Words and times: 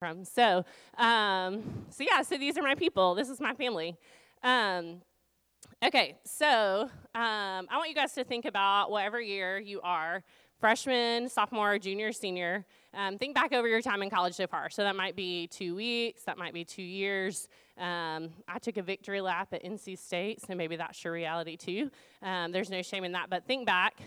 from. 0.00 0.24
So, 0.24 0.64
um, 0.96 1.62
so 1.90 2.02
yeah, 2.10 2.22
so 2.22 2.38
these 2.38 2.56
are 2.56 2.62
my 2.62 2.74
people. 2.74 3.14
This 3.14 3.28
is 3.28 3.38
my 3.38 3.52
family. 3.52 3.98
Um, 4.42 5.02
okay, 5.84 6.16
so 6.24 6.88
um, 7.14 7.68
I 7.68 7.76
want 7.76 7.90
you 7.90 7.94
guys 7.94 8.14
to 8.14 8.24
think 8.24 8.46
about 8.46 8.90
whatever 8.90 9.20
year 9.20 9.58
you 9.58 9.82
are 9.82 10.24
freshman, 10.58 11.28
sophomore, 11.28 11.78
junior, 11.78 12.12
senior. 12.12 12.64
Um, 12.94 13.18
think 13.18 13.34
back 13.34 13.52
over 13.52 13.68
your 13.68 13.80
time 13.82 14.02
in 14.02 14.10
college 14.10 14.34
so 14.34 14.46
far. 14.46 14.68
So 14.70 14.82
that 14.84 14.96
might 14.96 15.16
be 15.16 15.46
two 15.46 15.74
weeks, 15.74 16.24
that 16.24 16.38
might 16.38 16.54
be 16.54 16.64
two 16.64 16.82
years. 16.82 17.48
Um, 17.78 18.30
I 18.48 18.58
took 18.58 18.78
a 18.78 18.82
victory 18.82 19.20
lap 19.20 19.48
at 19.52 19.62
NC 19.62 19.98
State, 19.98 20.40
so 20.46 20.54
maybe 20.54 20.76
that's 20.76 21.02
your 21.04 21.12
reality 21.12 21.56
too. 21.56 21.90
Um, 22.22 22.52
there's 22.52 22.70
no 22.70 22.80
shame 22.80 23.04
in 23.04 23.12
that. 23.12 23.28
But 23.28 23.46
think 23.46 23.66
back. 23.66 24.00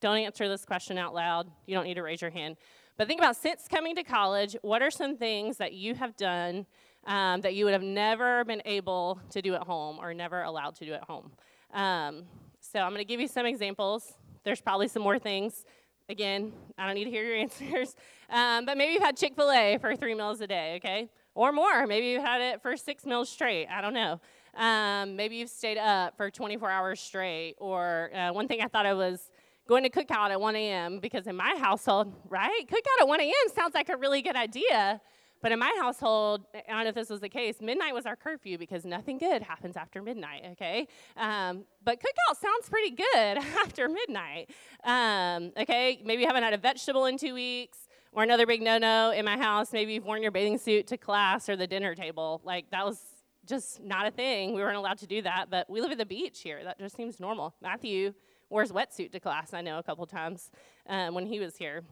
Don't 0.00 0.18
answer 0.18 0.48
this 0.48 0.66
question 0.66 0.98
out 0.98 1.14
loud. 1.14 1.50
You 1.64 1.74
don't 1.74 1.84
need 1.84 1.94
to 1.94 2.02
raise 2.02 2.20
your 2.20 2.30
hand. 2.30 2.56
But 2.96 3.08
think 3.08 3.20
about 3.20 3.36
since 3.36 3.66
coming 3.68 3.96
to 3.96 4.04
college, 4.04 4.56
what 4.62 4.80
are 4.80 4.90
some 4.90 5.16
things 5.16 5.56
that 5.56 5.72
you 5.72 5.94
have 5.94 6.16
done 6.16 6.66
um, 7.06 7.40
that 7.40 7.54
you 7.54 7.64
would 7.64 7.72
have 7.72 7.82
never 7.82 8.44
been 8.44 8.62
able 8.64 9.20
to 9.30 9.42
do 9.42 9.54
at 9.54 9.62
home 9.62 9.98
or 10.00 10.14
never 10.14 10.42
allowed 10.42 10.76
to 10.76 10.84
do 10.84 10.92
at 10.92 11.02
home? 11.02 11.32
Um, 11.72 12.22
so 12.60 12.78
I'm 12.78 12.90
going 12.90 13.00
to 13.00 13.04
give 13.04 13.20
you 13.20 13.26
some 13.26 13.46
examples. 13.46 14.14
There's 14.44 14.60
probably 14.60 14.86
some 14.86 15.02
more 15.02 15.18
things. 15.18 15.64
Again, 16.08 16.52
I 16.78 16.86
don't 16.86 16.94
need 16.94 17.04
to 17.04 17.10
hear 17.10 17.24
your 17.24 17.36
answers. 17.38 17.96
Um, 18.30 18.64
but 18.64 18.76
maybe 18.76 18.92
you've 18.92 19.02
had 19.02 19.16
Chick 19.16 19.34
fil 19.34 19.50
A 19.50 19.76
for 19.78 19.96
three 19.96 20.14
meals 20.14 20.40
a 20.40 20.46
day, 20.46 20.76
okay? 20.76 21.10
Or 21.34 21.50
more. 21.50 21.88
Maybe 21.88 22.06
you've 22.08 22.22
had 22.22 22.40
it 22.40 22.62
for 22.62 22.76
six 22.76 23.04
meals 23.04 23.28
straight. 23.28 23.66
I 23.66 23.80
don't 23.80 23.94
know. 23.94 24.20
Um, 24.56 25.16
maybe 25.16 25.34
you've 25.34 25.50
stayed 25.50 25.78
up 25.78 26.16
for 26.16 26.30
24 26.30 26.70
hours 26.70 27.00
straight. 27.00 27.56
Or 27.58 28.10
uh, 28.14 28.32
one 28.32 28.46
thing 28.46 28.60
I 28.62 28.68
thought 28.68 28.86
I 28.86 28.94
was 28.94 29.30
going 29.66 29.82
to 29.84 29.90
cookout 29.90 30.30
at 30.30 30.40
1 30.40 30.56
a.m. 30.56 30.98
because 30.98 31.26
in 31.26 31.36
my 31.36 31.54
household, 31.58 32.14
right? 32.28 32.64
Cookout 32.68 33.00
at 33.00 33.08
1 33.08 33.20
a.m. 33.20 33.32
sounds 33.54 33.74
like 33.74 33.88
a 33.88 33.96
really 33.96 34.22
good 34.22 34.36
idea. 34.36 35.00
But 35.44 35.52
in 35.52 35.58
my 35.58 35.76
household, 35.78 36.46
I 36.54 36.72
don't 36.72 36.84
know 36.84 36.88
if 36.88 36.94
this 36.94 37.10
was 37.10 37.20
the 37.20 37.28
case, 37.28 37.60
midnight 37.60 37.92
was 37.92 38.06
our 38.06 38.16
curfew 38.16 38.56
because 38.56 38.86
nothing 38.86 39.18
good 39.18 39.42
happens 39.42 39.76
after 39.76 40.00
midnight, 40.00 40.42
okay? 40.52 40.88
Um, 41.18 41.64
but 41.84 41.98
cookout 41.98 42.40
sounds 42.40 42.70
pretty 42.70 42.96
good 42.96 43.38
after 43.62 43.88
midnight, 43.90 44.48
um, 44.84 45.52
okay? 45.58 46.00
Maybe 46.02 46.22
you 46.22 46.28
haven't 46.28 46.44
had 46.44 46.54
a 46.54 46.58
vegetable 46.58 47.04
in 47.06 47.18
two 47.18 47.34
weeks. 47.34 47.78
Or 48.12 48.22
another 48.22 48.46
big 48.46 48.62
no 48.62 48.78
no 48.78 49.10
in 49.10 49.24
my 49.24 49.36
house, 49.36 49.72
maybe 49.72 49.94
you've 49.94 50.04
worn 50.04 50.22
your 50.22 50.30
bathing 50.30 50.56
suit 50.56 50.86
to 50.86 50.96
class 50.96 51.48
or 51.48 51.56
the 51.56 51.66
dinner 51.66 51.96
table. 51.96 52.40
Like, 52.44 52.70
that 52.70 52.86
was 52.86 52.98
just 53.44 53.82
not 53.82 54.06
a 54.06 54.12
thing. 54.12 54.54
We 54.54 54.62
weren't 54.62 54.76
allowed 54.76 54.98
to 54.98 55.06
do 55.06 55.20
that, 55.22 55.50
but 55.50 55.68
we 55.68 55.80
live 55.80 55.90
at 55.90 55.98
the 55.98 56.06
beach 56.06 56.40
here. 56.40 56.62
That 56.62 56.78
just 56.78 56.96
seems 56.96 57.18
normal. 57.18 57.54
Matthew 57.60 58.14
wears 58.50 58.72
wetsuit 58.72 59.12
to 59.12 59.20
class, 59.20 59.54
I 59.54 59.60
know, 59.60 59.78
a 59.78 59.82
couple 59.82 60.06
times 60.06 60.50
um, 60.88 61.14
when 61.14 61.26
he 61.26 61.40
was 61.40 61.56
here. 61.56 61.82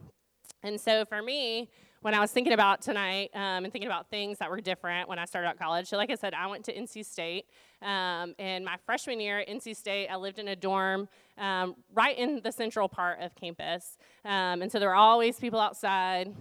And 0.62 0.81
so 0.81 1.05
for 1.05 1.22
me, 1.22 1.69
when 2.03 2.14
I 2.14 2.20
was 2.20 2.33
thinking 2.33 2.53
about 2.53 2.83
tonight 2.83 3.31
um, 3.34 3.64
and 3.64 3.72
thinking 3.72 3.86
about 3.89 4.11
things 4.11 4.39
that 4.39 4.50
were 4.50 4.61
different 4.61 5.08
when 5.08 5.19
I 5.19 5.25
started 5.25 5.48
out 5.48 5.58
college, 5.58 5.89
so 5.89 5.97
like 5.97 6.11
I 6.11 6.17
said, 6.17 6.34
I 6.34 6.47
went 6.48 6.64
to 6.64 6.75
NC 6.75 7.05
State. 7.05 7.47
Um, 7.80 8.34
and 8.39 8.64
my 8.64 8.77
freshman 8.84 9.20
year 9.20 9.41
at 9.41 9.48
NC 9.48 9.77
State, 9.77 10.08
I 10.08 10.17
lived 10.17 10.39
in 10.39 10.48
a 10.48 10.56
dorm 10.56 11.08
um, 11.39 11.77
right 11.95 12.17
in 12.17 12.41
the 12.42 12.53
central 12.53 12.89
part 12.89 13.20
of 13.20 13.34
campus. 13.34 13.98
Um, 14.25 14.62
and 14.62 14.70
so 14.70 14.78
there 14.78 14.89
were 14.89 14.95
always 14.95 15.39
people 15.39 15.61
outside. 15.61 16.34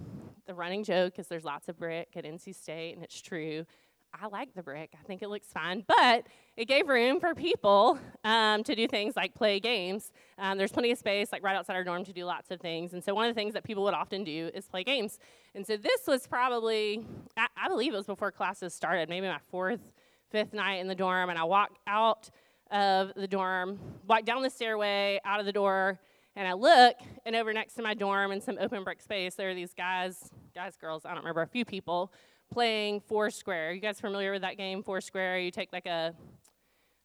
The 0.48 0.54
running 0.54 0.84
joke 0.84 1.20
is 1.20 1.28
there's 1.28 1.46
lots 1.46 1.70
of 1.70 1.78
brick 1.78 2.10
at 2.16 2.26
NC 2.26 2.56
State, 2.56 2.96
and 2.96 3.04
it's 3.04 3.22
true. 3.22 3.66
I 4.14 4.28
like 4.28 4.54
the 4.54 4.62
brick. 4.62 4.92
I 5.00 5.04
think 5.06 5.22
it 5.22 5.30
looks 5.30 5.48
fine. 5.48 5.84
But 5.88 6.28
it 6.58 6.66
gave 6.66 6.88
room 6.88 7.20
for 7.20 7.34
people 7.34 7.98
um, 8.24 8.64
to 8.64 8.76
do 8.76 8.88
things 8.88 9.16
like 9.16 9.34
play 9.34 9.60
games. 9.60 10.12
Um, 10.38 10.58
there's 10.58 10.72
plenty 10.72 10.92
of 10.92 10.98
space, 10.98 11.32
like 11.32 11.44
right 11.44 11.56
outside 11.56 11.76
our 11.76 11.84
dorm, 11.84 12.04
to 12.06 12.14
do 12.14 12.26
lots 12.26 12.52
of 12.52 12.60
things. 12.60 12.94
And 12.94 13.04
so 13.04 13.14
one 13.14 13.28
of 13.28 13.34
the 13.34 13.40
things 13.40 13.54
that 13.54 13.64
people 13.64 13.84
would 13.84 13.94
often 13.94 14.24
do 14.24 14.52
is 14.54 14.66
play 14.66 14.84
games. 14.84 15.18
And 15.56 15.66
so 15.66 15.78
this 15.78 16.02
was 16.08 16.28
probably, 16.28 17.06
I, 17.38 17.48
I 17.58 17.68
believe 17.68 17.94
it 17.94 17.98
was 17.98 18.06
before 18.06 18.32
classes 18.32 18.74
started, 18.74 19.10
maybe 19.10 19.28
my 19.28 19.40
fourth, 19.50 19.82
fifth 20.30 20.54
night 20.54 20.76
in 20.76 20.88
the 20.88 20.96
dorm. 20.96 21.30
And 21.30 21.40
I 21.40 21.44
walked 21.44 21.80
out 21.88 22.30
of 22.70 23.14
the 23.16 23.28
dorm, 23.28 23.80
walked 24.08 24.26
down 24.26 24.44
the 24.44 24.50
stairway, 24.50 25.20
out 25.26 25.40
of 25.40 25.46
the 25.46 25.52
door, 25.52 26.00
and 26.36 26.48
I 26.48 26.54
look, 26.54 26.96
and 27.26 27.36
over 27.36 27.52
next 27.52 27.74
to 27.74 27.82
my 27.82 27.94
dorm 27.94 28.32
in 28.32 28.40
some 28.40 28.58
open 28.60 28.86
brick 28.86 29.02
space, 29.02 29.36
there 29.36 29.50
are 29.50 29.54
these 29.54 29.74
guys, 29.74 30.30
guys, 30.56 30.78
girls, 30.78 31.04
I 31.06 31.10
don't 31.10 31.20
remember, 31.20 31.42
a 31.42 31.48
few 31.48 31.66
people 31.66 32.14
playing 32.52 33.02
Foursquare. 33.02 33.70
Are 33.70 33.72
you 33.72 33.82
guys 33.82 34.00
familiar 34.00 34.32
with 34.32 34.42
that 34.42 34.58
game, 34.58 34.84
Foursquare? 34.84 35.40
You 35.40 35.52
take 35.52 35.74
like 35.74 35.86
a 35.86 36.14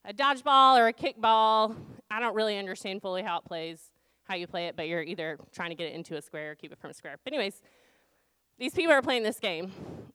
a 0.05 0.12
dodgeball 0.12 0.79
or 0.79 0.89
a 0.89 0.93
kickball. 0.93 1.75
I 2.11 2.21
don't 2.21 2.34
really 2.34 2.59
understand 2.59 3.03
fully 3.03 3.23
how 3.23 3.39
it 3.39 3.45
plays, 3.45 3.91
how 4.25 4.37
you 4.37 4.47
play 4.47 4.67
it, 4.67 4.77
but 4.77 4.87
you're 4.87 5.03
either 5.03 5.39
trying 5.53 5.71
to 5.71 5.75
get 5.75 5.89
it 5.89 5.95
into 5.95 6.17
a 6.17 6.23
square 6.23 6.53
or 6.53 6.55
keep 6.55 6.73
it 6.73 6.79
from 6.79 6.91
a 6.91 6.95
square. 6.95 7.17
But 7.25 7.33
anyways, 7.33 7.62
these 8.59 8.73
people 8.73 8.93
are 8.93 9.03
playing 9.03 9.25
this 9.25 9.41
game. 9.41 9.73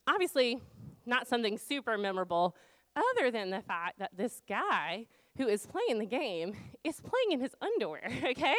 Obviously, 0.08 0.62
not 1.06 1.28
something 1.28 1.58
super 1.58 1.98
memorable, 1.98 2.56
other 2.96 3.32
than 3.32 3.50
the 3.50 3.62
fact 3.62 4.00
that 4.00 4.12
this 4.16 4.42
guy 4.48 5.08
who 5.38 5.48
is 5.48 5.66
playing 5.66 6.00
the 6.00 6.06
game 6.06 6.56
is 6.84 7.02
playing 7.02 7.32
in 7.32 7.40
his 7.40 7.56
underwear, 7.62 8.04
okay? 8.24 8.56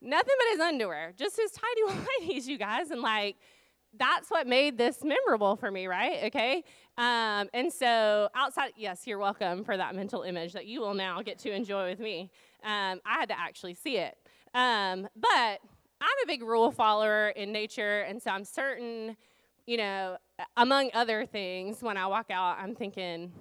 Nothing 0.00 0.34
but 0.38 0.52
his 0.52 0.60
underwear, 0.60 1.12
just 1.16 1.36
his 1.36 1.50
tidy 1.50 1.98
whities, 2.30 2.46
you 2.46 2.56
guys, 2.56 2.90
and 2.90 3.02
like 3.02 3.36
that's 3.96 4.30
what 4.30 4.46
made 4.46 4.78
this 4.78 5.02
memorable 5.02 5.56
for 5.56 5.70
me, 5.70 5.86
right? 5.86 6.24
Okay. 6.24 6.64
Um, 6.96 7.48
and 7.54 7.72
so, 7.72 8.28
outside, 8.34 8.72
yes, 8.76 9.06
you're 9.06 9.18
welcome 9.18 9.64
for 9.64 9.76
that 9.76 9.94
mental 9.94 10.22
image 10.22 10.52
that 10.52 10.66
you 10.66 10.80
will 10.80 10.94
now 10.94 11.22
get 11.22 11.38
to 11.40 11.52
enjoy 11.52 11.90
with 11.90 12.00
me. 12.00 12.30
Um, 12.64 13.00
I 13.06 13.18
had 13.20 13.28
to 13.28 13.38
actually 13.38 13.74
see 13.74 13.98
it. 13.98 14.16
Um, 14.54 15.08
but 15.16 15.60
I'm 16.00 16.18
a 16.24 16.26
big 16.26 16.42
rule 16.42 16.70
follower 16.70 17.28
in 17.28 17.52
nature, 17.52 18.00
and 18.00 18.20
so 18.20 18.30
I'm 18.30 18.44
certain, 18.44 19.16
you 19.66 19.76
know, 19.76 20.18
among 20.56 20.90
other 20.94 21.26
things, 21.26 21.82
when 21.82 21.96
I 21.96 22.06
walk 22.06 22.30
out, 22.30 22.58
I'm 22.58 22.74
thinking, 22.74 23.32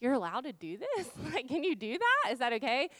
you're 0.00 0.12
allowed 0.12 0.44
to 0.44 0.52
do 0.52 0.78
this? 0.78 1.08
like, 1.32 1.48
can 1.48 1.64
you 1.64 1.74
do 1.74 1.98
that? 1.98 2.32
Is 2.32 2.38
that 2.38 2.52
okay? 2.54 2.90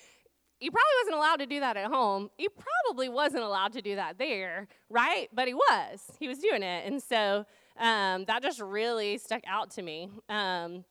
He 0.61 0.71
probably 0.71 0.95
wasn't 1.03 1.17
allowed 1.17 1.37
to 1.37 1.47
do 1.47 1.61
that 1.61 1.77
at 1.77 1.87
home. 1.87 2.31
He 2.39 2.49
probably 2.49 3.09
wasn't 3.09 3.43
allowed 3.43 3.73
to 3.75 3.83
do 3.83 3.97
that 3.97 4.19
there, 4.19 4.69
right? 4.89 5.29
But 5.33 5.49
he 5.49 5.55
was. 5.55 6.01
He 6.19 6.29
was 6.29 6.39
doing 6.39 6.63
it. 6.63 6.87
And 6.87 7.03
so 7.03 7.45
um, 7.79 8.25
that 8.27 8.43
just 8.43 8.61
really 8.61 9.19
stuck 9.19 9.43
out 9.47 9.71
to 9.73 9.83
me. 9.83 10.11
Um, 10.29 10.85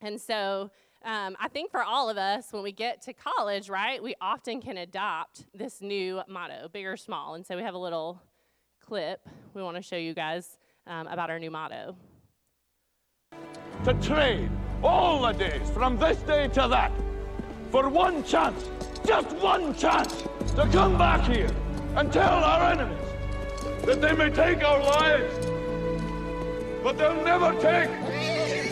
and 0.00 0.20
so 0.20 0.70
um, 1.04 1.36
I 1.40 1.48
think 1.48 1.70
for 1.70 1.82
all 1.82 2.08
of 2.08 2.16
us, 2.16 2.52
when 2.52 2.62
we 2.62 2.72
get 2.72 3.02
to 3.02 3.12
college, 3.12 3.68
right, 3.68 4.02
we 4.02 4.14
often 4.20 4.60
can 4.60 4.76
adopt 4.76 5.46
this 5.54 5.80
new 5.80 6.22
motto, 6.28 6.68
big 6.72 6.86
or 6.86 6.96
small. 6.96 7.34
And 7.34 7.44
so 7.44 7.56
we 7.56 7.62
have 7.62 7.74
a 7.74 7.78
little 7.78 8.22
clip 8.80 9.28
we 9.54 9.62
want 9.62 9.76
to 9.76 9.82
show 9.82 9.96
you 9.96 10.14
guys 10.14 10.58
um, 10.86 11.06
about 11.06 11.30
our 11.30 11.38
new 11.38 11.50
motto. 11.50 11.96
To 13.84 13.94
train 13.94 14.50
all 14.82 15.22
the 15.22 15.32
days 15.32 15.70
from 15.70 15.98
this 15.98 16.18
day 16.18 16.48
to 16.48 16.68
that 16.68 16.92
for 17.70 17.88
one 17.88 18.24
chance 18.24 18.68
just 19.06 19.30
one 19.36 19.74
chance 19.74 20.22
to 20.54 20.68
come 20.72 20.96
back 20.98 21.28
here 21.28 21.50
and 21.96 22.12
tell 22.12 22.44
our 22.44 22.72
enemies 22.72 22.98
that 23.84 24.00
they 24.00 24.12
may 24.12 24.30
take 24.30 24.62
our 24.64 24.82
lives, 24.82 25.46
but 26.82 26.96
they'll 26.98 27.24
never 27.24 27.52
take 27.60 27.90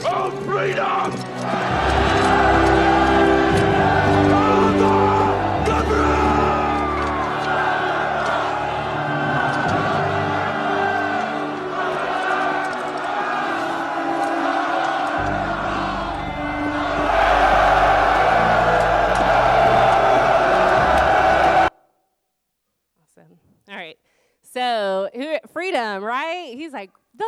our 0.04 0.30
freedom! 0.42 1.08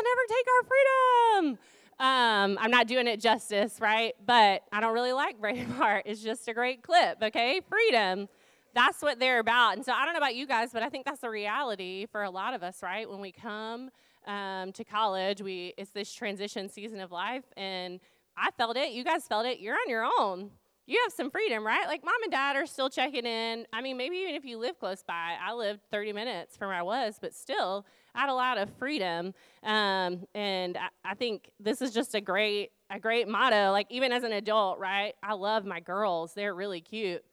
They'll 0.00 0.14
never 0.14 0.26
take 0.28 0.46
our 0.48 0.68
freedom. 0.68 1.58
Um, 1.98 2.58
I'm 2.60 2.70
not 2.70 2.86
doing 2.86 3.06
it 3.06 3.20
justice, 3.20 3.78
right? 3.80 4.14
But 4.24 4.62
I 4.72 4.80
don't 4.80 4.94
really 4.94 5.12
like 5.12 5.40
Braveheart. 5.40 6.02
It's 6.06 6.22
just 6.22 6.48
a 6.48 6.54
great 6.54 6.82
clip, 6.82 7.18
okay? 7.22 7.60
Freedom. 7.68 8.28
That's 8.74 9.02
what 9.02 9.18
they're 9.18 9.40
about. 9.40 9.76
And 9.76 9.84
so 9.84 9.92
I 9.92 10.04
don't 10.04 10.14
know 10.14 10.18
about 10.18 10.34
you 10.34 10.46
guys, 10.46 10.70
but 10.72 10.82
I 10.82 10.88
think 10.88 11.04
that's 11.04 11.20
the 11.20 11.30
reality 11.30 12.06
for 12.06 12.22
a 12.22 12.30
lot 12.30 12.54
of 12.54 12.62
us, 12.62 12.82
right? 12.82 13.08
When 13.08 13.20
we 13.20 13.32
come 13.32 13.90
um, 14.26 14.72
to 14.72 14.84
college, 14.84 15.42
we 15.42 15.74
it's 15.76 15.90
this 15.90 16.12
transition 16.12 16.68
season 16.68 17.00
of 17.00 17.10
life, 17.10 17.44
and 17.56 18.00
I 18.36 18.50
felt 18.52 18.76
it. 18.76 18.92
You 18.92 19.02
guys 19.02 19.26
felt 19.26 19.44
it. 19.44 19.58
You're 19.58 19.74
on 19.74 19.88
your 19.88 20.08
own 20.18 20.50
you 20.90 20.98
have 21.04 21.12
some 21.12 21.30
freedom, 21.30 21.64
right? 21.64 21.86
Like 21.86 22.04
mom 22.04 22.20
and 22.24 22.32
dad 22.32 22.56
are 22.56 22.66
still 22.66 22.90
checking 22.90 23.24
in. 23.24 23.64
I 23.72 23.80
mean, 23.80 23.96
maybe 23.96 24.16
even 24.16 24.34
if 24.34 24.44
you 24.44 24.58
live 24.58 24.76
close 24.80 25.04
by, 25.04 25.36
I 25.40 25.52
lived 25.52 25.80
30 25.92 26.12
minutes 26.12 26.56
from 26.56 26.68
where 26.68 26.76
I 26.76 26.82
was, 26.82 27.16
but 27.20 27.32
still, 27.32 27.86
had 28.20 28.28
a 28.28 28.34
lot 28.34 28.58
of 28.58 28.70
freedom. 28.78 29.34
Um, 29.62 30.24
and 30.34 30.76
I, 30.76 30.88
I 31.04 31.14
think 31.14 31.50
this 31.58 31.82
is 31.82 31.92
just 31.92 32.14
a 32.14 32.20
great, 32.20 32.70
a 32.90 32.98
great 32.98 33.28
motto. 33.28 33.72
Like 33.72 33.86
even 33.90 34.12
as 34.12 34.22
an 34.24 34.32
adult, 34.32 34.78
right? 34.78 35.14
I 35.22 35.34
love 35.34 35.64
my 35.64 35.80
girls; 35.80 36.34
they're 36.34 36.54
really 36.54 36.80
cute. 36.80 37.24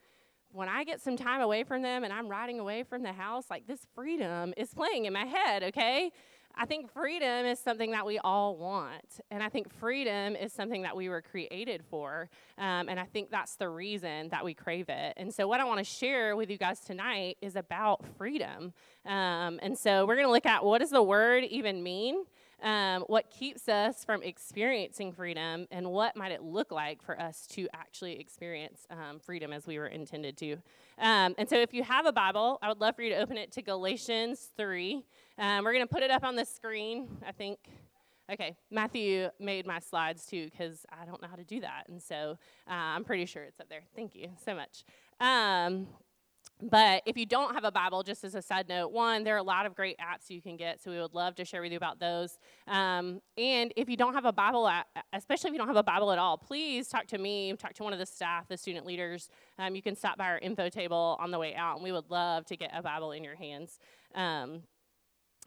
When 0.51 0.69
I 0.69 0.83
get 0.85 1.01
some 1.01 1.17
time 1.17 1.41
away 1.41 1.63
from 1.63 1.81
them 1.81 2.03
and 2.03 2.11
I'm 2.11 2.29
riding 2.29 2.59
away 2.59 2.83
from 2.83 3.03
the 3.03 3.11
house, 3.11 3.45
like 3.49 3.67
this 3.67 3.85
freedom 3.93 4.53
is 4.55 4.73
playing 4.73 5.05
in 5.05 5.13
my 5.13 5.25
head. 5.25 5.63
Okay, 5.63 6.11
I 6.59 6.65
think 6.65 6.91
freedom 6.91 7.45
is 7.45 7.59
something 7.59 7.91
that 7.91 8.05
we 8.05 8.17
all 8.17 8.57
want. 8.57 9.19
And 9.29 9.43
I 9.43 9.49
think 9.49 9.71
freedom 9.71 10.35
is 10.35 10.51
something 10.51 10.81
that 10.81 10.95
we 10.95 11.07
were 11.07 11.21
created 11.21 11.83
for. 11.87 12.29
Um, 12.57 12.89
and 12.89 12.99
I 12.99 13.03
think 13.05 13.29
that's 13.29 13.55
the 13.55 13.69
reason 13.69 14.29
that 14.29 14.43
we 14.43 14.55
crave 14.55 14.89
it. 14.89 15.13
And 15.17 15.31
so, 15.31 15.47
what 15.47 15.59
I 15.59 15.65
want 15.65 15.79
to 15.79 15.83
share 15.83 16.35
with 16.35 16.49
you 16.49 16.57
guys 16.57 16.79
tonight 16.79 17.37
is 17.41 17.55
about 17.55 18.03
freedom. 18.17 18.73
Um, 19.05 19.59
and 19.61 19.77
so, 19.77 20.05
we're 20.07 20.15
going 20.15 20.27
to 20.27 20.31
look 20.31 20.47
at 20.47 20.65
what 20.65 20.79
does 20.79 20.89
the 20.89 21.03
word 21.03 21.43
even 21.43 21.83
mean? 21.83 22.23
Um, 22.63 23.03
what 23.03 23.29
keeps 23.29 23.69
us 23.69 24.03
from 24.03 24.23
experiencing 24.23 25.11
freedom, 25.11 25.67
and 25.69 25.91
what 25.91 26.15
might 26.15 26.31
it 26.31 26.41
look 26.41 26.71
like 26.71 27.03
for 27.03 27.19
us 27.21 27.45
to 27.51 27.67
actually 27.71 28.19
experience 28.19 28.87
um, 28.89 29.19
freedom 29.19 29.53
as 29.53 29.67
we 29.67 29.77
were 29.77 29.85
intended 29.85 30.37
to. 30.37 30.53
Um, 30.97 31.35
and 31.37 31.47
so, 31.47 31.57
if 31.57 31.71
you 31.71 31.83
have 31.83 32.07
a 32.07 32.11
Bible, 32.11 32.57
I 32.63 32.69
would 32.69 32.81
love 32.81 32.95
for 32.95 33.03
you 33.03 33.11
to 33.11 33.17
open 33.17 33.37
it 33.37 33.51
to 33.51 33.61
Galatians 33.61 34.49
3. 34.57 35.03
Um, 35.37 35.63
we're 35.63 35.73
going 35.73 35.87
to 35.87 35.93
put 35.93 36.03
it 36.03 36.11
up 36.11 36.23
on 36.23 36.35
the 36.35 36.45
screen, 36.45 37.07
I 37.25 37.31
think. 37.31 37.59
Okay, 38.31 38.57
Matthew 38.69 39.29
made 39.39 39.65
my 39.65 39.79
slides 39.79 40.25
too 40.25 40.49
because 40.51 40.85
I 40.91 41.05
don't 41.05 41.21
know 41.21 41.29
how 41.29 41.37
to 41.37 41.45
do 41.45 41.61
that. 41.61 41.83
And 41.87 42.01
so 42.01 42.37
uh, 42.67 42.73
I'm 42.73 43.05
pretty 43.05 43.25
sure 43.25 43.43
it's 43.43 43.59
up 43.59 43.69
there. 43.69 43.83
Thank 43.95 44.15
you 44.15 44.29
so 44.43 44.53
much. 44.53 44.83
Um, 45.21 45.87
but 46.61 47.03
if 47.05 47.17
you 47.17 47.25
don't 47.25 47.53
have 47.53 47.63
a 47.63 47.71
Bible, 47.71 48.01
just 48.03 48.23
as 48.23 48.33
a 48.33 48.41
side 48.41 48.67
note, 48.67 48.91
one, 48.91 49.23
there 49.23 49.35
are 49.35 49.39
a 49.39 49.43
lot 49.43 49.65
of 49.65 49.75
great 49.75 49.97
apps 49.99 50.29
you 50.29 50.41
can 50.41 50.57
get, 50.57 50.81
so 50.81 50.89
we 50.89 50.99
would 50.99 51.13
love 51.13 51.35
to 51.35 51.45
share 51.45 51.61
with 51.61 51.71
you 51.71 51.77
about 51.77 51.99
those. 51.99 52.39
Um, 52.67 53.21
and 53.37 53.71
if 53.75 53.87
you 53.87 53.95
don't 53.95 54.13
have 54.13 54.25
a 54.25 54.33
Bible, 54.33 54.69
especially 55.13 55.49
if 55.49 55.53
you 55.53 55.59
don't 55.59 55.67
have 55.67 55.77
a 55.77 55.83
Bible 55.83 56.11
at 56.11 56.17
all, 56.17 56.37
please 56.37 56.87
talk 56.87 57.05
to 57.07 57.17
me, 57.17 57.53
talk 57.53 57.73
to 57.75 57.83
one 57.83 57.93
of 57.93 57.99
the 57.99 58.05
staff, 58.05 58.47
the 58.47 58.57
student 58.57 58.85
leaders. 58.85 59.29
Um, 59.59 59.75
you 59.75 59.83
can 59.83 59.95
stop 59.95 60.17
by 60.17 60.25
our 60.25 60.39
info 60.39 60.67
table 60.67 61.15
on 61.19 61.29
the 61.29 61.37
way 61.37 61.53
out, 61.55 61.75
and 61.75 61.83
we 61.83 61.91
would 61.91 62.09
love 62.09 62.45
to 62.47 62.57
get 62.57 62.71
a 62.73 62.81
Bible 62.81 63.11
in 63.11 63.23
your 63.23 63.35
hands. 63.35 63.77
Um, 64.15 64.63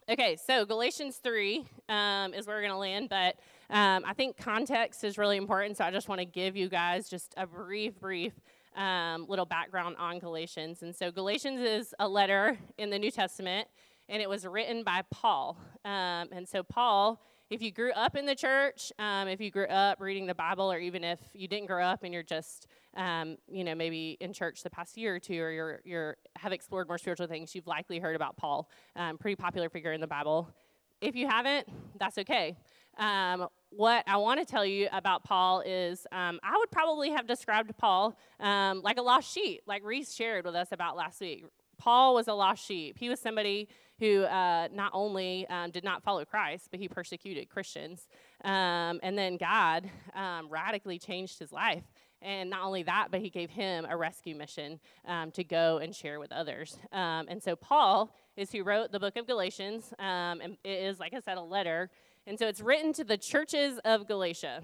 okay, 0.09 0.35
so 0.35 0.65
Galatians 0.65 1.17
3 1.17 1.65
um, 1.89 2.33
is 2.33 2.47
where 2.47 2.55
we're 2.55 2.61
going 2.61 2.71
to 2.71 2.77
land, 2.77 3.09
but 3.09 3.35
um, 3.69 4.03
I 4.05 4.13
think 4.13 4.37
context 4.37 5.03
is 5.03 5.17
really 5.17 5.37
important, 5.37 5.77
so 5.77 5.85
I 5.85 5.91
just 5.91 6.09
want 6.09 6.19
to 6.19 6.25
give 6.25 6.55
you 6.55 6.69
guys 6.69 7.09
just 7.09 7.33
a 7.37 7.47
brief, 7.47 7.99
brief 7.99 8.33
um, 8.75 9.25
little 9.27 9.45
background 9.45 9.95
on 9.97 10.19
Galatians. 10.19 10.81
And 10.81 10.95
so, 10.95 11.11
Galatians 11.11 11.61
is 11.61 11.93
a 11.99 12.07
letter 12.07 12.57
in 12.77 12.89
the 12.89 12.99
New 12.99 13.11
Testament, 13.11 13.67
and 14.09 14.21
it 14.21 14.29
was 14.29 14.45
written 14.45 14.83
by 14.83 15.03
Paul. 15.11 15.57
Um, 15.85 16.27
and 16.31 16.47
so, 16.47 16.63
Paul, 16.63 17.21
if 17.49 17.61
you 17.61 17.71
grew 17.71 17.91
up 17.91 18.15
in 18.15 18.25
the 18.25 18.35
church, 18.35 18.91
um, 18.97 19.27
if 19.27 19.41
you 19.41 19.51
grew 19.51 19.67
up 19.67 19.99
reading 19.99 20.25
the 20.25 20.35
Bible, 20.35 20.71
or 20.71 20.79
even 20.79 21.03
if 21.03 21.19
you 21.33 21.47
didn't 21.47 21.67
grow 21.67 21.83
up 21.83 22.03
and 22.03 22.13
you're 22.13 22.23
just, 22.23 22.67
um, 22.95 23.37
you 23.47 23.63
know, 23.63 23.75
maybe 23.75 24.17
in 24.19 24.33
church 24.33 24.63
the 24.63 24.69
past 24.69 24.97
year 24.97 25.15
or 25.15 25.19
two, 25.19 25.41
or 25.41 25.51
you're, 25.51 25.81
you're 25.85 26.17
have 26.37 26.51
explored 26.51 26.87
more 26.87 26.97
spiritual 26.97 27.27
things, 27.27 27.55
you've 27.55 27.67
likely 27.67 27.99
heard 27.99 28.15
about 28.15 28.37
Paul, 28.37 28.69
um, 28.95 29.17
pretty 29.17 29.35
popular 29.35 29.69
figure 29.69 29.93
in 29.93 30.01
the 30.01 30.07
Bible. 30.07 30.49
If 30.99 31.15
you 31.15 31.27
haven't, 31.27 31.67
that's 31.99 32.17
okay. 32.19 32.57
Um, 32.97 33.47
what 33.69 34.03
I 34.05 34.17
want 34.17 34.39
to 34.39 34.45
tell 34.45 34.65
you 34.65 34.87
about 34.91 35.23
Paul 35.23 35.61
is 35.61 36.05
um, 36.11 36.39
I 36.43 36.57
would 36.57 36.71
probably 36.71 37.11
have 37.11 37.25
described 37.25 37.75
Paul 37.77 38.17
um, 38.39 38.81
like 38.81 38.97
a 38.97 39.01
lost 39.01 39.33
sheep, 39.33 39.61
like 39.65 39.83
Reese 39.83 40.13
shared 40.13 40.45
with 40.45 40.55
us 40.55 40.67
about 40.71 40.97
last 40.97 41.21
week. 41.21 41.45
Paul 41.77 42.13
was 42.13 42.27
a 42.27 42.33
lost 42.33 42.63
sheep. 42.63 42.97
He 42.99 43.09
was 43.09 43.19
somebody 43.19 43.67
who 43.99 44.23
uh, 44.23 44.67
not 44.71 44.91
only 44.93 45.47
um, 45.47 45.71
did 45.71 45.83
not 45.83 46.03
follow 46.03 46.25
Christ, 46.25 46.67
but 46.69 46.79
he 46.79 46.87
persecuted 46.87 47.49
Christians. 47.49 48.07
Um, 48.43 48.99
and 49.01 49.17
then 49.17 49.37
God 49.37 49.89
um, 50.13 50.47
radically 50.49 50.99
changed 50.99 51.39
his 51.39 51.51
life. 51.51 51.83
And 52.21 52.49
not 52.49 52.63
only 52.63 52.83
that, 52.83 53.07
but 53.09 53.19
he 53.19 53.29
gave 53.29 53.49
him 53.49 53.87
a 53.89 53.97
rescue 53.97 54.35
mission 54.35 54.79
um, 55.07 55.31
to 55.31 55.43
go 55.43 55.79
and 55.79 55.95
share 55.95 56.19
with 56.19 56.31
others. 56.31 56.77
and 56.91 57.41
so 57.41 57.55
Paul 57.55 58.15
is 58.37 58.51
who 58.51 58.63
wrote 58.63 58.91
the 58.91 58.99
book 58.99 59.17
of 59.17 59.27
Galatians. 59.27 59.93
and 59.99 60.57
it 60.63 60.69
is, 60.69 60.99
like 60.99 61.13
I 61.13 61.19
said, 61.19 61.37
a 61.37 61.41
letter 61.41 61.89
and 62.27 62.37
so 62.37 62.47
it's 62.47 62.61
written 62.61 62.93
to 62.93 63.03
the 63.03 63.17
churches 63.17 63.79
of 63.83 64.07
Galatia. 64.07 64.61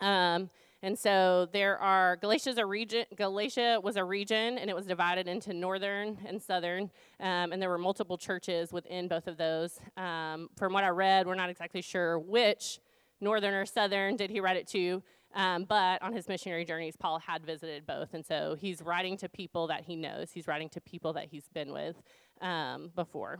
Um, 0.00 0.48
and 0.82 0.98
so 0.98 1.48
there 1.52 1.78
are 1.78 2.16
Galatia's 2.16 2.58
a 2.58 2.66
region. 2.66 3.04
Galatia 3.14 3.78
was 3.82 3.96
a 3.96 4.04
region, 4.04 4.58
and 4.58 4.68
it 4.68 4.74
was 4.74 4.86
divided 4.86 5.28
into 5.28 5.52
northern 5.52 6.18
and 6.26 6.42
southern. 6.42 6.90
Um, 7.20 7.52
and 7.52 7.62
there 7.62 7.68
were 7.68 7.78
multiple 7.78 8.16
churches 8.16 8.72
within 8.72 9.06
both 9.06 9.28
of 9.28 9.36
those. 9.36 9.78
Um, 9.96 10.48
from 10.56 10.72
what 10.72 10.82
I 10.82 10.88
read, 10.88 11.26
we're 11.26 11.34
not 11.34 11.50
exactly 11.50 11.82
sure 11.82 12.18
which 12.18 12.80
northern 13.20 13.54
or 13.54 13.66
southern 13.66 14.16
did 14.16 14.30
he 14.30 14.40
write 14.40 14.56
it 14.56 14.66
to. 14.68 15.02
Um, 15.34 15.64
but 15.64 16.02
on 16.02 16.12
his 16.12 16.28
missionary 16.28 16.64
journeys, 16.64 16.96
Paul 16.96 17.18
had 17.18 17.44
visited 17.44 17.86
both, 17.86 18.14
and 18.14 18.24
so 18.24 18.56
he's 18.58 18.82
writing 18.82 19.16
to 19.18 19.28
people 19.28 19.66
that 19.68 19.84
he 19.84 19.96
knows. 19.96 20.30
He's 20.32 20.46
writing 20.46 20.68
to 20.70 20.80
people 20.80 21.14
that 21.14 21.26
he's 21.30 21.48
been 21.48 21.72
with 21.72 21.96
um, 22.40 22.90
before. 22.94 23.38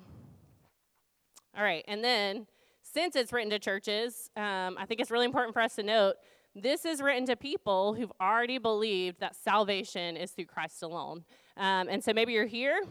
All 1.57 1.63
right, 1.63 1.85
and 1.87 2.03
then 2.03 2.47
since 2.83 3.15
it's 3.15 3.33
written 3.33 3.51
to 3.51 3.59
churches, 3.59 4.31
um, 4.37 4.77
I 4.79 4.87
think 4.87 5.01
it's 5.01 5.11
really 5.11 5.27
important 5.27 5.55
for 5.55 5.61
us 5.61 5.75
to 5.77 5.83
note 5.83 6.15
this 6.55 6.85
is 6.85 7.01
written 7.01 7.27
to 7.27 7.37
people 7.37 7.95
who've 7.95 8.13
already 8.21 8.59
believed 8.59 9.21
that 9.21 9.35
salvation 9.35 10.17
is 10.17 10.33
through 10.33 10.47
Christ 10.47 10.83
alone. 10.83 11.25
Um, 11.57 11.89
and 11.89 12.03
so 12.05 12.13
maybe 12.13 12.33
you're 12.33 12.47
here 12.47 12.83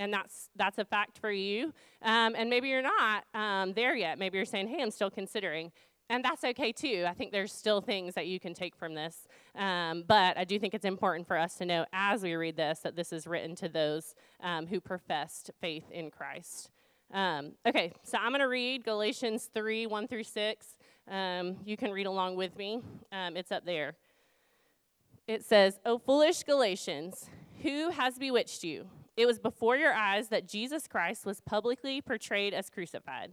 and 0.00 0.12
that's 0.12 0.48
that's 0.56 0.78
a 0.78 0.84
fact 0.84 1.18
for 1.18 1.30
you 1.30 1.72
um, 2.02 2.34
and 2.36 2.50
maybe 2.50 2.68
you're 2.68 2.82
not 2.82 3.24
um, 3.34 3.72
there 3.74 3.94
yet 3.94 4.18
maybe 4.18 4.36
you're 4.38 4.44
saying 4.44 4.66
hey 4.66 4.82
i'm 4.82 4.90
still 4.90 5.10
considering 5.10 5.70
and 6.10 6.22
that's 6.22 6.44
okay 6.44 6.72
too 6.72 7.06
i 7.08 7.14
think 7.14 7.32
there's 7.32 7.52
still 7.52 7.80
things 7.80 8.14
that 8.14 8.26
you 8.26 8.38
can 8.38 8.52
take 8.52 8.76
from 8.76 8.94
this 8.94 9.26
um, 9.56 10.04
but 10.06 10.36
i 10.36 10.44
do 10.44 10.58
think 10.58 10.74
it's 10.74 10.84
important 10.84 11.26
for 11.26 11.38
us 11.38 11.54
to 11.54 11.64
know 11.64 11.86
as 11.94 12.22
we 12.22 12.34
read 12.34 12.56
this 12.56 12.80
that 12.80 12.96
this 12.96 13.12
is 13.12 13.26
written 13.26 13.54
to 13.54 13.68
those 13.68 14.14
um, 14.42 14.66
who 14.66 14.78
professed 14.78 15.50
faith 15.60 15.90
in 15.90 16.10
christ 16.10 16.70
um, 17.12 17.52
okay, 17.66 17.92
so 18.04 18.18
I'm 18.18 18.30
going 18.30 18.40
to 18.40 18.46
read 18.46 18.84
Galatians 18.84 19.50
3 19.52 19.86
1 19.86 20.08
through 20.08 20.24
6. 20.24 20.66
Um, 21.10 21.56
you 21.64 21.76
can 21.76 21.90
read 21.90 22.06
along 22.06 22.36
with 22.36 22.56
me, 22.56 22.80
um, 23.10 23.36
it's 23.36 23.50
up 23.50 23.64
there. 23.64 23.94
It 25.26 25.44
says, 25.44 25.80
O 25.84 25.98
foolish 25.98 26.44
Galatians, 26.44 27.28
who 27.62 27.90
has 27.90 28.18
bewitched 28.18 28.62
you? 28.62 28.86
It 29.16 29.26
was 29.26 29.38
before 29.38 29.76
your 29.76 29.92
eyes 29.92 30.28
that 30.28 30.46
Jesus 30.46 30.86
Christ 30.86 31.26
was 31.26 31.40
publicly 31.40 32.00
portrayed 32.00 32.54
as 32.54 32.70
crucified. 32.70 33.32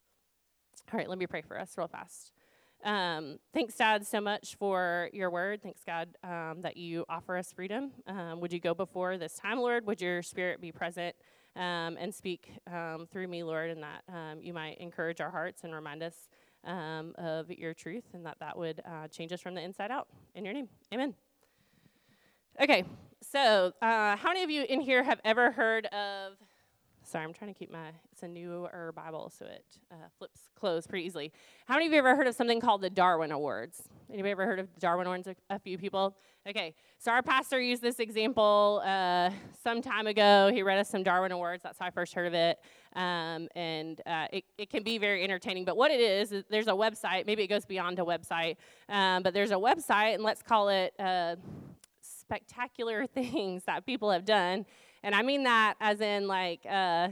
All 0.91 0.97
right, 0.97 1.09
let 1.09 1.17
me 1.17 1.27
pray 1.27 1.41
for 1.41 1.59
us 1.59 1.73
real 1.77 1.87
fast. 1.87 2.31
Um, 2.83 3.39
thanks, 3.53 3.75
Dad, 3.75 4.05
so 4.05 4.19
much 4.19 4.55
for 4.55 5.09
your 5.13 5.29
word. 5.29 5.61
Thanks, 5.61 5.81
God, 5.85 6.09
um, 6.23 6.61
that 6.61 6.77
you 6.77 7.05
offer 7.07 7.37
us 7.37 7.51
freedom. 7.51 7.91
Um, 8.07 8.39
would 8.39 8.51
you 8.51 8.59
go 8.59 8.73
before 8.73 9.17
this 9.17 9.35
time, 9.35 9.59
Lord? 9.59 9.85
Would 9.85 10.01
your 10.01 10.21
spirit 10.21 10.59
be 10.59 10.71
present? 10.71 11.15
um, 11.55 11.97
and 11.99 12.13
speak 12.13 12.51
um, 12.71 13.07
through 13.11 13.27
me, 13.27 13.43
Lord, 13.43 13.71
and 13.71 13.83
that 13.83 14.03
um, 14.09 14.41
you 14.41 14.53
might 14.53 14.77
encourage 14.79 15.19
our 15.19 15.29
hearts 15.29 15.63
and 15.63 15.73
remind 15.73 16.03
us 16.03 16.29
of 16.63 17.51
your 17.51 17.73
truth, 17.73 18.03
and 18.13 18.25
that 18.25 18.37
that 18.39 18.57
would 18.57 18.81
uh, 18.85 19.07
change 19.07 19.33
us 19.33 19.41
from 19.41 19.55
the 19.55 19.61
inside 19.61 19.91
out. 19.91 20.07
In 20.35 20.45
your 20.45 20.53
name, 20.53 20.69
amen. 20.93 21.15
Okay, 22.61 22.83
so 23.21 23.73
uh, 23.81 24.15
how 24.15 24.29
many 24.29 24.43
of 24.43 24.49
you 24.49 24.63
in 24.63 24.81
here 24.81 25.03
have 25.03 25.19
ever 25.25 25.51
heard 25.51 25.87
of 25.87 26.33
Sorry, 27.03 27.25
I'm 27.25 27.33
trying 27.33 27.53
to 27.53 27.57
keep 27.57 27.71
my, 27.71 27.89
it's 28.11 28.23
a 28.23 28.27
newer 28.27 28.91
Bible, 28.95 29.31
so 29.35 29.45
it 29.45 29.65
uh, 29.91 29.95
flips 30.17 30.49
closed 30.55 30.87
pretty 30.87 31.05
easily. 31.05 31.31
How 31.65 31.73
many 31.75 31.87
of 31.87 31.93
you 31.93 31.99
ever 31.99 32.15
heard 32.15 32.27
of 32.27 32.35
something 32.35 32.61
called 32.61 32.81
the 32.81 32.89
Darwin 32.89 33.31
Awards? 33.31 33.89
Anybody 34.09 34.31
ever 34.31 34.45
heard 34.45 34.59
of 34.59 34.67
Darwin 34.79 35.07
Awards? 35.07 35.27
A, 35.27 35.35
a 35.49 35.59
few 35.59 35.77
people? 35.77 36.15
Okay, 36.47 36.75
so 36.99 37.11
our 37.11 37.21
pastor 37.21 37.59
used 37.59 37.81
this 37.81 37.99
example 37.99 38.81
uh, 38.85 39.31
some 39.63 39.81
time 39.81 40.07
ago. 40.07 40.51
He 40.53 40.63
read 40.63 40.77
us 40.77 40.89
some 40.89 41.03
Darwin 41.03 41.31
Awards. 41.31 41.63
That's 41.63 41.79
how 41.79 41.87
I 41.87 41.89
first 41.89 42.13
heard 42.13 42.27
of 42.27 42.33
it. 42.33 42.59
Um, 42.95 43.47
and 43.55 43.99
uh, 44.05 44.27
it, 44.31 44.43
it 44.57 44.69
can 44.69 44.83
be 44.83 44.97
very 44.97 45.23
entertaining. 45.23 45.65
But 45.65 45.77
what 45.77 45.91
it 45.91 45.99
is, 45.99 46.31
is 46.31 46.43
there's 46.49 46.67
a 46.67 46.71
website. 46.71 47.25
Maybe 47.25 47.43
it 47.43 47.47
goes 47.47 47.65
beyond 47.65 47.99
a 47.99 48.03
website. 48.03 48.57
Um, 48.89 49.23
but 49.23 49.33
there's 49.33 49.51
a 49.51 49.55
website, 49.55 50.15
and 50.15 50.23
let's 50.23 50.41
call 50.41 50.69
it 50.69 50.93
uh, 50.99 51.35
spectacular 52.01 53.05
things 53.13 53.63
that 53.65 53.85
people 53.85 54.11
have 54.11 54.23
done 54.23 54.65
and 55.03 55.15
I 55.15 55.21
mean 55.21 55.43
that 55.43 55.75
as 55.79 56.01
in 56.01 56.27
like, 56.27 56.61
uh, 56.69 57.09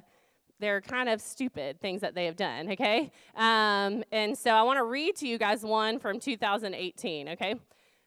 they're 0.60 0.82
kind 0.82 1.10
of 1.10 1.22
stupid 1.22 1.80
things 1.80 2.02
that 2.02 2.16
they 2.16 2.26
have 2.26 2.36
done, 2.36 2.72
okay? 2.72 3.12
Um, 3.36 4.04
and 4.12 4.38
so 4.38 4.52
I 4.52 4.64
want 4.64 4.78
to 4.78 4.84
read 4.84 5.16
to 5.18 5.28
you 5.28 5.38
guys 5.38 5.64
one 5.64 6.00
from 6.00 6.20
2018, 6.20 7.30
okay? 7.30 7.56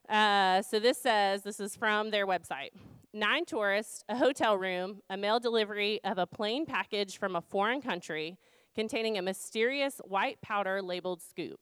Uh, 0.09 0.61
so 0.63 0.79
this 0.79 0.99
says, 0.99 1.43
this 1.43 1.61
is 1.61 1.75
from 1.75 2.11
their 2.11 2.27
website 2.27 2.71
Nine 3.15 3.45
tourists, 3.45 4.05
a 4.09 4.17
hotel 4.17 4.57
room, 4.57 5.03
a 5.11 5.19
mail 5.19 5.39
delivery 5.39 6.01
of 6.03 6.17
a 6.17 6.27
plane 6.27 6.65
package 6.65 7.19
from 7.19 7.37
a 7.37 7.43
foreign 7.43 7.83
country, 7.83 8.39
containing 8.75 9.19
a 9.19 9.23
mysterious 9.23 10.01
white 10.07 10.41
powder 10.41 10.81
labeled 10.81 11.21
scoop. 11.21 11.61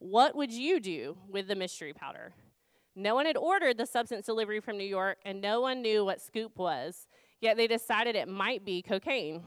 What 0.00 0.36
would 0.36 0.52
you 0.52 0.80
do 0.80 1.16
with 1.30 1.48
the 1.48 1.54
mystery 1.54 1.94
powder? 1.94 2.34
No 2.94 3.14
one 3.14 3.24
had 3.24 3.38
ordered 3.38 3.78
the 3.78 3.86
substance 3.86 4.26
delivery 4.26 4.60
from 4.60 4.76
New 4.76 4.84
York, 4.84 5.16
and 5.24 5.40
no 5.40 5.62
one 5.62 5.80
knew 5.80 6.04
what 6.04 6.20
scoop 6.20 6.58
was, 6.58 7.06
yet 7.42 7.58
they 7.58 7.66
decided 7.66 8.16
it 8.16 8.28
might 8.28 8.64
be 8.64 8.80
cocaine. 8.80 9.42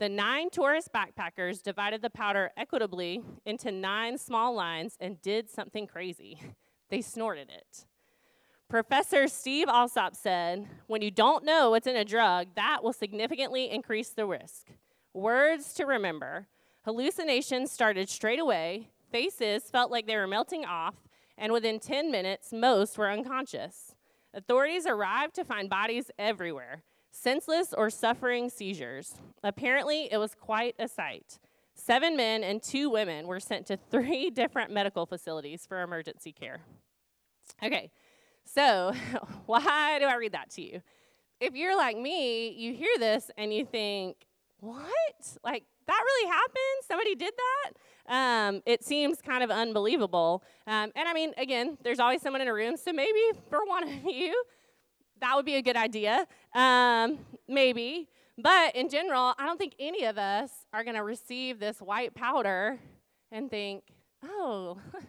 The 0.00 0.08
nine 0.08 0.48
tourist 0.50 0.90
backpackers 0.92 1.62
divided 1.62 2.02
the 2.02 2.10
powder 2.10 2.50
equitably 2.56 3.20
into 3.44 3.70
nine 3.70 4.16
small 4.16 4.54
lines 4.54 4.96
and 4.98 5.20
did 5.22 5.48
something 5.48 5.86
crazy. 5.86 6.40
They 6.90 7.02
snorted 7.02 7.50
it. 7.50 7.84
Professor 8.70 9.28
Steve 9.28 9.68
Allsop 9.68 10.16
said, 10.16 10.66
When 10.86 11.02
you 11.02 11.10
don't 11.10 11.44
know 11.44 11.68
what's 11.68 11.86
in 11.86 11.96
a 11.96 12.02
drug, 12.02 12.46
that 12.56 12.82
will 12.82 12.94
significantly 12.94 13.70
increase 13.70 14.08
the 14.08 14.24
risk. 14.24 14.68
Words 15.12 15.74
to 15.74 15.84
remember. 15.84 16.46
Hallucinations 16.86 17.70
started 17.70 18.08
straight 18.08 18.38
away, 18.38 18.88
faces 19.12 19.64
felt 19.64 19.90
like 19.90 20.06
they 20.06 20.16
were 20.16 20.26
melting 20.26 20.64
off, 20.64 20.94
and 21.36 21.52
within 21.52 21.78
10 21.78 22.10
minutes, 22.10 22.54
most 22.54 22.96
were 22.96 23.10
unconscious. 23.10 23.94
Authorities 24.32 24.86
arrived 24.86 25.34
to 25.34 25.44
find 25.44 25.68
bodies 25.68 26.10
everywhere 26.18 26.84
senseless 27.10 27.72
or 27.76 27.90
suffering 27.90 28.50
seizures. 28.50 29.14
Apparently, 29.42 30.08
it 30.12 30.18
was 30.18 30.34
quite 30.34 30.74
a 30.78 30.88
sight. 30.88 31.38
Seven 31.74 32.16
men 32.16 32.42
and 32.42 32.62
two 32.62 32.90
women 32.90 33.26
were 33.26 33.40
sent 33.40 33.66
to 33.66 33.76
three 33.90 34.30
different 34.30 34.70
medical 34.70 35.06
facilities 35.06 35.66
for 35.66 35.82
emergency 35.82 36.32
care. 36.32 36.60
Okay, 37.62 37.90
so 38.44 38.92
why 39.46 39.98
do 39.98 40.06
I 40.06 40.16
read 40.16 40.32
that 40.32 40.50
to 40.50 40.62
you? 40.62 40.82
If 41.40 41.54
you're 41.54 41.76
like 41.76 41.96
me, 41.96 42.50
you 42.50 42.74
hear 42.74 42.90
this 42.98 43.30
and 43.38 43.54
you 43.54 43.64
think, 43.64 44.16
what? 44.60 45.38
Like, 45.44 45.64
that 45.86 46.02
really 46.04 46.30
happened? 46.30 46.84
Somebody 46.86 47.14
did 47.14 47.32
that? 47.36 47.72
Um, 48.08 48.62
it 48.66 48.84
seems 48.84 49.22
kind 49.22 49.44
of 49.44 49.50
unbelievable. 49.50 50.42
Um, 50.66 50.90
and 50.96 51.08
I 51.08 51.12
mean, 51.12 51.32
again, 51.38 51.78
there's 51.82 52.00
always 52.00 52.22
someone 52.22 52.40
in 52.40 52.48
a 52.48 52.54
room, 52.54 52.76
so 52.76 52.92
maybe 52.92 53.20
for 53.48 53.60
one 53.66 53.84
of 53.84 53.90
you, 54.04 54.42
that 55.20 55.36
would 55.36 55.46
be 55.46 55.56
a 55.56 55.62
good 55.62 55.76
idea. 55.76 56.26
Um, 56.54 57.18
maybe. 57.48 58.08
But 58.36 58.76
in 58.76 58.88
general, 58.88 59.34
I 59.38 59.46
don't 59.46 59.58
think 59.58 59.74
any 59.78 60.04
of 60.04 60.16
us 60.16 60.50
are 60.72 60.84
going 60.84 60.96
to 60.96 61.02
receive 61.02 61.58
this 61.58 61.78
white 61.78 62.14
powder 62.14 62.78
and 63.32 63.50
think, 63.50 63.82
oh, 64.24 64.78
maybe 64.94 65.02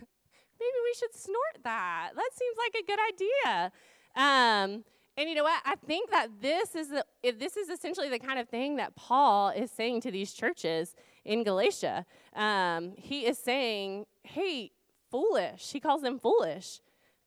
we 0.84 0.94
should 0.98 1.14
snort 1.14 1.64
that. 1.64 2.12
That 2.16 2.30
seems 2.34 2.58
like 2.58 2.84
a 2.84 2.86
good 2.86 3.00
idea. 3.08 3.72
Um, 4.16 4.84
and 5.16 5.30
you 5.30 5.36
know 5.36 5.44
what? 5.44 5.62
I 5.66 5.76
think 5.76 6.10
that 6.12 6.30
this 6.42 6.76
is 6.76 6.90
the, 6.90 7.06
this 7.38 7.58
is 7.58 7.70
essentially 7.70 8.10
the 8.10 8.20
kind 8.20 8.40
of 8.40 8.48
thing 8.50 8.78
that 8.78 8.96
Paul 8.96 9.50
is 9.50 9.70
saying 9.70 10.02
to 10.02 10.12
these 10.12 10.34
churches 10.34 10.96
in 11.26 11.44
Galatia. 11.44 12.06
Um, 12.36 12.94
he 12.98 13.26
is 13.26 13.38
saying, 13.38 14.06
"Hey, 14.24 14.72
foolish." 15.12 15.72
He 15.72 15.80
calls 15.82 16.02
them 16.02 16.20
foolish. 16.20 16.80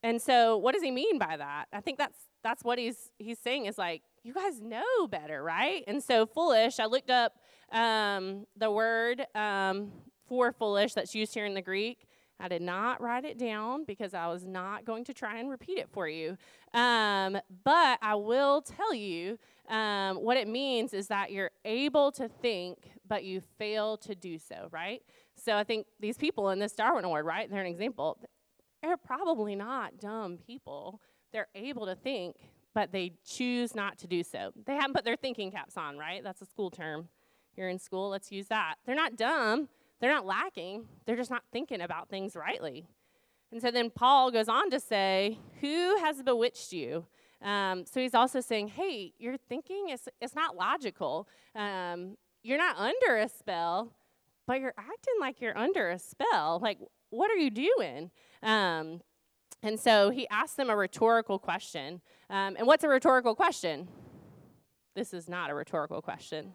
And 0.02 0.20
so, 0.20 0.56
what 0.56 0.72
does 0.72 0.82
he 0.82 0.90
mean 0.90 1.18
by 1.18 1.36
that? 1.36 1.66
I 1.72 1.80
think 1.80 1.98
that's 1.98 2.18
that's 2.42 2.64
what 2.64 2.78
he's 2.78 3.10
he's 3.18 3.38
saying 3.38 3.66
is 3.66 3.78
like 3.78 4.02
you 4.22 4.32
guys 4.32 4.60
know 4.60 5.06
better, 5.08 5.42
right? 5.42 5.84
And 5.86 6.02
so 6.02 6.26
foolish. 6.26 6.78
I 6.78 6.86
looked 6.86 7.10
up 7.10 7.38
um, 7.72 8.46
the 8.56 8.70
word 8.70 9.26
um, 9.34 9.90
for 10.26 10.52
foolish 10.52 10.94
that's 10.94 11.14
used 11.14 11.34
here 11.34 11.44
in 11.44 11.54
the 11.54 11.62
Greek. 11.62 12.06
I 12.38 12.48
did 12.48 12.62
not 12.62 13.00
write 13.00 13.24
it 13.24 13.38
down 13.38 13.84
because 13.84 14.14
I 14.14 14.26
was 14.26 14.44
not 14.44 14.84
going 14.84 15.04
to 15.04 15.14
try 15.14 15.38
and 15.38 15.48
repeat 15.48 15.78
it 15.78 15.88
for 15.90 16.08
you. 16.08 16.36
Um, 16.74 17.38
but 17.64 17.98
I 18.02 18.16
will 18.16 18.62
tell 18.62 18.92
you 18.92 19.38
um, 19.68 20.16
what 20.16 20.36
it 20.36 20.48
means 20.48 20.92
is 20.92 21.06
that 21.06 21.30
you're 21.30 21.52
able 21.64 22.10
to 22.12 22.28
think, 22.28 22.90
but 23.06 23.22
you 23.22 23.40
fail 23.58 23.96
to 23.98 24.16
do 24.16 24.38
so, 24.38 24.68
right? 24.72 25.02
So 25.36 25.56
I 25.56 25.62
think 25.62 25.86
these 26.00 26.16
people 26.16 26.50
in 26.50 26.58
this 26.58 26.72
Darwin 26.72 27.04
Award, 27.04 27.26
right? 27.26 27.48
They're 27.48 27.60
an 27.60 27.66
example. 27.66 28.18
They're 28.82 28.96
probably 28.96 29.54
not 29.54 29.98
dumb 29.98 30.38
people 30.44 31.00
they're 31.32 31.48
able 31.54 31.86
to 31.86 31.94
think, 31.94 32.36
but 32.74 32.92
they 32.92 33.12
choose 33.24 33.74
not 33.74 33.98
to 33.98 34.06
do 34.06 34.22
so. 34.22 34.52
They 34.66 34.74
haven't 34.74 34.94
put 34.94 35.04
their 35.04 35.16
thinking 35.16 35.50
caps 35.50 35.76
on, 35.76 35.98
right? 35.98 36.22
That's 36.22 36.42
a 36.42 36.46
school 36.46 36.70
term. 36.70 37.08
You're 37.56 37.68
in 37.68 37.78
school, 37.78 38.08
let's 38.08 38.32
use 38.32 38.46
that. 38.48 38.76
They're 38.86 38.96
not 38.96 39.16
dumb, 39.16 39.68
they're 40.00 40.12
not 40.12 40.24
lacking, 40.24 40.86
they're 41.04 41.16
just 41.16 41.30
not 41.30 41.42
thinking 41.52 41.80
about 41.82 42.08
things 42.08 42.34
rightly. 42.34 42.86
And 43.50 43.60
so 43.60 43.70
then 43.70 43.90
Paul 43.90 44.30
goes 44.30 44.48
on 44.48 44.70
to 44.70 44.80
say, 44.80 45.38
Who 45.60 45.96
has 45.98 46.22
bewitched 46.22 46.72
you? 46.72 47.04
Um, 47.42 47.84
so 47.84 48.00
he's 48.00 48.14
also 48.14 48.40
saying, 48.40 48.68
Hey, 48.68 49.12
your 49.18 49.36
thinking 49.36 49.90
is 49.90 50.08
it's 50.20 50.34
not 50.34 50.56
logical. 50.56 51.28
Um, 51.54 52.16
you're 52.42 52.58
not 52.58 52.76
under 52.78 53.18
a 53.18 53.28
spell, 53.28 53.92
but 54.46 54.60
you're 54.60 54.74
acting 54.78 55.14
like 55.20 55.40
you're 55.40 55.56
under 55.56 55.90
a 55.90 55.98
spell. 55.98 56.58
Like, 56.62 56.78
what 57.10 57.30
are 57.30 57.36
you 57.36 57.50
doing? 57.50 58.10
Um, 58.42 59.02
and 59.62 59.78
so 59.78 60.10
he 60.10 60.28
asked 60.28 60.56
them 60.56 60.70
a 60.70 60.76
rhetorical 60.76 61.38
question. 61.38 62.00
Um, 62.28 62.56
and 62.58 62.66
what's 62.66 62.84
a 62.84 62.88
rhetorical 62.88 63.34
question? 63.34 63.88
This 64.94 65.14
is 65.14 65.28
not 65.28 65.50
a 65.50 65.54
rhetorical 65.54 66.02
question. 66.02 66.52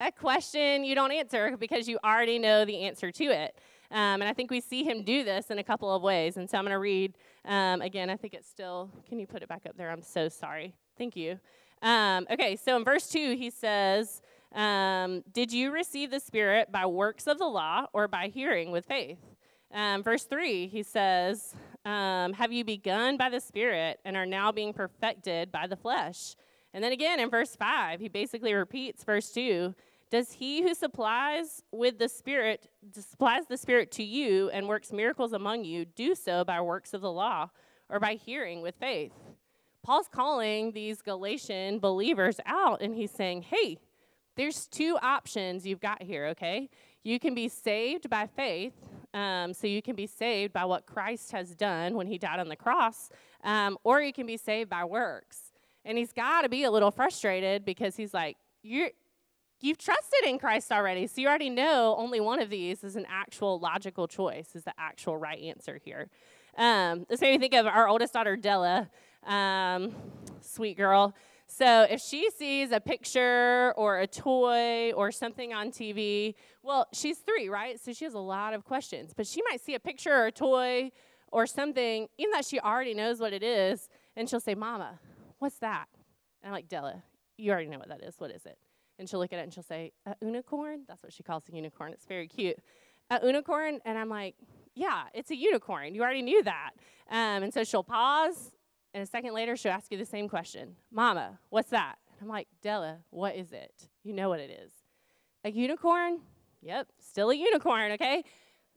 A 0.00 0.12
question 0.12 0.84
you 0.84 0.94
don't 0.94 1.12
answer 1.12 1.56
because 1.56 1.88
you 1.88 1.98
already 2.04 2.38
know 2.38 2.64
the 2.64 2.82
answer 2.82 3.10
to 3.12 3.24
it. 3.24 3.56
Um, 3.90 4.20
and 4.20 4.24
I 4.24 4.32
think 4.32 4.50
we 4.50 4.60
see 4.60 4.84
him 4.84 5.02
do 5.02 5.22
this 5.22 5.50
in 5.50 5.58
a 5.58 5.64
couple 5.64 5.94
of 5.94 6.02
ways. 6.02 6.36
And 6.36 6.48
so 6.48 6.58
I'm 6.58 6.64
going 6.64 6.72
to 6.72 6.78
read 6.78 7.14
um, 7.44 7.82
again. 7.82 8.10
I 8.10 8.16
think 8.16 8.34
it's 8.34 8.48
still, 8.48 8.90
can 9.08 9.18
you 9.18 9.26
put 9.26 9.42
it 9.42 9.48
back 9.48 9.62
up 9.68 9.76
there? 9.76 9.90
I'm 9.90 10.02
so 10.02 10.28
sorry. 10.28 10.74
Thank 10.96 11.14
you. 11.14 11.38
Um, 11.82 12.26
okay, 12.30 12.56
so 12.56 12.76
in 12.76 12.84
verse 12.84 13.08
2, 13.08 13.36
he 13.36 13.50
says, 13.50 14.22
um, 14.54 15.22
Did 15.32 15.52
you 15.52 15.72
receive 15.72 16.10
the 16.10 16.20
Spirit 16.20 16.72
by 16.72 16.86
works 16.86 17.26
of 17.26 17.38
the 17.38 17.46
law 17.46 17.86
or 17.92 18.08
by 18.08 18.28
hearing 18.28 18.70
with 18.70 18.86
faith? 18.86 19.18
Um, 19.72 20.02
verse 20.02 20.24
3, 20.24 20.66
he 20.66 20.82
says, 20.82 21.54
um, 21.84 22.34
Have 22.34 22.52
you 22.52 22.64
begun 22.64 23.16
by 23.16 23.30
the 23.30 23.40
Spirit 23.40 24.00
and 24.04 24.16
are 24.16 24.26
now 24.26 24.52
being 24.52 24.72
perfected 24.72 25.50
by 25.50 25.66
the 25.66 25.76
flesh? 25.76 26.36
And 26.74 26.84
then 26.84 26.92
again 26.92 27.20
in 27.20 27.30
verse 27.30 27.56
5, 27.56 28.00
he 28.00 28.08
basically 28.08 28.52
repeats 28.52 29.04
verse 29.04 29.30
2 29.32 29.74
Does 30.10 30.32
he 30.32 30.62
who 30.62 30.74
supplies 30.74 31.62
with 31.72 31.98
the 31.98 32.08
Spirit, 32.08 32.68
supplies 32.92 33.46
the 33.46 33.56
Spirit 33.56 33.90
to 33.92 34.02
you 34.02 34.50
and 34.50 34.68
works 34.68 34.92
miracles 34.92 35.32
among 35.32 35.64
you, 35.64 35.86
do 35.86 36.14
so 36.14 36.44
by 36.44 36.60
works 36.60 36.92
of 36.92 37.00
the 37.00 37.12
law 37.12 37.48
or 37.88 37.98
by 37.98 38.14
hearing 38.14 38.60
with 38.60 38.74
faith? 38.76 39.12
Paul's 39.82 40.08
calling 40.08 40.72
these 40.72 41.00
Galatian 41.00 41.78
believers 41.78 42.38
out 42.44 42.82
and 42.82 42.94
he's 42.94 43.10
saying, 43.10 43.42
Hey, 43.42 43.78
there's 44.36 44.66
two 44.66 44.98
options 45.02 45.66
you've 45.66 45.80
got 45.80 46.02
here, 46.02 46.26
okay? 46.28 46.68
You 47.02 47.18
can 47.18 47.34
be 47.34 47.48
saved 47.48 48.08
by 48.08 48.26
faith 48.26 48.74
um, 49.14 49.52
so 49.52 49.66
you 49.66 49.82
can 49.82 49.94
be 49.94 50.06
saved 50.06 50.52
by 50.52 50.64
what 50.64 50.86
Christ 50.86 51.32
has 51.32 51.54
done 51.54 51.94
when 51.94 52.06
he 52.06 52.18
died 52.18 52.40
on 52.40 52.48
the 52.48 52.56
cross, 52.56 53.10
um, 53.44 53.78
or 53.84 54.00
you 54.00 54.12
can 54.12 54.26
be 54.26 54.36
saved 54.36 54.70
by 54.70 54.84
works. 54.84 55.52
And 55.84 55.98
he's 55.98 56.12
got 56.12 56.42
to 56.42 56.48
be 56.48 56.64
a 56.64 56.70
little 56.70 56.90
frustrated 56.90 57.64
because 57.64 57.96
he's 57.96 58.14
like, 58.14 58.36
You're, 58.62 58.90
you've 59.60 59.78
trusted 59.78 60.24
in 60.26 60.38
Christ 60.38 60.70
already, 60.72 61.06
so 61.06 61.20
you 61.20 61.28
already 61.28 61.50
know 61.50 61.94
only 61.98 62.20
one 62.20 62.40
of 62.40 62.50
these 62.50 62.84
is 62.84 62.96
an 62.96 63.06
actual 63.08 63.58
logical 63.58 64.06
choice, 64.06 64.54
is 64.54 64.64
the 64.64 64.74
actual 64.78 65.16
right 65.16 65.40
answer 65.40 65.80
here. 65.82 66.08
Um, 66.56 67.06
this 67.08 67.20
made 67.20 67.32
me 67.32 67.38
think 67.38 67.54
of 67.54 67.66
our 67.66 67.88
oldest 67.88 68.12
daughter, 68.12 68.36
Della, 68.36 68.90
um, 69.24 69.94
sweet 70.40 70.76
girl. 70.76 71.14
So 71.54 71.82
if 71.82 72.00
she 72.00 72.30
sees 72.30 72.72
a 72.72 72.80
picture 72.80 73.74
or 73.76 73.98
a 74.00 74.06
toy 74.06 74.92
or 74.92 75.12
something 75.12 75.52
on 75.52 75.70
TV, 75.70 76.34
well, 76.62 76.86
she's 76.94 77.18
three, 77.18 77.50
right? 77.50 77.78
So 77.78 77.92
she 77.92 78.06
has 78.06 78.14
a 78.14 78.18
lot 78.18 78.54
of 78.54 78.64
questions. 78.64 79.12
But 79.14 79.26
she 79.26 79.42
might 79.50 79.60
see 79.60 79.74
a 79.74 79.80
picture 79.80 80.14
or 80.14 80.26
a 80.26 80.32
toy 80.32 80.92
or 81.30 81.46
something, 81.46 82.08
even 82.16 82.32
though 82.32 82.40
she 82.40 82.58
already 82.58 82.94
knows 82.94 83.20
what 83.20 83.34
it 83.34 83.42
is, 83.42 83.90
and 84.16 84.30
she'll 84.30 84.40
say, 84.40 84.54
Mama, 84.54 84.98
what's 85.40 85.58
that? 85.58 85.88
And 86.42 86.48
I'm 86.48 86.52
like, 86.52 86.68
Della, 86.68 87.02
you 87.36 87.52
already 87.52 87.68
know 87.68 87.78
what 87.78 87.88
that 87.88 88.02
is. 88.02 88.14
What 88.16 88.30
is 88.30 88.46
it? 88.46 88.56
And 88.98 89.06
she'll 89.06 89.20
look 89.20 89.34
at 89.34 89.38
it 89.38 89.42
and 89.42 89.52
she'll 89.52 89.62
say, 89.62 89.92
a 90.06 90.16
unicorn? 90.22 90.84
That's 90.88 91.02
what 91.02 91.12
she 91.12 91.22
calls 91.22 91.44
a 91.52 91.54
unicorn. 91.54 91.92
It's 91.92 92.06
very 92.06 92.28
cute. 92.28 92.56
A 93.10 93.20
unicorn? 93.26 93.78
And 93.84 93.98
I'm 93.98 94.08
like, 94.08 94.36
yeah, 94.74 95.04
it's 95.12 95.30
a 95.30 95.36
unicorn. 95.36 95.94
You 95.94 96.02
already 96.02 96.22
knew 96.22 96.42
that. 96.44 96.70
Um, 97.10 97.42
and 97.42 97.52
so 97.52 97.62
she'll 97.62 97.84
pause 97.84 98.52
and 98.94 99.02
a 99.02 99.06
second 99.06 99.34
later, 99.34 99.56
she'll 99.56 99.72
ask 99.72 99.90
you 99.90 99.98
the 99.98 100.06
same 100.06 100.28
question 100.28 100.76
Mama, 100.90 101.38
what's 101.50 101.70
that? 101.70 101.96
And 102.12 102.22
I'm 102.22 102.28
like, 102.28 102.48
Della, 102.62 102.98
what 103.10 103.36
is 103.36 103.52
it? 103.52 103.88
You 104.02 104.12
know 104.12 104.28
what 104.28 104.40
it 104.40 104.50
is. 104.50 104.72
A 105.44 105.50
unicorn? 105.50 106.20
Yep, 106.62 106.88
still 107.00 107.30
a 107.30 107.34
unicorn, 107.34 107.92
okay? 107.92 108.22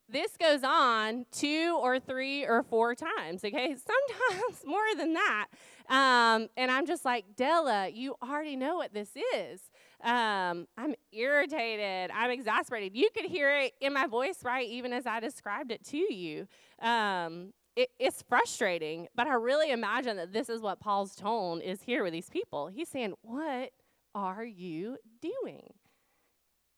This 0.07 0.37
goes 0.37 0.63
on 0.63 1.25
two 1.31 1.77
or 1.81 1.99
three 1.99 2.45
or 2.45 2.63
four 2.63 2.95
times, 2.95 3.43
okay? 3.43 3.75
Sometimes 4.29 4.63
more 4.65 4.95
than 4.97 5.13
that. 5.13 5.47
Um, 5.89 6.47
and 6.57 6.71
I'm 6.71 6.85
just 6.85 7.05
like, 7.05 7.25
Della, 7.35 7.89
you 7.89 8.15
already 8.23 8.55
know 8.55 8.75
what 8.75 8.93
this 8.93 9.09
is. 9.35 9.61
Um, 10.03 10.67
I'm 10.77 10.93
irritated. 11.11 12.11
I'm 12.11 12.31
exasperated. 12.31 12.95
You 12.95 13.09
could 13.15 13.25
hear 13.25 13.57
it 13.57 13.73
in 13.81 13.93
my 13.93 14.07
voice, 14.07 14.43
right? 14.43 14.67
Even 14.67 14.93
as 14.93 15.05
I 15.05 15.19
described 15.19 15.71
it 15.71 15.83
to 15.85 15.97
you. 15.97 16.47
Um, 16.79 17.53
it, 17.75 17.89
it's 17.99 18.23
frustrating, 18.27 19.07
but 19.15 19.27
I 19.27 19.33
really 19.33 19.71
imagine 19.71 20.17
that 20.17 20.33
this 20.33 20.49
is 20.49 20.61
what 20.61 20.79
Paul's 20.79 21.15
tone 21.15 21.61
is 21.61 21.81
here 21.81 22.03
with 22.03 22.13
these 22.13 22.29
people. 22.29 22.67
He's 22.67 22.89
saying, 22.89 23.13
What 23.21 23.71
are 24.13 24.45
you 24.45 24.97
doing? 25.21 25.73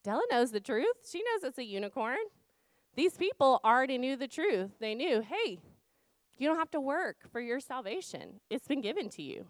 Della 0.04 0.22
knows 0.32 0.52
the 0.52 0.60
truth. 0.60 0.96
She 1.10 1.20
knows 1.20 1.44
it's 1.44 1.58
a 1.58 1.64
unicorn. 1.64 2.18
These 2.96 3.18
people 3.18 3.60
already 3.64 3.98
knew 3.98 4.16
the 4.16 4.28
truth. 4.28 4.72
They 4.80 4.96
knew, 4.96 5.22
hey, 5.22 5.60
you 6.38 6.48
don't 6.48 6.58
have 6.58 6.72
to 6.72 6.80
work 6.80 7.18
for 7.32 7.40
your 7.40 7.60
salvation, 7.60 8.40
it's 8.50 8.68
been 8.68 8.82
given 8.82 9.10
to 9.10 9.22
you. 9.22 9.46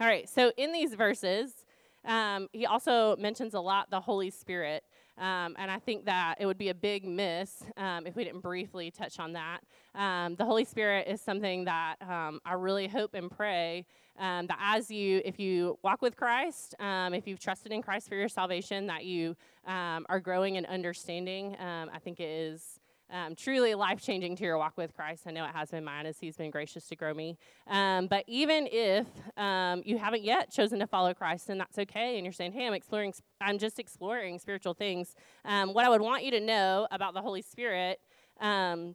All 0.00 0.06
right, 0.06 0.28
so 0.28 0.52
in 0.56 0.72
these 0.72 0.94
verses, 0.94 1.66
um, 2.04 2.48
he 2.52 2.64
also 2.66 3.16
mentions 3.16 3.54
a 3.54 3.60
lot 3.60 3.90
the 3.90 4.00
Holy 4.00 4.30
Spirit. 4.30 4.84
Um, 5.18 5.56
and 5.58 5.70
I 5.70 5.78
think 5.78 6.04
that 6.04 6.36
it 6.38 6.46
would 6.46 6.58
be 6.58 6.68
a 6.68 6.74
big 6.74 7.04
miss 7.04 7.64
um, 7.76 8.06
if 8.06 8.14
we 8.14 8.24
didn't 8.24 8.40
briefly 8.40 8.90
touch 8.90 9.18
on 9.18 9.32
that. 9.32 9.60
Um, 9.94 10.36
the 10.36 10.44
Holy 10.44 10.64
Spirit 10.64 11.08
is 11.08 11.20
something 11.20 11.64
that 11.64 11.96
um, 12.00 12.40
I 12.44 12.54
really 12.54 12.86
hope 12.86 13.14
and 13.14 13.30
pray 13.30 13.84
um, 14.18 14.46
that 14.46 14.58
as 14.60 14.90
you, 14.90 15.20
if 15.24 15.38
you 15.38 15.78
walk 15.82 16.02
with 16.02 16.16
Christ, 16.16 16.74
um, 16.78 17.14
if 17.14 17.26
you've 17.26 17.40
trusted 17.40 17.72
in 17.72 17.82
Christ 17.82 18.08
for 18.08 18.14
your 18.14 18.28
salvation, 18.28 18.86
that 18.86 19.04
you 19.04 19.36
are 19.66 20.20
growing 20.20 20.54
in 20.54 20.64
understanding. 20.66 21.56
I 21.56 21.98
think 22.02 22.20
it 22.20 22.28
is 22.28 22.77
um, 23.10 23.34
truly 23.34 23.74
life 23.74 24.02
changing 24.02 24.36
to 24.36 24.44
your 24.44 24.58
walk 24.58 24.76
with 24.76 24.94
Christ. 24.94 25.24
I 25.26 25.30
know 25.30 25.44
it 25.44 25.54
has 25.54 25.70
been 25.70 25.84
mine 25.84 26.06
as 26.06 26.18
He's 26.18 26.36
been 26.36 26.50
gracious 26.50 26.86
to 26.88 26.96
grow 26.96 27.14
me. 27.14 27.38
Um, 27.66 28.06
but 28.06 28.24
even 28.26 28.68
if 28.70 29.06
um, 29.36 29.82
you 29.84 29.98
haven't 29.98 30.22
yet 30.22 30.50
chosen 30.50 30.78
to 30.80 30.86
follow 30.86 31.14
Christ, 31.14 31.48
and 31.48 31.60
that's 31.60 31.78
okay, 31.78 32.16
and 32.16 32.24
you're 32.24 32.32
saying, 32.32 32.52
"Hey, 32.52 32.66
I'm 32.66 32.74
exploring. 32.74 33.14
I'm 33.40 33.58
just 33.58 33.78
exploring 33.78 34.38
spiritual 34.38 34.74
things." 34.74 35.14
Um, 35.44 35.72
what 35.72 35.84
I 35.84 35.88
would 35.88 36.02
want 36.02 36.24
you 36.24 36.30
to 36.32 36.40
know 36.40 36.86
about 36.90 37.14
the 37.14 37.22
Holy 37.22 37.42
Spirit 37.42 38.00
um, 38.40 38.94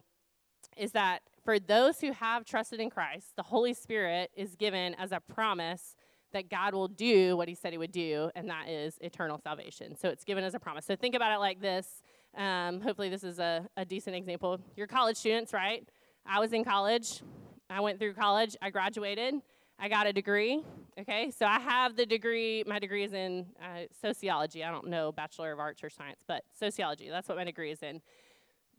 is 0.77 0.91
that 0.91 1.21
for 1.43 1.59
those 1.59 1.99
who 1.99 2.11
have 2.11 2.45
trusted 2.45 2.79
in 2.79 2.89
Christ, 2.89 3.35
the 3.35 3.43
Holy 3.43 3.73
Spirit 3.73 4.31
is 4.35 4.55
given 4.55 4.93
as 4.95 5.11
a 5.11 5.19
promise 5.19 5.95
that 6.33 6.49
God 6.49 6.73
will 6.73 6.87
do 6.87 7.37
what 7.37 7.47
He 7.47 7.55
said 7.55 7.71
He 7.71 7.77
would 7.77 7.91
do, 7.91 8.29
and 8.35 8.49
that 8.49 8.67
is 8.69 8.97
eternal 9.01 9.39
salvation. 9.39 9.95
So 9.95 10.09
it's 10.09 10.23
given 10.23 10.43
as 10.43 10.53
a 10.53 10.59
promise. 10.59 10.85
So 10.85 10.95
think 10.95 11.15
about 11.15 11.31
it 11.31 11.39
like 11.39 11.61
this. 11.61 12.01
Um, 12.35 12.81
hopefully, 12.81 13.09
this 13.09 13.23
is 13.23 13.39
a, 13.39 13.67
a 13.77 13.85
decent 13.85 14.15
example. 14.15 14.59
You're 14.75 14.87
college 14.87 15.17
students, 15.17 15.53
right? 15.53 15.87
I 16.25 16.39
was 16.39 16.53
in 16.53 16.63
college. 16.63 17.21
I 17.69 17.81
went 17.81 17.99
through 17.99 18.13
college. 18.13 18.55
I 18.61 18.69
graduated. 18.69 19.35
I 19.79 19.89
got 19.89 20.07
a 20.07 20.13
degree. 20.13 20.63
Okay, 20.99 21.31
so 21.31 21.45
I 21.45 21.59
have 21.59 21.95
the 21.95 22.05
degree. 22.05 22.63
My 22.65 22.79
degree 22.79 23.03
is 23.03 23.13
in 23.13 23.47
uh, 23.61 23.85
sociology. 24.01 24.63
I 24.63 24.71
don't 24.71 24.87
know 24.87 25.11
Bachelor 25.11 25.51
of 25.51 25.59
Arts 25.59 25.83
or 25.83 25.89
Science, 25.89 26.21
but 26.27 26.43
sociology. 26.57 27.09
That's 27.09 27.27
what 27.27 27.37
my 27.37 27.43
degree 27.43 27.71
is 27.71 27.81
in. 27.81 28.01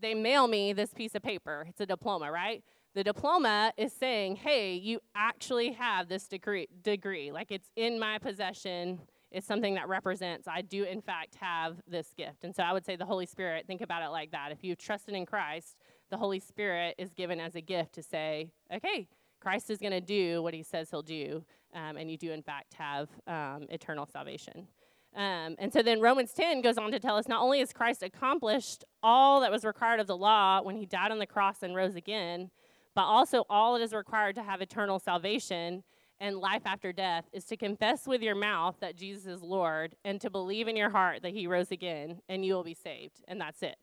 They 0.00 0.14
mail 0.14 0.46
me 0.46 0.72
this 0.72 0.92
piece 0.92 1.14
of 1.14 1.22
paper. 1.22 1.66
It's 1.68 1.80
a 1.80 1.86
diploma, 1.86 2.30
right? 2.30 2.62
The 2.94 3.02
diploma 3.02 3.72
is 3.76 3.92
saying, 3.92 4.36
"Hey, 4.36 4.74
you 4.74 5.00
actually 5.14 5.72
have 5.72 6.08
this 6.08 6.28
degree. 6.28 6.68
Degree, 6.82 7.32
like 7.32 7.50
it's 7.50 7.70
in 7.74 7.98
my 7.98 8.18
possession 8.18 9.00
is 9.34 9.44
something 9.44 9.74
that 9.74 9.88
represents 9.88 10.46
I 10.46 10.62
do, 10.62 10.84
in 10.84 11.02
fact, 11.02 11.34
have 11.40 11.76
this 11.88 12.14
gift. 12.16 12.44
And 12.44 12.54
so 12.54 12.62
I 12.62 12.72
would 12.72 12.86
say 12.86 12.94
the 12.94 13.04
Holy 13.04 13.26
Spirit, 13.26 13.66
think 13.66 13.80
about 13.80 14.02
it 14.02 14.10
like 14.10 14.30
that. 14.30 14.52
If 14.52 14.62
you've 14.62 14.78
trusted 14.78 15.14
in 15.14 15.26
Christ, 15.26 15.76
the 16.10 16.16
Holy 16.16 16.38
Spirit 16.38 16.94
is 16.98 17.12
given 17.12 17.40
as 17.40 17.56
a 17.56 17.60
gift 17.60 17.94
to 17.94 18.02
say, 18.02 18.52
okay, 18.72 19.08
Christ 19.40 19.70
is 19.70 19.78
going 19.78 19.92
to 19.92 20.00
do 20.00 20.42
what 20.42 20.54
he 20.54 20.62
says 20.62 20.88
he'll 20.90 21.02
do, 21.02 21.44
um, 21.74 21.96
and 21.96 22.10
you 22.10 22.16
do, 22.16 22.30
in 22.30 22.42
fact, 22.42 22.74
have 22.74 23.08
um, 23.26 23.66
eternal 23.70 24.06
salvation. 24.06 24.68
Um, 25.16 25.56
and 25.58 25.72
so 25.72 25.82
then 25.82 26.00
Romans 26.00 26.32
10 26.32 26.62
goes 26.62 26.78
on 26.78 26.90
to 26.92 27.00
tell 27.00 27.16
us 27.16 27.28
not 27.28 27.42
only 27.42 27.58
has 27.58 27.72
Christ 27.72 28.02
accomplished 28.02 28.84
all 29.02 29.40
that 29.40 29.50
was 29.50 29.64
required 29.64 30.00
of 30.00 30.06
the 30.06 30.16
law 30.16 30.62
when 30.62 30.76
he 30.76 30.86
died 30.86 31.10
on 31.10 31.18
the 31.18 31.26
cross 31.26 31.62
and 31.62 31.74
rose 31.74 31.94
again, 31.94 32.50
but 32.94 33.02
also 33.02 33.44
all 33.50 33.74
that 33.74 33.82
is 33.82 33.92
required 33.92 34.36
to 34.36 34.42
have 34.42 34.60
eternal 34.60 34.98
salvation 34.98 35.82
and 36.20 36.38
life 36.38 36.62
after 36.64 36.92
death 36.92 37.24
is 37.32 37.44
to 37.46 37.56
confess 37.56 38.06
with 38.06 38.22
your 38.22 38.34
mouth 38.34 38.76
that 38.80 38.96
Jesus 38.96 39.26
is 39.26 39.42
Lord 39.42 39.94
and 40.04 40.20
to 40.20 40.30
believe 40.30 40.68
in 40.68 40.76
your 40.76 40.90
heart 40.90 41.22
that 41.22 41.32
he 41.32 41.46
rose 41.46 41.70
again 41.70 42.20
and 42.28 42.44
you 42.44 42.54
will 42.54 42.64
be 42.64 42.74
saved. 42.74 43.22
And 43.26 43.40
that's 43.40 43.62
it. 43.62 43.76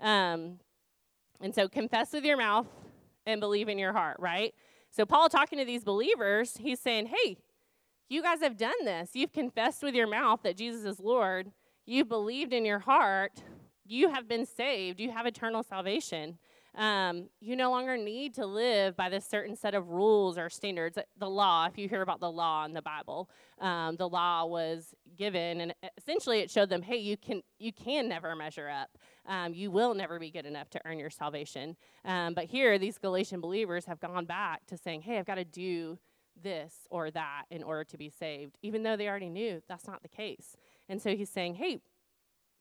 Um, 0.00 0.58
and 1.40 1.54
so 1.54 1.68
confess 1.68 2.12
with 2.12 2.24
your 2.24 2.36
mouth 2.36 2.66
and 3.26 3.40
believe 3.40 3.68
in 3.68 3.78
your 3.78 3.92
heart, 3.92 4.16
right? 4.18 4.54
So, 4.90 5.04
Paul 5.04 5.28
talking 5.28 5.58
to 5.58 5.64
these 5.64 5.84
believers, 5.84 6.56
he's 6.56 6.80
saying, 6.80 7.06
hey, 7.06 7.36
you 8.08 8.22
guys 8.22 8.40
have 8.40 8.56
done 8.56 8.84
this. 8.84 9.10
You've 9.12 9.32
confessed 9.32 9.82
with 9.82 9.94
your 9.94 10.06
mouth 10.06 10.40
that 10.42 10.56
Jesus 10.56 10.84
is 10.84 10.98
Lord. 10.98 11.52
You've 11.84 12.08
believed 12.08 12.52
in 12.52 12.64
your 12.64 12.78
heart. 12.78 13.42
You 13.86 14.10
have 14.10 14.26
been 14.26 14.46
saved. 14.46 14.98
You 14.98 15.10
have 15.10 15.26
eternal 15.26 15.62
salvation. 15.62 16.38
Um, 16.78 17.28
you 17.40 17.56
no 17.56 17.70
longer 17.70 17.96
need 17.96 18.34
to 18.34 18.46
live 18.46 18.96
by 18.96 19.08
this 19.08 19.26
certain 19.26 19.56
set 19.56 19.74
of 19.74 19.88
rules 19.88 20.38
or 20.38 20.48
standards. 20.48 20.96
The 21.18 21.28
law, 21.28 21.66
if 21.66 21.76
you 21.76 21.88
hear 21.88 22.02
about 22.02 22.20
the 22.20 22.30
law 22.30 22.64
in 22.64 22.72
the 22.72 22.80
Bible, 22.82 23.28
um, 23.60 23.96
the 23.96 24.08
law 24.08 24.46
was 24.46 24.94
given, 25.16 25.60
and 25.60 25.74
essentially 25.98 26.38
it 26.38 26.52
showed 26.52 26.70
them, 26.70 26.82
hey, 26.82 26.96
you 26.96 27.16
can 27.16 27.42
you 27.58 27.72
can 27.72 28.08
never 28.08 28.36
measure 28.36 28.68
up. 28.68 28.96
Um, 29.26 29.52
you 29.54 29.72
will 29.72 29.92
never 29.92 30.20
be 30.20 30.30
good 30.30 30.46
enough 30.46 30.70
to 30.70 30.80
earn 30.84 31.00
your 31.00 31.10
salvation. 31.10 31.76
Um, 32.04 32.32
but 32.34 32.44
here, 32.44 32.78
these 32.78 32.96
Galatian 32.96 33.40
believers 33.40 33.84
have 33.86 33.98
gone 33.98 34.24
back 34.24 34.64
to 34.66 34.78
saying, 34.78 35.02
hey, 35.02 35.18
I've 35.18 35.26
got 35.26 35.34
to 35.34 35.44
do 35.44 35.98
this 36.40 36.86
or 36.90 37.10
that 37.10 37.46
in 37.50 37.64
order 37.64 37.82
to 37.82 37.98
be 37.98 38.08
saved, 38.08 38.56
even 38.62 38.84
though 38.84 38.96
they 38.96 39.08
already 39.08 39.30
knew 39.30 39.60
that's 39.68 39.88
not 39.88 40.02
the 40.02 40.08
case. 40.08 40.56
And 40.88 41.02
so 41.02 41.16
he's 41.16 41.28
saying, 41.28 41.56
hey, 41.56 41.80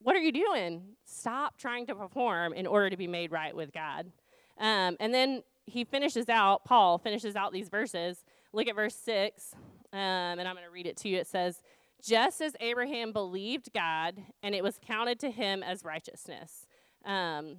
what 0.02 0.16
are 0.16 0.20
you 0.20 0.32
doing? 0.32 0.84
Stop 1.06 1.58
trying 1.58 1.86
to 1.88 1.96
perform 1.96 2.54
in 2.54 2.68
order 2.68 2.90
to 2.90 2.98
be 2.98 3.08
made 3.08 3.32
right 3.32 3.56
with 3.56 3.72
God. 3.74 4.12
Um, 4.60 4.98
and 5.00 5.14
then 5.14 5.44
he 5.66 5.84
finishes 5.84 6.30
out, 6.30 6.66
Paul 6.66 6.98
finishes 6.98 7.36
out 7.36 7.52
these 7.52 7.70
verses. 7.70 8.24
Look 8.54 8.68
at 8.68 8.76
verse 8.76 8.96
6, 8.96 9.54
um, 9.94 10.00
and 10.00 10.48
I'm 10.48 10.56
going 10.56 10.66
to 10.66 10.72
read 10.72 10.88
it 10.88 10.98
to 10.98 11.10
you. 11.10 11.18
It 11.18 11.28
says, 11.28 11.62
Just 12.04 12.42
as 12.42 12.56
Abraham 12.60 13.12
believed 13.12 13.72
God, 13.74 14.16
and 14.42 14.56
it 14.56 14.64
was 14.64 14.80
counted 14.86 15.20
to 15.20 15.32
him 15.32 15.62
as 15.64 15.84
righteousness. 15.84 16.66
Um, 17.06 17.58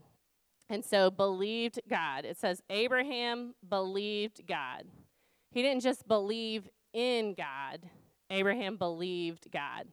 and 0.70 0.84
so, 0.84 1.10
believed 1.10 1.80
God. 1.88 2.24
It 2.24 2.36
says, 2.36 2.62
Abraham 2.68 3.54
believed 3.66 4.46
God. 4.46 4.84
He 5.50 5.62
didn't 5.62 5.82
just 5.82 6.06
believe 6.06 6.68
in 6.92 7.34
God, 7.34 7.88
Abraham 8.30 8.76
believed 8.76 9.50
God. 9.52 9.86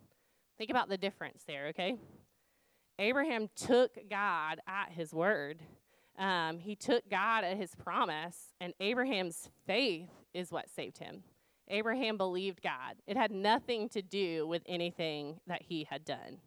Think 0.57 0.69
about 0.69 0.89
the 0.89 0.97
difference 0.97 1.43
there, 1.45 1.67
okay? 1.67 1.97
Abraham 2.97 3.49
took 3.55 3.97
God 4.09 4.59
at 4.67 4.91
his 4.91 5.13
word. 5.13 5.61
Um, 6.17 6.59
he 6.59 6.75
took 6.75 7.09
God 7.09 7.43
at 7.43 7.57
his 7.57 7.75
promise, 7.75 8.53
and 8.61 8.73
Abraham's 8.79 9.49
faith 9.67 10.09
is 10.33 10.51
what 10.51 10.69
saved 10.69 10.99
him. 10.99 11.23
Abraham 11.67 12.17
believed 12.17 12.61
God. 12.61 12.95
It 13.07 13.17
had 13.17 13.31
nothing 13.31 13.89
to 13.89 14.01
do 14.01 14.47
with 14.47 14.61
anything 14.67 15.39
that 15.47 15.63
he 15.63 15.87
had 15.89 16.05
done. 16.05 16.37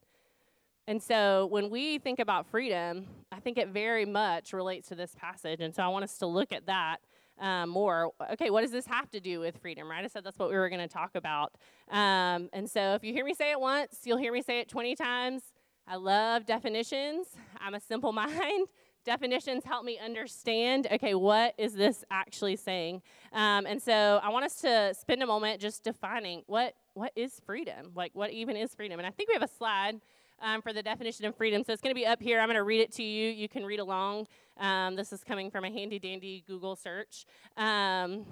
And 0.86 1.02
so 1.02 1.46
when 1.50 1.68
we 1.68 1.98
think 1.98 2.18
about 2.18 2.46
freedom, 2.46 3.06
I 3.30 3.40
think 3.40 3.58
it 3.58 3.68
very 3.68 4.06
much 4.06 4.54
relates 4.54 4.88
to 4.88 4.94
this 4.94 5.14
passage. 5.14 5.60
And 5.60 5.74
so 5.74 5.82
I 5.82 5.88
want 5.88 6.04
us 6.04 6.16
to 6.18 6.26
look 6.26 6.50
at 6.50 6.64
that 6.66 6.98
um, 7.38 7.68
more. 7.68 8.10
Okay, 8.32 8.48
what 8.48 8.62
does 8.62 8.70
this 8.70 8.86
have 8.86 9.10
to 9.10 9.20
do 9.20 9.40
with 9.40 9.58
freedom, 9.58 9.90
right? 9.90 10.02
I 10.02 10.08
said 10.08 10.24
that's 10.24 10.38
what 10.38 10.48
we 10.48 10.56
were 10.56 10.70
going 10.70 10.80
to 10.80 10.88
talk 10.88 11.10
about. 11.14 11.52
Um, 11.90 12.48
and 12.54 12.70
so 12.70 12.94
if 12.94 13.04
you 13.04 13.12
hear 13.12 13.24
me 13.24 13.34
say 13.34 13.50
it 13.50 13.60
once, 13.60 13.98
you'll 14.04 14.16
hear 14.18 14.32
me 14.32 14.40
say 14.40 14.60
it 14.60 14.68
20 14.68 14.94
times. 14.96 15.42
I 15.90 15.96
love 15.96 16.44
definitions. 16.44 17.28
I'm 17.58 17.72
a 17.72 17.80
simple 17.80 18.12
mind. 18.24 18.68
definitions 19.06 19.64
help 19.64 19.86
me 19.86 19.98
understand 19.98 20.86
okay, 20.92 21.14
what 21.14 21.54
is 21.56 21.72
this 21.72 22.04
actually 22.10 22.56
saying? 22.56 23.00
Um, 23.32 23.64
and 23.64 23.80
so 23.80 24.20
I 24.22 24.28
want 24.28 24.44
us 24.44 24.60
to 24.60 24.92
spend 24.92 25.22
a 25.22 25.26
moment 25.26 25.62
just 25.62 25.82
defining 25.84 26.42
what, 26.46 26.74
what 26.92 27.12
is 27.16 27.40
freedom? 27.46 27.92
Like, 27.94 28.10
what 28.12 28.30
even 28.32 28.54
is 28.54 28.74
freedom? 28.74 29.00
And 29.00 29.06
I 29.06 29.10
think 29.10 29.30
we 29.30 29.34
have 29.34 29.42
a 29.42 29.48
slide. 29.48 30.00
Um, 30.40 30.62
for 30.62 30.72
the 30.72 30.84
definition 30.84 31.24
of 31.24 31.34
freedom. 31.34 31.64
So 31.64 31.72
it's 31.72 31.82
going 31.82 31.92
to 31.92 32.00
be 32.00 32.06
up 32.06 32.22
here. 32.22 32.38
I'm 32.38 32.46
going 32.46 32.54
to 32.54 32.62
read 32.62 32.80
it 32.80 32.92
to 32.92 33.02
you. 33.02 33.28
You 33.28 33.48
can 33.48 33.64
read 33.64 33.80
along. 33.80 34.28
Um, 34.56 34.94
this 34.94 35.12
is 35.12 35.24
coming 35.24 35.50
from 35.50 35.64
a 35.64 35.68
handy 35.68 35.98
dandy 35.98 36.44
Google 36.46 36.76
search. 36.76 37.26
Um, 37.56 38.24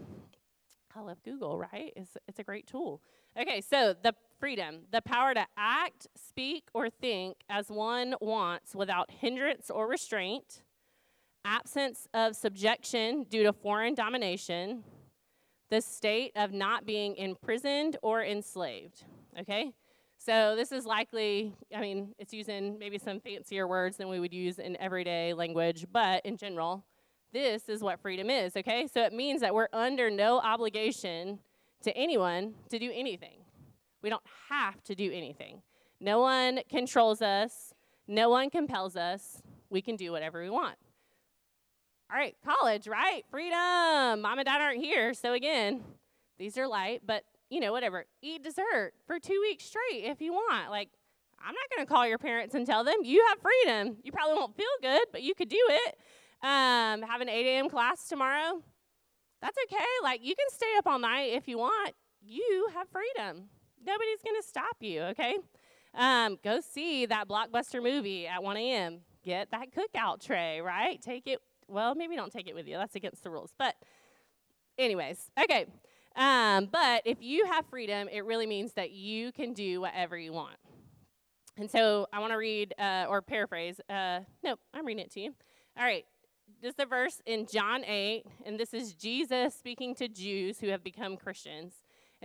I 0.94 1.00
love 1.00 1.20
Google, 1.24 1.58
right? 1.58 1.92
It's, 1.96 2.16
it's 2.28 2.38
a 2.38 2.44
great 2.44 2.68
tool. 2.68 3.00
Okay, 3.36 3.60
so 3.60 3.92
the 4.02 4.14
freedom, 4.38 4.82
the 4.92 5.02
power 5.02 5.34
to 5.34 5.46
act, 5.56 6.06
speak, 6.16 6.64
or 6.74 6.90
think 6.90 7.36
as 7.48 7.68
one 7.68 8.14
wants 8.20 8.74
without 8.74 9.10
hindrance 9.10 9.70
or 9.70 9.88
restraint, 9.88 10.62
absence 11.44 12.08
of 12.12 12.34
subjection 12.36 13.24
due 13.24 13.42
to 13.44 13.52
foreign 13.52 13.94
domination, 13.94 14.82
the 15.70 15.80
state 15.80 16.32
of 16.36 16.52
not 16.52 16.86
being 16.86 17.16
imprisoned 17.16 17.96
or 18.02 18.22
enslaved. 18.22 19.04
Okay? 19.38 19.72
So 20.18 20.56
this 20.56 20.72
is 20.72 20.84
likely, 20.84 21.52
I 21.74 21.80
mean, 21.80 22.14
it's 22.18 22.32
using 22.32 22.78
maybe 22.78 22.98
some 22.98 23.20
fancier 23.20 23.66
words 23.66 23.96
than 23.96 24.08
we 24.08 24.18
would 24.18 24.32
use 24.32 24.58
in 24.58 24.76
everyday 24.80 25.34
language, 25.34 25.86
but 25.92 26.24
in 26.24 26.36
general, 26.36 26.84
this 27.32 27.68
is 27.68 27.82
what 27.82 28.00
freedom 28.00 28.30
is, 28.30 28.56
okay? 28.56 28.86
So 28.92 29.02
it 29.02 29.12
means 29.12 29.40
that 29.42 29.54
we're 29.54 29.68
under 29.72 30.10
no 30.10 30.38
obligation 30.40 31.38
to 31.82 31.96
anyone 31.96 32.54
to 32.70 32.78
do 32.78 32.90
anything. 32.94 33.38
We 34.02 34.10
don't 34.10 34.22
have 34.48 34.82
to 34.84 34.94
do 34.94 35.10
anything. 35.12 35.62
No 36.00 36.20
one 36.20 36.60
controls 36.68 37.22
us, 37.22 37.72
no 38.06 38.28
one 38.30 38.50
compels 38.50 38.96
us. 38.96 39.42
We 39.68 39.82
can 39.82 39.96
do 39.96 40.12
whatever 40.12 40.42
we 40.42 40.50
want. 40.50 40.76
All 42.08 42.16
right, 42.16 42.36
college, 42.44 42.86
right? 42.86 43.24
Freedom. 43.30 44.22
Mom 44.22 44.38
and 44.38 44.44
dad 44.44 44.60
aren't 44.60 44.80
here. 44.80 45.12
So, 45.12 45.32
again, 45.32 45.82
these 46.38 46.56
are 46.56 46.68
light, 46.68 47.02
but 47.04 47.24
you 47.50 47.60
know, 47.60 47.72
whatever. 47.72 48.04
Eat 48.22 48.42
dessert 48.42 48.92
for 49.06 49.18
two 49.18 49.40
weeks 49.40 49.64
straight 49.64 50.04
if 50.04 50.20
you 50.20 50.32
want. 50.32 50.70
Like, 50.70 50.90
I'm 51.38 51.54
not 51.54 51.70
going 51.74 51.86
to 51.86 51.92
call 51.92 52.06
your 52.06 52.18
parents 52.18 52.54
and 52.54 52.66
tell 52.66 52.84
them. 52.84 52.96
You 53.02 53.24
have 53.28 53.38
freedom. 53.40 53.96
You 54.02 54.12
probably 54.12 54.34
won't 54.34 54.56
feel 54.56 54.66
good, 54.80 55.06
but 55.12 55.22
you 55.22 55.34
could 55.34 55.48
do 55.48 55.62
it. 55.68 55.98
Um, 56.42 57.02
have 57.02 57.20
an 57.20 57.28
8 57.28 57.46
a.m. 57.46 57.68
class 57.68 58.08
tomorrow. 58.08 58.62
That's 59.40 59.56
okay. 59.64 59.84
Like, 60.02 60.24
you 60.24 60.34
can 60.34 60.46
stay 60.50 60.66
up 60.78 60.86
all 60.86 60.98
night 60.98 61.32
if 61.34 61.46
you 61.48 61.58
want. 61.58 61.94
You 62.20 62.68
have 62.74 62.88
freedom. 62.88 63.48
Nobody's 63.86 64.22
going 64.24 64.40
to 64.40 64.46
stop 64.46 64.76
you, 64.80 65.02
okay? 65.02 65.36
Um, 65.94 66.38
go 66.42 66.60
see 66.60 67.06
that 67.06 67.28
blockbuster 67.28 67.82
movie 67.82 68.26
at 68.26 68.42
1 68.42 68.56
a.m. 68.56 69.00
Get 69.24 69.50
that 69.52 69.68
cookout 69.72 70.24
tray, 70.24 70.60
right? 70.60 71.00
Take 71.00 71.26
it. 71.26 71.40
Well, 71.68 71.94
maybe 71.94 72.16
don't 72.16 72.32
take 72.32 72.48
it 72.48 72.54
with 72.54 72.66
you. 72.66 72.76
That's 72.76 72.96
against 72.96 73.22
the 73.22 73.30
rules. 73.30 73.52
But, 73.58 73.76
anyways, 74.76 75.30
okay. 75.42 75.66
Um, 76.16 76.68
but 76.70 77.02
if 77.04 77.22
you 77.22 77.46
have 77.46 77.66
freedom, 77.66 78.08
it 78.10 78.24
really 78.24 78.46
means 78.46 78.72
that 78.72 78.90
you 78.90 79.32
can 79.32 79.52
do 79.52 79.80
whatever 79.80 80.18
you 80.18 80.32
want. 80.32 80.56
And 81.58 81.70
so 81.70 82.06
I 82.12 82.18
want 82.18 82.32
to 82.32 82.36
read 82.36 82.74
uh, 82.78 83.06
or 83.08 83.22
paraphrase. 83.22 83.80
Uh, 83.88 84.20
nope, 84.42 84.60
I'm 84.74 84.84
reading 84.84 85.04
it 85.04 85.12
to 85.12 85.20
you. 85.20 85.34
All 85.78 85.84
right. 85.84 86.04
This 86.62 86.70
is 86.70 86.76
the 86.76 86.86
verse 86.86 87.20
in 87.26 87.46
John 87.46 87.84
8, 87.84 88.24
and 88.46 88.58
this 88.58 88.72
is 88.72 88.94
Jesus 88.94 89.54
speaking 89.54 89.94
to 89.96 90.08
Jews 90.08 90.60
who 90.60 90.68
have 90.68 90.82
become 90.82 91.16
Christians. 91.16 91.74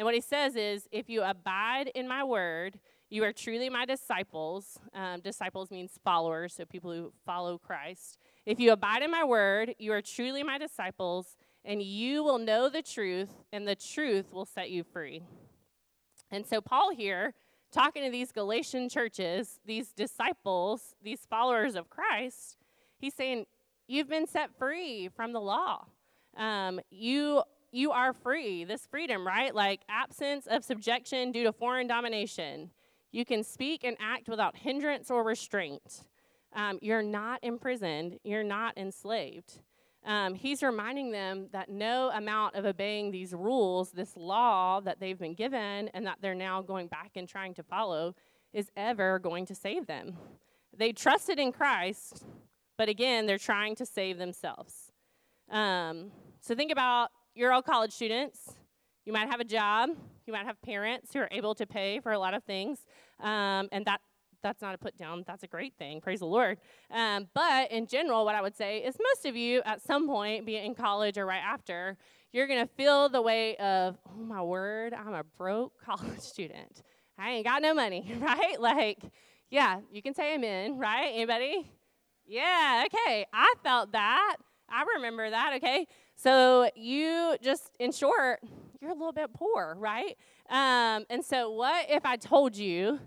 And 0.01 0.05
what 0.07 0.15
he 0.15 0.21
says 0.21 0.55
is, 0.55 0.89
If 0.91 1.11
you 1.11 1.21
abide 1.21 1.91
in 1.93 2.07
my 2.07 2.23
word, 2.23 2.79
you 3.11 3.23
are 3.23 3.31
truly 3.31 3.69
my 3.69 3.85
disciples. 3.85 4.79
Um, 4.95 5.19
disciples 5.19 5.69
means 5.69 5.91
followers, 6.03 6.55
so 6.55 6.65
people 6.65 6.91
who 6.91 7.13
follow 7.23 7.59
Christ. 7.59 8.17
If 8.43 8.59
you 8.59 8.71
abide 8.71 9.03
in 9.03 9.11
my 9.11 9.23
word, 9.23 9.75
you 9.77 9.93
are 9.93 10.01
truly 10.01 10.41
my 10.41 10.57
disciples, 10.57 11.37
and 11.63 11.83
you 11.83 12.23
will 12.23 12.39
know 12.39 12.67
the 12.67 12.81
truth, 12.81 13.29
and 13.53 13.67
the 13.67 13.75
truth 13.75 14.33
will 14.33 14.45
set 14.45 14.71
you 14.71 14.83
free. 14.83 15.21
And 16.31 16.47
so, 16.47 16.61
Paul 16.61 16.95
here, 16.95 17.35
talking 17.71 18.03
to 18.03 18.09
these 18.09 18.31
Galatian 18.31 18.89
churches, 18.89 19.59
these 19.67 19.93
disciples, 19.93 20.95
these 21.03 21.27
followers 21.29 21.75
of 21.75 21.91
Christ, 21.91 22.57
he's 22.97 23.13
saying, 23.13 23.45
You've 23.87 24.09
been 24.09 24.25
set 24.25 24.57
free 24.57 25.09
from 25.15 25.31
the 25.31 25.41
law. 25.41 25.85
Um, 26.35 26.79
you 26.89 27.43
you 27.71 27.91
are 27.91 28.13
free. 28.13 28.63
This 28.63 28.85
freedom, 28.85 29.25
right? 29.25 29.53
Like 29.53 29.81
absence 29.89 30.47
of 30.47 30.63
subjection 30.63 31.31
due 31.31 31.43
to 31.43 31.51
foreign 31.51 31.87
domination. 31.87 32.71
You 33.11 33.25
can 33.25 33.43
speak 33.43 33.83
and 33.83 33.97
act 33.99 34.29
without 34.29 34.55
hindrance 34.55 35.09
or 35.11 35.23
restraint. 35.23 36.03
Um, 36.53 36.79
you're 36.81 37.03
not 37.03 37.39
imprisoned. 37.43 38.19
You're 38.23 38.43
not 38.43 38.77
enslaved. 38.77 39.59
Um, 40.03 40.33
he's 40.33 40.63
reminding 40.63 41.11
them 41.11 41.47
that 41.51 41.69
no 41.69 42.09
amount 42.13 42.55
of 42.55 42.65
obeying 42.65 43.11
these 43.11 43.33
rules, 43.33 43.91
this 43.91 44.17
law 44.17 44.81
that 44.81 44.99
they've 44.99 45.19
been 45.19 45.35
given 45.35 45.89
and 45.93 46.07
that 46.07 46.17
they're 46.21 46.33
now 46.33 46.61
going 46.61 46.87
back 46.87 47.11
and 47.15 47.27
trying 47.27 47.53
to 47.55 47.63
follow, 47.63 48.15
is 48.51 48.71
ever 48.75 49.19
going 49.19 49.45
to 49.45 49.55
save 49.55 49.85
them. 49.85 50.17
They 50.75 50.91
trusted 50.91 51.37
in 51.37 51.51
Christ, 51.51 52.25
but 52.77 52.89
again, 52.89 53.27
they're 53.27 53.37
trying 53.37 53.75
to 53.75 53.85
save 53.85 54.17
themselves. 54.17 54.91
Um, 55.49 56.11
so 56.39 56.55
think 56.55 56.71
about 56.71 57.11
you're 57.35 57.51
all 57.51 57.61
college 57.61 57.91
students. 57.91 58.55
You 59.05 59.13
might 59.13 59.29
have 59.29 59.39
a 59.39 59.45
job. 59.45 59.89
You 60.25 60.33
might 60.33 60.45
have 60.45 60.61
parents 60.61 61.13
who 61.13 61.19
are 61.19 61.29
able 61.31 61.55
to 61.55 61.65
pay 61.65 61.99
for 61.99 62.11
a 62.11 62.19
lot 62.19 62.33
of 62.33 62.43
things, 62.43 62.79
um, 63.19 63.67
and 63.71 63.85
that 63.85 64.01
that's 64.43 64.61
not 64.61 64.73
a 64.73 64.77
put 64.77 64.97
down. 64.97 65.23
That's 65.27 65.43
a 65.43 65.47
great 65.47 65.73
thing. 65.77 66.01
Praise 66.01 66.19
the 66.19 66.25
Lord. 66.25 66.57
Um, 66.91 67.27
but 67.33 67.71
in 67.71 67.87
general, 67.87 68.25
what 68.25 68.35
I 68.35 68.41
would 68.41 68.55
say 68.55 68.79
is 68.79 68.95
most 68.99 69.25
of 69.25 69.35
you, 69.35 69.61
at 69.65 69.81
some 69.81 70.07
point, 70.07 70.45
be 70.45 70.55
it 70.55 70.65
in 70.65 70.73
college 70.73 71.17
or 71.17 71.25
right 71.25 71.43
after, 71.43 71.97
you're 72.31 72.47
going 72.47 72.65
to 72.65 72.73
feel 72.75 73.09
the 73.09 73.21
weight 73.21 73.57
of, 73.57 73.97
oh 74.07 74.23
my 74.23 74.41
word, 74.41 74.93
I'm 74.93 75.13
a 75.13 75.23
broke 75.23 75.73
college 75.85 76.19
student. 76.19 76.81
I 77.17 77.31
ain't 77.31 77.45
got 77.45 77.61
no 77.61 77.73
money, 77.73 78.15
right? 78.19 78.59
Like, 78.59 78.99
yeah, 79.49 79.81
you 79.91 80.01
can 80.01 80.13
say 80.13 80.35
amen, 80.35 80.77
right? 80.77 81.11
Anybody? 81.13 81.69
Yeah, 82.25 82.85
okay. 82.85 83.25
I 83.33 83.53
felt 83.63 83.91
that. 83.91 84.37
I 84.69 84.85
remember 84.95 85.29
that, 85.29 85.53
okay? 85.57 85.85
So 86.21 86.69
you 86.75 87.35
just, 87.41 87.71
in 87.79 87.91
short, 87.91 88.41
you're 88.79 88.91
a 88.91 88.93
little 88.93 89.11
bit 89.11 89.33
poor, 89.33 89.75
right? 89.79 90.15
Um, 90.51 91.05
and 91.09 91.25
so, 91.25 91.49
what 91.49 91.87
if 91.89 92.05
I 92.05 92.15
told 92.15 92.55
you 92.55 92.99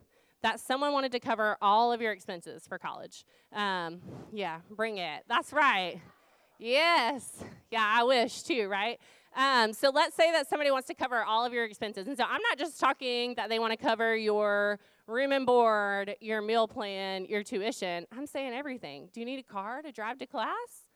that 0.42 0.58
someone 0.58 0.92
wanted 0.92 1.12
to 1.12 1.20
cover 1.20 1.56
all 1.62 1.92
of 1.92 2.02
your 2.02 2.10
expenses 2.10 2.66
for 2.66 2.76
college? 2.76 3.24
Um, 3.52 4.00
yeah, 4.32 4.60
bring 4.68 4.98
it. 4.98 5.22
That's 5.28 5.52
right. 5.52 6.00
Yes. 6.58 7.44
Yeah, 7.70 7.84
I 7.86 8.02
wish 8.02 8.42
too, 8.42 8.66
right? 8.66 8.98
Um, 9.36 9.72
so 9.72 9.90
let's 9.90 10.16
say 10.16 10.32
that 10.32 10.48
somebody 10.48 10.72
wants 10.72 10.88
to 10.88 10.94
cover 10.94 11.22
all 11.22 11.44
of 11.44 11.52
your 11.52 11.64
expenses. 11.64 12.08
And 12.08 12.16
so 12.16 12.24
I'm 12.24 12.42
not 12.42 12.58
just 12.58 12.80
talking 12.80 13.34
that 13.36 13.48
they 13.48 13.60
want 13.60 13.72
to 13.72 13.76
cover 13.76 14.16
your 14.16 14.80
room 15.06 15.30
and 15.30 15.46
board, 15.46 16.16
your 16.20 16.42
meal 16.42 16.66
plan, 16.66 17.26
your 17.26 17.44
tuition. 17.44 18.06
I'm 18.10 18.26
saying 18.26 18.54
everything. 18.54 19.08
Do 19.12 19.20
you 19.20 19.26
need 19.26 19.38
a 19.38 19.52
car 19.52 19.82
to 19.82 19.92
drive 19.92 20.18
to 20.18 20.26
class? 20.26 20.88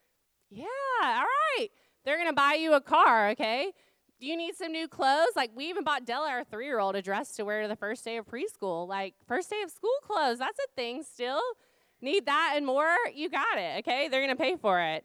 Yeah, 0.50 0.64
all 1.02 1.24
right. 1.58 1.68
They're 2.04 2.16
going 2.16 2.28
to 2.28 2.34
buy 2.34 2.54
you 2.54 2.74
a 2.74 2.80
car, 2.80 3.30
okay? 3.30 3.72
Do 4.20 4.26
you 4.26 4.36
need 4.36 4.56
some 4.56 4.72
new 4.72 4.88
clothes? 4.88 5.36
Like, 5.36 5.50
we 5.54 5.66
even 5.66 5.84
bought 5.84 6.04
Della, 6.04 6.28
our 6.28 6.44
three 6.44 6.66
year 6.66 6.80
old, 6.80 6.96
a 6.96 7.02
dress 7.02 7.36
to 7.36 7.44
wear 7.44 7.62
to 7.62 7.68
the 7.68 7.76
first 7.76 8.04
day 8.04 8.16
of 8.16 8.26
preschool. 8.26 8.88
Like, 8.88 9.14
first 9.26 9.50
day 9.50 9.62
of 9.62 9.70
school 9.70 9.90
clothes, 10.02 10.38
that's 10.38 10.58
a 10.58 10.68
thing 10.74 11.02
still. 11.02 11.40
Need 12.00 12.26
that 12.26 12.54
and 12.56 12.66
more? 12.66 12.94
You 13.14 13.28
got 13.28 13.58
it, 13.58 13.80
okay? 13.80 14.08
They're 14.08 14.24
going 14.24 14.36
to 14.36 14.42
pay 14.42 14.56
for 14.56 14.80
it. 14.80 15.04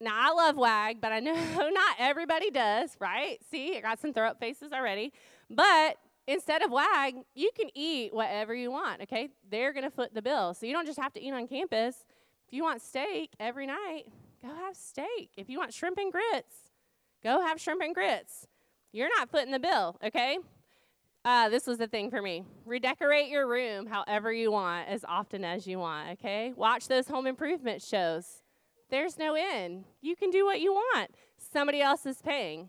Now, 0.00 0.14
I 0.14 0.32
love 0.32 0.56
WAG, 0.56 1.00
but 1.00 1.12
I 1.12 1.20
know 1.20 1.34
not 1.56 1.96
everybody 1.98 2.50
does, 2.50 2.96
right? 3.00 3.38
See, 3.50 3.76
I 3.76 3.80
got 3.80 4.00
some 4.00 4.12
throw 4.12 4.28
up 4.28 4.40
faces 4.40 4.72
already. 4.72 5.12
But 5.48 5.96
instead 6.26 6.62
of 6.62 6.70
WAG, 6.70 7.14
you 7.34 7.50
can 7.56 7.68
eat 7.74 8.12
whatever 8.12 8.54
you 8.54 8.70
want, 8.70 9.02
okay? 9.02 9.30
They're 9.48 9.72
going 9.72 9.84
to 9.84 9.90
foot 9.90 10.14
the 10.14 10.22
bill. 10.22 10.54
So 10.54 10.66
you 10.66 10.72
don't 10.72 10.86
just 10.86 10.98
have 10.98 11.12
to 11.14 11.22
eat 11.22 11.32
on 11.32 11.46
campus. 11.46 12.04
If 12.48 12.52
you 12.52 12.64
want 12.64 12.82
steak 12.82 13.30
every 13.38 13.66
night, 13.66 14.06
go 14.42 14.54
have 14.54 14.76
steak. 14.76 15.30
If 15.36 15.48
you 15.48 15.58
want 15.58 15.72
shrimp 15.72 15.98
and 15.98 16.12
grits, 16.12 16.72
Go 17.22 17.40
have 17.40 17.60
shrimp 17.60 17.82
and 17.82 17.94
grits. 17.94 18.48
You're 18.92 19.08
not 19.16 19.30
footing 19.30 19.52
the 19.52 19.60
bill, 19.60 19.96
okay? 20.04 20.38
Uh, 21.24 21.48
this 21.48 21.68
was 21.68 21.78
the 21.78 21.86
thing 21.86 22.10
for 22.10 22.20
me. 22.20 22.44
Redecorate 22.66 23.28
your 23.28 23.46
room 23.46 23.86
however 23.86 24.32
you 24.32 24.50
want, 24.50 24.88
as 24.88 25.04
often 25.08 25.44
as 25.44 25.66
you 25.66 25.78
want, 25.78 26.10
okay? 26.10 26.52
Watch 26.56 26.88
those 26.88 27.06
home 27.06 27.28
improvement 27.28 27.80
shows. 27.80 28.42
There's 28.90 29.18
no 29.18 29.34
end. 29.34 29.84
You 30.00 30.16
can 30.16 30.30
do 30.30 30.44
what 30.44 30.60
you 30.60 30.72
want. 30.72 31.12
Somebody 31.38 31.80
else 31.80 32.04
is 32.06 32.20
paying. 32.20 32.68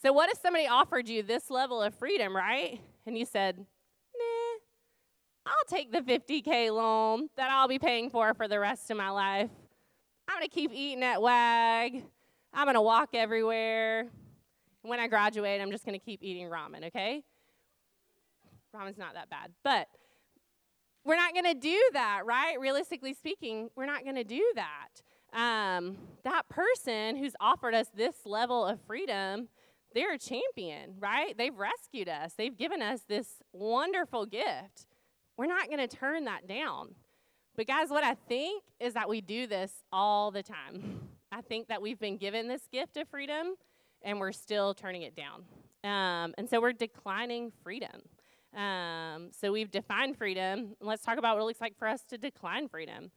So, 0.00 0.12
what 0.12 0.30
if 0.30 0.38
somebody 0.40 0.68
offered 0.68 1.08
you 1.08 1.24
this 1.24 1.50
level 1.50 1.82
of 1.82 1.92
freedom, 1.92 2.34
right? 2.36 2.80
And 3.04 3.18
you 3.18 3.24
said, 3.24 3.58
nah, 3.58 5.44
I'll 5.44 5.68
take 5.68 5.90
the 5.90 6.00
50K 6.00 6.72
loan 6.72 7.30
that 7.36 7.50
I'll 7.50 7.68
be 7.68 7.80
paying 7.80 8.10
for 8.10 8.32
for 8.32 8.46
the 8.46 8.60
rest 8.60 8.92
of 8.92 8.96
my 8.96 9.10
life. 9.10 9.50
I'm 10.28 10.36
going 10.36 10.48
to 10.48 10.54
keep 10.54 10.72
eating 10.74 11.02
at 11.02 11.22
WAG. 11.22 12.04
I'm 12.52 12.66
going 12.66 12.74
to 12.74 12.82
walk 12.82 13.10
everywhere. 13.14 14.08
When 14.82 15.00
I 15.00 15.08
graduate, 15.08 15.60
I'm 15.60 15.70
just 15.70 15.86
going 15.86 15.98
to 15.98 16.04
keep 16.04 16.22
eating 16.22 16.48
ramen, 16.48 16.86
okay? 16.88 17.24
Ramen's 18.76 18.98
not 18.98 19.14
that 19.14 19.30
bad. 19.30 19.52
But 19.64 19.88
we're 21.04 21.16
not 21.16 21.32
going 21.32 21.46
to 21.46 21.54
do 21.54 21.80
that, 21.94 22.22
right? 22.26 22.60
Realistically 22.60 23.14
speaking, 23.14 23.70
we're 23.74 23.86
not 23.86 24.04
going 24.04 24.16
to 24.16 24.24
do 24.24 24.44
that. 24.54 25.02
Um, 25.32 25.96
that 26.24 26.46
person 26.50 27.16
who's 27.16 27.34
offered 27.40 27.74
us 27.74 27.88
this 27.94 28.14
level 28.26 28.66
of 28.66 28.80
freedom, 28.82 29.48
they're 29.94 30.12
a 30.12 30.18
champion, 30.18 30.94
right? 30.98 31.36
They've 31.36 31.56
rescued 31.56 32.08
us, 32.08 32.34
they've 32.36 32.56
given 32.56 32.82
us 32.82 33.00
this 33.08 33.36
wonderful 33.52 34.26
gift. 34.26 34.86
We're 35.38 35.46
not 35.46 35.68
going 35.68 35.86
to 35.86 35.88
turn 35.88 36.24
that 36.26 36.46
down. 36.46 36.94
But, 37.58 37.66
guys, 37.66 37.90
what 37.90 38.04
I 38.04 38.14
think 38.14 38.62
is 38.78 38.94
that 38.94 39.08
we 39.08 39.20
do 39.20 39.48
this 39.48 39.72
all 39.90 40.30
the 40.30 40.44
time. 40.44 41.00
I 41.32 41.40
think 41.40 41.66
that 41.66 41.82
we've 41.82 41.98
been 41.98 42.16
given 42.16 42.46
this 42.46 42.68
gift 42.70 42.96
of 42.96 43.08
freedom 43.08 43.56
and 44.00 44.20
we're 44.20 44.30
still 44.30 44.74
turning 44.74 45.02
it 45.02 45.16
down. 45.16 45.42
Um, 45.82 46.34
and 46.38 46.48
so 46.48 46.60
we're 46.60 46.72
declining 46.72 47.50
freedom. 47.64 48.02
Um, 48.56 49.30
so 49.32 49.50
we've 49.50 49.72
defined 49.72 50.16
freedom. 50.16 50.76
Let's 50.80 51.02
talk 51.02 51.18
about 51.18 51.34
what 51.34 51.42
it 51.42 51.46
looks 51.46 51.60
like 51.60 51.76
for 51.76 51.88
us 51.88 52.04
to 52.10 52.16
decline 52.16 52.68
freedom. 52.68 53.10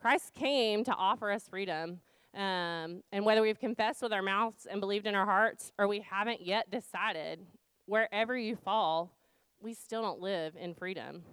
Christ 0.00 0.32
came 0.32 0.84
to 0.84 0.94
offer 0.94 1.32
us 1.32 1.48
freedom. 1.48 1.98
Um, 2.36 3.02
and 3.10 3.24
whether 3.24 3.42
we've 3.42 3.58
confessed 3.58 4.00
with 4.00 4.12
our 4.12 4.22
mouths 4.22 4.64
and 4.70 4.80
believed 4.80 5.08
in 5.08 5.16
our 5.16 5.26
hearts 5.26 5.72
or 5.76 5.88
we 5.88 6.02
haven't 6.08 6.40
yet 6.40 6.70
decided, 6.70 7.40
wherever 7.86 8.38
you 8.38 8.54
fall, 8.54 9.10
we 9.60 9.74
still 9.74 10.02
don't 10.02 10.20
live 10.20 10.54
in 10.54 10.72
freedom. 10.74 11.24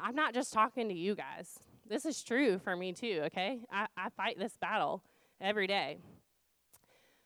I'm 0.00 0.14
not 0.14 0.32
just 0.32 0.54
talking 0.54 0.88
to 0.88 0.94
you 0.94 1.14
guys. 1.14 1.58
This 1.90 2.06
is 2.06 2.22
true 2.22 2.60
for 2.60 2.76
me 2.76 2.92
too, 2.92 3.22
okay? 3.24 3.58
I, 3.68 3.88
I 3.96 4.10
fight 4.10 4.38
this 4.38 4.56
battle 4.56 5.02
every 5.40 5.66
day. 5.66 5.98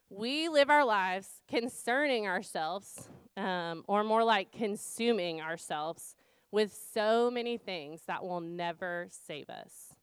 We 0.08 0.48
live 0.48 0.70
our 0.70 0.86
lives 0.86 1.28
concerning 1.46 2.26
ourselves, 2.26 3.10
um, 3.36 3.84
or 3.86 4.02
more 4.02 4.24
like 4.24 4.52
consuming 4.52 5.42
ourselves, 5.42 6.16
with 6.50 6.74
so 6.94 7.30
many 7.30 7.58
things 7.58 8.04
that 8.06 8.24
will 8.24 8.40
never 8.40 9.08
save 9.10 9.50
us. 9.50 9.94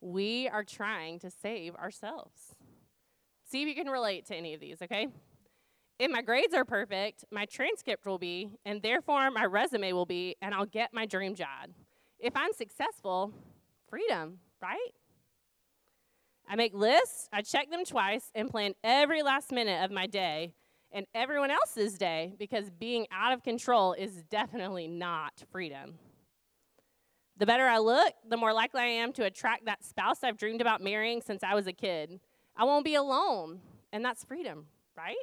We 0.00 0.48
are 0.48 0.64
trying 0.64 1.20
to 1.20 1.30
save 1.30 1.76
ourselves. 1.76 2.56
See 3.48 3.62
if 3.62 3.68
you 3.68 3.76
can 3.76 3.88
relate 3.88 4.26
to 4.26 4.34
any 4.34 4.54
of 4.54 4.60
these, 4.60 4.82
okay? 4.82 5.06
If 6.00 6.10
my 6.10 6.22
grades 6.22 6.54
are 6.54 6.64
perfect, 6.64 7.26
my 7.30 7.44
transcript 7.44 8.06
will 8.06 8.18
be, 8.18 8.50
and 8.64 8.82
therefore 8.82 9.30
my 9.30 9.44
resume 9.44 9.92
will 9.92 10.06
be, 10.06 10.34
and 10.42 10.52
I'll 10.52 10.66
get 10.66 10.92
my 10.92 11.06
dream 11.06 11.36
job. 11.36 11.70
If 12.18 12.32
I'm 12.34 12.52
successful, 12.52 13.32
freedom, 13.90 14.38
right? 14.62 14.78
I 16.48 16.56
make 16.56 16.72
lists, 16.74 17.28
I 17.32 17.42
check 17.42 17.70
them 17.70 17.84
twice, 17.84 18.30
and 18.34 18.48
plan 18.48 18.74
every 18.82 19.22
last 19.22 19.52
minute 19.52 19.84
of 19.84 19.90
my 19.90 20.06
day 20.06 20.54
and 20.92 21.06
everyone 21.14 21.50
else's 21.50 21.98
day 21.98 22.34
because 22.38 22.70
being 22.70 23.06
out 23.12 23.32
of 23.32 23.42
control 23.42 23.92
is 23.92 24.22
definitely 24.30 24.88
not 24.88 25.44
freedom. 25.52 25.94
The 27.36 27.46
better 27.46 27.66
I 27.66 27.78
look, 27.78 28.12
the 28.28 28.36
more 28.36 28.52
likely 28.52 28.80
I 28.80 28.86
am 28.86 29.12
to 29.14 29.24
attract 29.24 29.66
that 29.66 29.84
spouse 29.84 30.22
I've 30.22 30.36
dreamed 30.36 30.60
about 30.60 30.82
marrying 30.82 31.22
since 31.22 31.42
I 31.42 31.54
was 31.54 31.66
a 31.66 31.72
kid. 31.72 32.20
I 32.56 32.64
won't 32.64 32.84
be 32.84 32.96
alone, 32.96 33.60
and 33.92 34.04
that's 34.04 34.24
freedom, 34.24 34.66
right? 34.96 35.16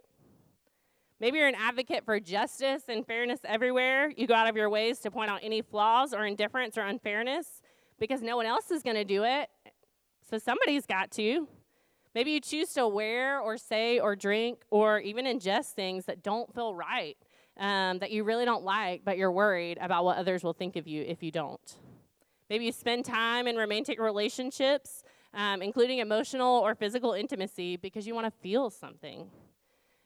Maybe 1.19 1.39
you're 1.39 1.47
an 1.47 1.55
advocate 1.55 2.05
for 2.05 2.19
justice 2.19 2.83
and 2.87 3.05
fairness 3.05 3.39
everywhere. 3.43 4.13
You 4.15 4.27
go 4.27 4.35
out 4.35 4.47
of 4.47 4.55
your 4.55 4.69
ways 4.69 4.99
to 4.99 5.11
point 5.11 5.29
out 5.29 5.39
any 5.43 5.61
flaws 5.61 6.13
or 6.13 6.25
indifference 6.25 6.77
or 6.77 6.81
unfairness 6.81 7.61
because 7.99 8.21
no 8.21 8.35
one 8.35 8.45
else 8.45 8.71
is 8.71 8.83
going 8.83 8.95
to 8.95 9.03
do 9.03 9.23
it. 9.23 9.49
So 10.29 10.37
somebody's 10.37 10.85
got 10.85 11.11
to. 11.11 11.47
Maybe 12.13 12.31
you 12.31 12.39
choose 12.39 12.73
to 12.73 12.87
wear 12.87 13.39
or 13.39 13.57
say 13.57 13.99
or 13.99 14.15
drink 14.15 14.63
or 14.69 14.99
even 14.99 15.25
ingest 15.25 15.71
things 15.73 16.05
that 16.05 16.23
don't 16.23 16.53
feel 16.53 16.73
right, 16.73 17.15
um, 17.57 17.99
that 17.99 18.11
you 18.11 18.23
really 18.23 18.45
don't 18.45 18.63
like, 18.63 19.03
but 19.05 19.17
you're 19.17 19.31
worried 19.31 19.77
about 19.79 20.03
what 20.03 20.17
others 20.17 20.43
will 20.43 20.53
think 20.53 20.75
of 20.75 20.87
you 20.87 21.03
if 21.03 21.21
you 21.21 21.31
don't. 21.31 21.77
Maybe 22.49 22.65
you 22.65 22.71
spend 22.71 23.05
time 23.05 23.47
in 23.47 23.55
romantic 23.55 23.99
relationships, 23.99 25.03
um, 25.33 25.61
including 25.61 25.99
emotional 25.99 26.59
or 26.59 26.75
physical 26.75 27.13
intimacy, 27.13 27.77
because 27.77 28.07
you 28.07 28.15
want 28.15 28.25
to 28.25 28.31
feel 28.41 28.69
something. 28.69 29.29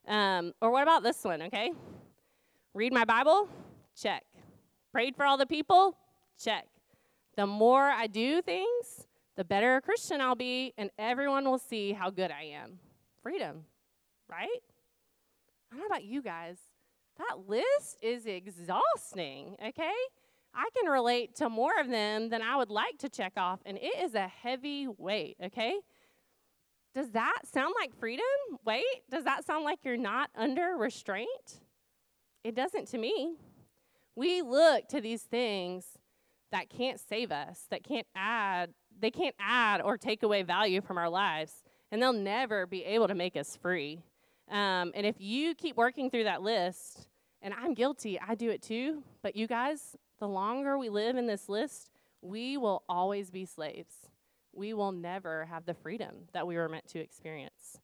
Um, 0.08 0.54
or 0.62 0.71
what 0.71 0.84
about 0.84 1.04
this 1.04 1.23
one, 1.23 1.43
okay? 1.43 1.71
Read 2.73 2.91
my 2.91 3.06
Bible? 3.06 3.47
Check. 3.95 4.23
Prayed 4.91 5.15
for 5.15 5.25
all 5.25 5.38
the 5.38 5.45
people? 5.45 5.95
Check. 6.41 6.65
The 7.36 7.48
more 7.48 7.84
I 7.84 8.08
do 8.08 8.41
things, 8.41 9.08
the 9.36 9.44
better 9.44 9.78
a 9.78 9.82
Christian 9.82 10.22
I'll 10.22 10.36
be, 10.36 10.74
and 10.78 10.89
everyone 11.00 11.46
will 11.46 11.58
see 11.58 11.94
how 11.94 12.10
good 12.10 12.32
I 12.32 12.44
am. 12.44 12.80
Freedom, 13.24 13.65
right? 14.30 14.48
I 15.72 15.76
don't 15.76 15.80
know 15.80 15.86
about 15.86 16.04
you 16.04 16.22
guys. 16.22 16.58
That 17.17 17.48
list 17.48 17.98
is 18.02 18.26
exhausting, 18.26 19.56
okay? 19.65 19.94
I 20.54 20.67
can 20.76 20.91
relate 20.91 21.36
to 21.36 21.50
more 21.50 21.80
of 21.80 21.88
them 21.88 22.30
than 22.30 22.41
I 22.41 22.58
would 22.58 22.70
like 22.70 22.98
to 23.00 23.10
check 23.10 23.34
off, 23.38 23.60
and 23.65 23.78
it 23.78 24.02
is 24.02 24.15
a 24.15 24.28
heavy 24.28 24.88
weight, 24.98 25.38
okay? 25.41 25.76
Does 26.94 27.12
that 27.12 27.44
sound 27.46 27.74
like 27.80 27.98
freedom? 27.98 28.26
Wait, 28.65 28.84
does 29.10 29.24
that 29.24 29.46
sound 29.46 29.63
like 29.63 29.80
you're 29.84 29.96
not 29.96 30.30
under 30.36 30.76
restraint? 30.78 31.62
It 32.44 32.54
doesn't 32.54 32.89
to 32.89 32.98
me. 32.98 33.36
We 34.15 34.41
look 34.41 34.89
to 34.89 35.00
these 35.00 35.22
things 35.22 35.86
that 36.51 36.69
can't 36.69 36.99
save 36.99 37.31
us, 37.31 37.65
that 37.69 37.83
can't 37.83 38.07
add 38.15 38.73
they 38.99 39.11
can't 39.11 39.35
add 39.39 39.81
or 39.81 39.97
take 39.97 40.23
away 40.23 40.43
value 40.43 40.81
from 40.81 40.97
our 40.97 41.09
lives, 41.09 41.63
and 41.91 42.01
they'll 42.01 42.13
never 42.13 42.65
be 42.65 42.85
able 42.85 43.07
to 43.07 43.15
make 43.15 43.35
us 43.35 43.57
free. 43.59 44.03
Um, 44.49 44.91
and 44.93 45.05
if 45.05 45.15
you 45.19 45.55
keep 45.55 45.75
working 45.75 46.09
through 46.09 46.25
that 46.25 46.41
list, 46.41 47.07
and 47.41 47.53
I'm 47.53 47.73
guilty, 47.73 48.19
I 48.19 48.35
do 48.35 48.49
it 48.49 48.61
too, 48.61 49.03
but 49.23 49.35
you 49.35 49.47
guys, 49.47 49.95
the 50.19 50.27
longer 50.27 50.77
we 50.77 50.89
live 50.89 51.17
in 51.17 51.25
this 51.25 51.49
list, 51.49 51.89
we 52.21 52.57
will 52.57 52.83
always 52.87 53.31
be 53.31 53.45
slaves. 53.45 53.95
We 54.53 54.73
will 54.73 54.91
never 54.91 55.45
have 55.45 55.65
the 55.65 55.73
freedom 55.73 56.27
that 56.33 56.45
we 56.45 56.55
were 56.57 56.69
meant 56.69 56.87
to 56.89 56.99
experience. 56.99 57.79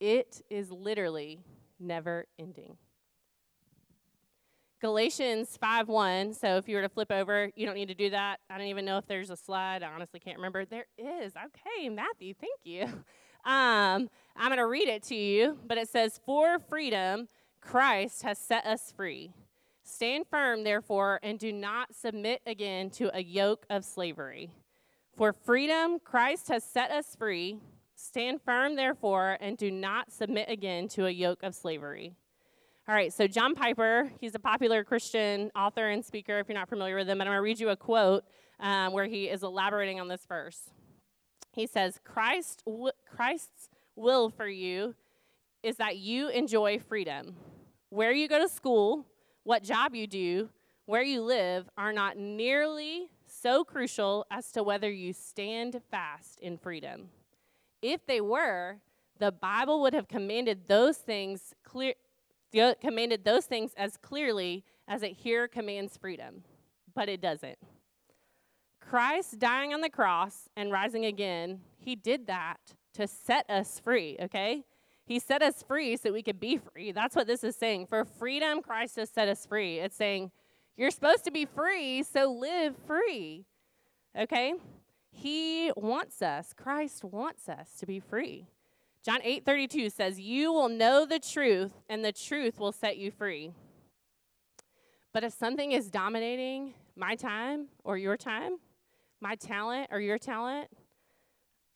It 0.00 0.42
is 0.50 0.70
literally 0.70 1.44
never 1.78 2.26
ending. 2.38 2.76
Galatians 4.80 5.56
5:1. 5.56 6.34
So 6.34 6.58
if 6.58 6.68
you 6.68 6.76
were 6.76 6.82
to 6.82 6.88
flip 6.88 7.10
over, 7.10 7.50
you 7.56 7.64
don't 7.64 7.76
need 7.76 7.88
to 7.88 7.94
do 7.94 8.10
that. 8.10 8.40
I 8.50 8.58
don't 8.58 8.66
even 8.66 8.84
know 8.84 8.98
if 8.98 9.06
there's 9.06 9.30
a 9.30 9.36
slide. 9.36 9.82
I 9.82 9.90
honestly 9.90 10.20
can't 10.20 10.36
remember. 10.36 10.66
There 10.66 10.86
is. 10.98 11.32
Okay, 11.34 11.88
Matthew, 11.88 12.34
thank 12.34 12.60
you. 12.64 13.04
Um, 13.44 14.10
I'm 14.34 14.48
going 14.48 14.56
to 14.56 14.66
read 14.66 14.88
it 14.88 15.04
to 15.04 15.14
you, 15.14 15.56
but 15.64 15.78
it 15.78 15.88
says, 15.88 16.18
"For 16.26 16.58
freedom 16.58 17.28
Christ 17.60 18.24
has 18.24 18.40
set 18.40 18.66
us 18.66 18.90
free. 18.90 19.34
Stand 19.84 20.26
firm, 20.26 20.64
therefore, 20.64 21.20
and 21.22 21.38
do 21.38 21.52
not 21.52 21.94
submit 21.94 22.42
again 22.44 22.90
to 22.90 23.16
a 23.16 23.22
yoke 23.22 23.64
of 23.70 23.84
slavery. 23.84 24.50
For 25.16 25.32
freedom 25.32 26.00
Christ 26.00 26.48
has 26.48 26.64
set 26.64 26.90
us 26.90 27.14
free. 27.14 27.60
Stand 27.94 28.42
firm, 28.42 28.74
therefore, 28.74 29.38
and 29.40 29.56
do 29.56 29.70
not 29.70 30.10
submit 30.10 30.50
again 30.50 30.88
to 30.88 31.06
a 31.06 31.10
yoke 31.10 31.44
of 31.44 31.54
slavery." 31.54 32.16
All 32.88 32.94
right, 32.94 33.12
so 33.12 33.26
John 33.26 33.56
Piper, 33.56 34.12
he's 34.20 34.36
a 34.36 34.38
popular 34.38 34.84
Christian 34.84 35.50
author 35.56 35.88
and 35.88 36.04
speaker, 36.04 36.38
if 36.38 36.48
you're 36.48 36.56
not 36.56 36.68
familiar 36.68 36.94
with 36.94 37.08
him, 37.08 37.20
and 37.20 37.22
I'm 37.22 37.32
going 37.32 37.38
to 37.38 37.42
read 37.42 37.58
you 37.58 37.70
a 37.70 37.76
quote 37.76 38.22
um, 38.60 38.92
where 38.92 39.06
he 39.06 39.24
is 39.24 39.42
elaborating 39.42 39.98
on 39.98 40.06
this 40.06 40.24
verse. 40.24 40.70
He 41.50 41.66
says, 41.66 41.98
Christ, 42.04 42.62
w- 42.64 42.92
Christ's 43.12 43.70
will 43.96 44.30
for 44.30 44.46
you 44.46 44.94
is 45.64 45.78
that 45.78 45.96
you 45.96 46.28
enjoy 46.28 46.78
freedom. 46.78 47.34
Where 47.90 48.12
you 48.12 48.28
go 48.28 48.38
to 48.38 48.48
school, 48.48 49.04
what 49.42 49.64
job 49.64 49.96
you 49.96 50.06
do, 50.06 50.50
where 50.84 51.02
you 51.02 51.22
live 51.22 51.68
are 51.76 51.92
not 51.92 52.16
nearly 52.16 53.08
so 53.26 53.64
crucial 53.64 54.26
as 54.30 54.52
to 54.52 54.62
whether 54.62 54.88
you 54.88 55.12
stand 55.12 55.80
fast 55.90 56.38
in 56.38 56.56
freedom. 56.56 57.08
If 57.82 58.06
they 58.06 58.20
were, 58.20 58.76
the 59.18 59.32
Bible 59.32 59.80
would 59.82 59.92
have 59.94 60.06
commanded 60.06 60.68
those 60.68 60.98
things 60.98 61.52
clear, 61.64 61.94
commanded 62.80 63.24
those 63.24 63.46
things 63.46 63.72
as 63.76 63.96
clearly 63.96 64.64
as 64.88 65.02
it 65.02 65.12
here 65.12 65.48
commands 65.48 65.96
freedom, 65.96 66.42
but 66.94 67.08
it 67.08 67.20
doesn't. 67.20 67.58
Christ 68.80 69.38
dying 69.38 69.74
on 69.74 69.80
the 69.80 69.90
cross 69.90 70.48
and 70.56 70.70
rising 70.70 71.04
again, 71.04 71.60
he 71.78 71.96
did 71.96 72.26
that 72.28 72.58
to 72.94 73.06
set 73.06 73.48
us 73.50 73.80
free, 73.80 74.16
okay? 74.20 74.64
He 75.04 75.18
set 75.18 75.42
us 75.42 75.62
free 75.62 75.96
so 75.96 76.12
we 76.12 76.22
could 76.22 76.40
be 76.40 76.58
free. 76.58 76.92
That's 76.92 77.16
what 77.16 77.26
this 77.26 77.44
is 77.44 77.56
saying. 77.56 77.86
For 77.86 78.04
freedom, 78.04 78.62
Christ 78.62 78.96
has 78.96 79.10
set 79.10 79.28
us 79.28 79.44
free. 79.44 79.78
It's 79.78 79.96
saying, 79.96 80.30
you're 80.76 80.90
supposed 80.90 81.24
to 81.24 81.30
be 81.30 81.46
free, 81.46 82.02
so 82.02 82.30
live 82.32 82.74
free, 82.86 83.44
okay? 84.16 84.54
He 85.10 85.72
wants 85.76 86.22
us, 86.22 86.52
Christ 86.52 87.02
wants 87.02 87.48
us 87.48 87.70
to 87.78 87.86
be 87.86 87.98
free. 87.98 88.46
John 89.06 89.20
8 89.22 89.44
32 89.44 89.90
says, 89.90 90.18
You 90.18 90.52
will 90.52 90.68
know 90.68 91.06
the 91.06 91.20
truth, 91.20 91.72
and 91.88 92.04
the 92.04 92.10
truth 92.10 92.58
will 92.58 92.72
set 92.72 92.96
you 92.96 93.12
free. 93.12 93.52
But 95.12 95.22
if 95.22 95.32
something 95.32 95.70
is 95.70 95.88
dominating 95.88 96.74
my 96.96 97.14
time 97.14 97.68
or 97.84 97.96
your 97.96 98.16
time, 98.16 98.56
my 99.20 99.36
talent 99.36 99.90
or 99.92 100.00
your 100.00 100.18
talent, 100.18 100.70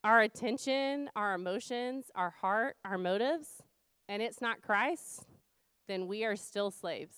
our 0.03 0.23
attention, 0.23 1.09
our 1.15 1.35
emotions, 1.35 2.07
our 2.17 2.31
heart, 2.31 2.75
our 2.85 2.99
motives, 2.99 3.63
and 4.09 4.21
it's 4.21 4.41
not 4.41 4.61
Christ, 4.61 5.25
then 5.87 6.09
we 6.09 6.25
are 6.25 6.35
still 6.35 6.73
slaves. 6.73 7.15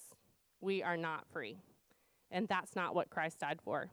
We 0.61 0.83
are 0.83 0.98
not 0.98 1.27
free. 1.33 1.62
And 2.31 2.46
that's 2.48 2.77
not 2.77 2.94
what 2.94 3.09
Christ 3.09 3.40
died 3.40 3.61
for. 3.64 3.88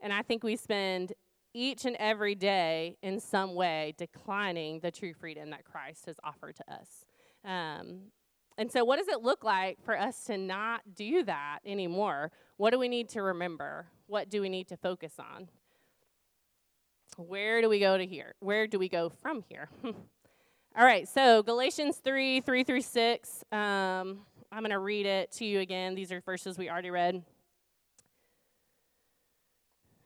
And 0.00 0.14
I 0.14 0.22
think 0.22 0.42
we 0.42 0.56
spend 0.56 1.12
each 1.54 1.84
and 1.84 1.96
every 1.98 2.34
day 2.34 2.96
in 3.02 3.20
some 3.20 3.54
way 3.54 3.94
declining 3.96 4.80
the 4.80 4.90
true 4.90 5.14
freedom 5.14 5.50
that 5.50 5.64
Christ 5.64 6.06
has 6.06 6.16
offered 6.24 6.56
to 6.56 6.72
us. 6.72 7.04
Um, 7.44 8.12
and 8.58 8.70
so, 8.70 8.84
what 8.84 8.98
does 8.98 9.08
it 9.08 9.22
look 9.22 9.44
like 9.44 9.82
for 9.82 9.98
us 9.98 10.24
to 10.24 10.36
not 10.36 10.94
do 10.94 11.22
that 11.24 11.60
anymore? 11.64 12.30
What 12.56 12.70
do 12.70 12.78
we 12.78 12.88
need 12.88 13.08
to 13.10 13.22
remember? 13.22 13.86
What 14.06 14.28
do 14.28 14.40
we 14.40 14.48
need 14.48 14.68
to 14.68 14.76
focus 14.76 15.14
on? 15.18 15.48
Where 17.16 17.60
do 17.60 17.68
we 17.68 17.78
go 17.78 17.96
to 17.96 18.06
here? 18.06 18.34
Where 18.40 18.66
do 18.66 18.78
we 18.78 18.88
go 18.88 19.08
from 19.08 19.44
here? 19.48 19.68
All 19.84 20.84
right, 20.84 21.06
so 21.06 21.42
Galatians 21.42 21.98
3 21.98 22.40
3 22.40 22.64
through 22.64 22.82
6. 22.82 23.44
Um, 23.52 24.20
I'm 24.50 24.60
going 24.60 24.70
to 24.70 24.78
read 24.78 25.06
it 25.06 25.32
to 25.32 25.44
you 25.44 25.60
again. 25.60 25.94
These 25.94 26.12
are 26.12 26.20
verses 26.20 26.58
we 26.58 26.70
already 26.70 26.90
read. 26.90 27.22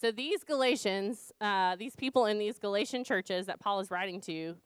So 0.00 0.10
these 0.10 0.44
Galatians, 0.44 1.32
uh, 1.40 1.76
these 1.76 1.94
people 1.94 2.26
in 2.26 2.38
these 2.38 2.58
Galatian 2.58 3.04
churches 3.04 3.46
that 3.46 3.60
Paul 3.60 3.80
is 3.80 3.90
writing 3.90 4.20
to, 4.22 4.56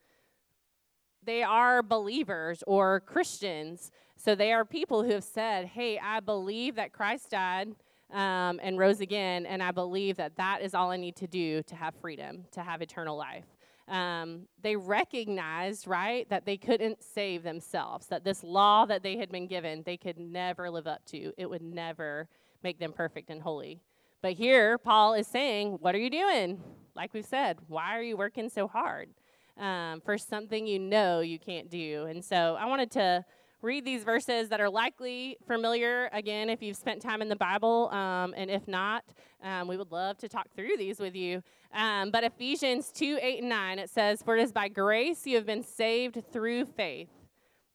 they 1.25 1.43
are 1.43 1.83
believers 1.83 2.63
or 2.67 3.01
Christians. 3.01 3.91
So 4.17 4.35
they 4.35 4.53
are 4.53 4.65
people 4.65 5.03
who 5.03 5.11
have 5.11 5.25
said, 5.25 5.67
"Hey, 5.67 5.99
I 5.99 6.21
believe 6.21 6.77
that 6.77 6.93
Christ 6.93 7.31
died, 7.31 7.75
um, 8.15 8.61
and 8.63 8.79
rose 8.79 9.01
again. 9.01 9.45
And 9.45 9.63
I 9.63 9.73
believe 9.73 10.17
that 10.17 10.37
that 10.37 10.63
is 10.63 10.75
all 10.75 10.91
I 10.91 10.97
need 10.97 11.17
to 11.17 11.27
do 11.27 11.63
to 11.65 11.75
have 11.75 11.95
freedom, 11.97 12.45
to 12.53 12.63
have 12.63 12.81
eternal 12.81 13.17
life. 13.17 13.45
Um, 13.89 14.47
they 14.63 14.77
recognized, 14.77 15.87
right, 15.87 16.27
that 16.31 16.47
they 16.47 16.57
couldn't 16.57 17.03
save 17.03 17.43
themselves, 17.43 18.07
that 18.07 18.25
this 18.25 18.43
law 18.43 18.87
that 18.87 19.03
they 19.03 19.19
had 19.19 19.31
been 19.31 19.47
given, 19.47 19.83
they 19.85 19.99
could 19.99 20.19
never 20.19 20.71
live 20.71 20.87
up 20.87 21.05
to. 21.07 21.33
It 21.37 21.51
would 21.51 21.61
never 21.61 22.29
make 22.63 22.79
them 22.79 22.93
perfect 22.93 23.29
and 23.29 23.43
holy. 23.43 23.81
But 24.25 24.33
here, 24.33 24.79
Paul 24.79 25.13
is 25.13 25.27
saying, 25.27 25.77
What 25.83 25.95
are 25.95 25.99
you 25.99 26.09
doing? 26.09 26.59
Like 26.97 27.13
we've 27.13 27.27
said, 27.27 27.59
why 27.69 27.95
are 27.95 28.01
you 28.01 28.17
working 28.17 28.49
so 28.49 28.67
hard 28.67 29.11
um, 29.59 30.01
for 30.01 30.17
something 30.17 30.67
you 30.67 30.79
know 30.79 31.21
you 31.21 31.39
can't 31.39 31.69
do? 31.69 32.07
And 32.09 32.25
so 32.25 32.57
I 32.59 32.65
wanted 32.65 32.91
to 32.93 33.23
read 33.61 33.85
these 33.85 34.03
verses 34.03 34.49
that 34.49 34.63
are 34.63 34.71
likely 34.71 35.37
familiar 35.47 36.09
again 36.11 36.49
if 36.49 36.63
you've 36.63 36.79
spent 36.79 37.03
time 37.03 37.21
in 37.21 37.29
the 37.29 37.37
Bible. 37.37 37.91
Um, 37.91 38.33
and 38.35 38.51
if 38.51 38.67
not, 38.67 39.05
um, 39.43 39.69
we 39.69 39.77
would 39.77 39.93
love 39.93 40.17
to 40.21 40.29
talk 40.31 40.47
through 40.57 40.79
these 40.79 41.01
with 41.01 41.15
you. 41.15 41.43
Um, 41.75 42.11
but 42.11 42.25
Ephesians 42.25 42.91
2 42.93 43.19
8 43.21 43.41
and 43.41 43.51
9, 43.51 43.79
it 43.79 43.91
says, 43.91 44.23
For 44.23 44.39
it 44.39 44.43
is 44.43 44.53
by 44.53 44.69
grace 44.69 45.27
you 45.27 45.37
have 45.37 45.45
been 45.45 45.63
saved 45.63 46.23
through 46.33 46.65
faith. 46.65 47.11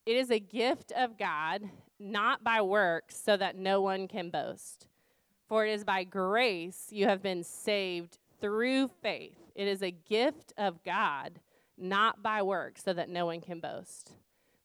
It 0.07 0.17
is 0.17 0.31
a 0.31 0.39
gift 0.39 0.93
of 0.93 1.15
God, 1.15 1.69
not 1.99 2.43
by 2.43 2.59
works, 2.61 3.21
so 3.23 3.37
that 3.37 3.55
no 3.55 3.81
one 3.81 4.07
can 4.07 4.31
boast. 4.31 4.88
For 5.49 5.65
it 5.65 5.71
is 5.71 5.83
by 5.83 6.03
grace 6.03 6.87
you 6.91 7.07
have 7.07 7.23
been 7.23 7.43
saved 7.43 8.19
through 8.39 8.89
faith. 9.01 9.35
It 9.55 9.67
is 9.67 9.81
a 9.81 9.91
gift 9.91 10.53
of 10.57 10.83
God, 10.83 11.39
not 11.75 12.21
by 12.21 12.43
works, 12.43 12.83
so 12.83 12.93
that 12.93 13.09
no 13.09 13.25
one 13.25 13.41
can 13.41 13.59
boast. 13.59 14.13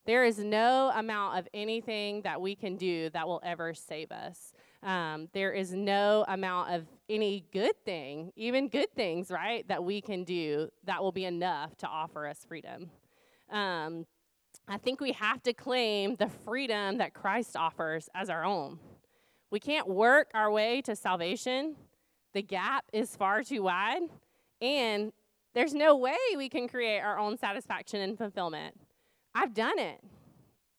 There 0.07 0.25
is 0.25 0.39
no 0.39 0.93
amount 0.95 1.39
of 1.39 1.49
anything 1.55 2.21
that 2.23 2.39
we 2.39 2.55
can 2.55 2.77
do 2.77 3.09
that 3.11 3.27
will 3.27 3.41
ever 3.43 3.73
save 3.73 4.13
us. 4.13 4.53
Um, 4.83 5.29
there 5.33 5.53
is 5.53 5.73
no 5.73 6.27
amount 6.29 6.75
of 6.75 6.87
any 7.09 7.47
good 7.51 7.83
thing, 7.87 8.31
even 8.37 8.69
good 8.69 8.93
things, 8.95 9.31
right, 9.31 9.67
that 9.69 9.83
we 9.83 10.03
can 10.03 10.25
do 10.25 10.69
that 10.85 11.03
will 11.03 11.13
be 11.13 11.25
enough 11.25 11.75
to 11.79 11.87
offer 11.87 12.27
us 12.27 12.45
freedom. 12.47 12.91
Um, 13.51 14.05
I 14.69 14.77
think 14.77 15.01
we 15.01 15.13
have 15.13 15.43
to 15.45 15.55
claim 15.55 16.17
the 16.17 16.29
freedom 16.45 16.99
that 16.99 17.15
Christ 17.15 17.57
offers 17.57 18.11
as 18.15 18.29
our 18.29 18.45
own. 18.45 18.79
We 19.55 19.61
can't 19.61 19.87
work 19.87 20.33
our 20.35 20.51
way 20.51 20.83
to 20.83 20.97
salvation. 20.97 21.77
The 22.33 22.43
gap 22.43 22.87
is 22.93 23.15
far 23.15 23.45
too 23.45 23.63
wide, 23.63 24.03
and 24.61 25.13
there's 25.55 25.73
no 25.73 25.97
way 25.97 26.17
we 26.37 26.49
can 26.49 26.67
create 26.67 26.99
our 26.99 27.21
own 27.21 27.39
satisfaction 27.39 28.01
and 28.01 28.19
fulfillment. 28.19 28.75
I've 29.33 29.55
done 29.55 29.79
it. 29.79 30.01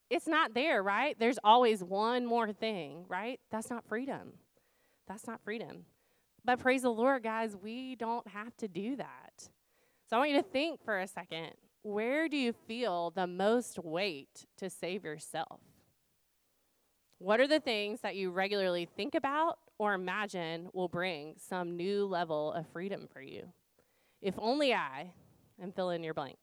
It's 0.09 0.27
not 0.27 0.53
there, 0.53 0.83
right? 0.83 1.17
There's 1.17 1.39
always 1.41 1.85
one 1.85 2.25
more 2.25 2.51
thing, 2.51 3.05
right? 3.07 3.39
That's 3.49 3.69
not 3.69 3.88
freedom. 3.88 4.33
That's 5.07 5.25
not 5.25 5.39
freedom. 5.41 5.85
But 6.43 6.59
praise 6.59 6.81
the 6.81 6.89
Lord, 6.89 7.23
guys, 7.23 7.55
we 7.55 7.95
don't 7.95 8.27
have 8.27 8.57
to 8.57 8.67
do 8.67 8.97
that. 8.97 9.51
So 10.09 10.17
I 10.17 10.19
want 10.19 10.31
you 10.31 10.41
to 10.41 10.49
think 10.49 10.83
for 10.83 10.99
a 10.99 11.07
second 11.07 11.51
where 11.83 12.27
do 12.27 12.35
you 12.35 12.51
feel 12.51 13.11
the 13.11 13.25
most 13.25 13.79
weight 13.79 14.45
to 14.57 14.69
save 14.69 15.05
yourself? 15.05 15.61
What 17.25 17.39
are 17.39 17.47
the 17.47 17.59
things 17.59 18.01
that 18.01 18.15
you 18.15 18.29
regularly 18.29 18.85
think 18.85 19.15
about 19.15 19.57
or 19.79 19.95
imagine 19.95 20.69
will 20.73 20.88
bring 20.88 21.33
some 21.39 21.75
new 21.75 22.05
level 22.05 22.53
of 22.53 22.67
freedom 22.67 23.07
for 23.11 23.19
you? 23.19 23.47
If 24.21 24.35
only 24.38 24.75
I, 24.75 25.11
and 25.59 25.73
fill 25.73 25.89
in 25.89 26.03
your 26.03 26.13
blank. 26.13 26.38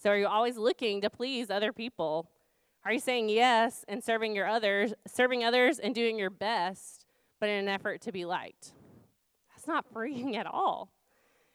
So 0.00 0.10
are 0.10 0.16
you 0.16 0.28
always 0.28 0.56
looking 0.56 1.00
to 1.00 1.10
please 1.10 1.50
other 1.50 1.72
people? 1.72 2.30
Are 2.84 2.92
you 2.92 3.00
saying 3.00 3.28
yes 3.28 3.84
and 3.88 4.04
serving 4.04 4.36
your 4.36 4.46
others, 4.46 4.94
serving 5.04 5.42
others 5.42 5.80
and 5.80 5.96
doing 5.96 6.16
your 6.16 6.30
best, 6.30 7.04
but 7.40 7.48
in 7.48 7.56
an 7.58 7.68
effort 7.68 8.00
to 8.02 8.12
be 8.12 8.24
liked? 8.24 8.72
That's 9.50 9.66
not 9.66 9.84
freeing 9.92 10.36
at 10.36 10.46
all. 10.46 10.92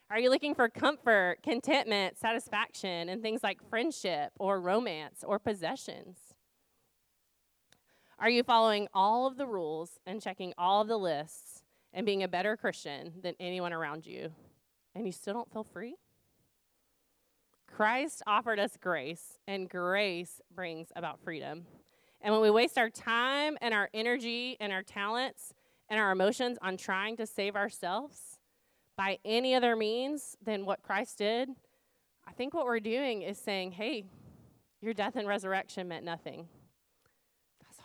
Are 0.10 0.20
you 0.20 0.30
looking 0.30 0.54
for 0.54 0.68
comfort, 0.68 1.38
contentment, 1.42 2.18
satisfaction 2.18 3.08
and 3.08 3.22
things 3.22 3.42
like 3.42 3.66
friendship 3.70 4.34
or 4.38 4.60
romance 4.60 5.24
or 5.26 5.40
possessions? 5.40 6.31
Are 8.22 8.30
you 8.30 8.44
following 8.44 8.88
all 8.94 9.26
of 9.26 9.36
the 9.36 9.48
rules 9.48 9.98
and 10.06 10.22
checking 10.22 10.54
all 10.56 10.84
of 10.84 10.88
the 10.88 11.00
lists 11.00 11.64
and 11.92 12.06
being 12.06 12.22
a 12.22 12.28
better 12.28 12.56
Christian 12.56 13.14
than 13.20 13.34
anyone 13.40 13.74
around 13.74 14.06
you? 14.06 14.30
And 14.94 15.08
you 15.08 15.12
still 15.12 15.34
don't 15.34 15.52
feel 15.52 15.64
free? 15.64 15.96
Christ 17.66 18.22
offered 18.28 18.60
us 18.60 18.78
grace, 18.80 19.40
and 19.48 19.68
grace 19.68 20.40
brings 20.54 20.90
about 20.96 21.20
freedom. 21.20 21.66
And 22.22 22.32
when 22.32 22.44
we 22.44 22.52
waste 22.52 22.78
our 22.78 22.92
time 22.92 23.58
and 23.60 23.74
our 23.74 23.90
energy 23.92 24.56
and 24.60 24.72
our 24.72 24.84
talents 24.84 25.56
and 25.90 26.00
our 26.00 26.12
emotions 26.12 26.60
on 26.62 26.78
trying 26.78 27.18
to 27.18 27.26
save 27.26 27.56
ourselves 27.56 28.38
by 28.96 29.18
any 29.26 29.56
other 29.56 29.76
means 29.76 30.38
than 30.46 30.68
what 30.68 30.84
Christ 30.84 31.18
did, 31.18 31.50
I 32.28 32.34
think 32.34 32.54
what 32.54 32.66
we're 32.66 32.82
doing 32.82 33.24
is 33.24 33.40
saying, 33.40 33.72
hey, 33.72 34.04
your 34.80 34.94
death 34.94 35.16
and 35.16 35.28
resurrection 35.28 35.88
meant 35.88 36.06
nothing. 36.06 36.48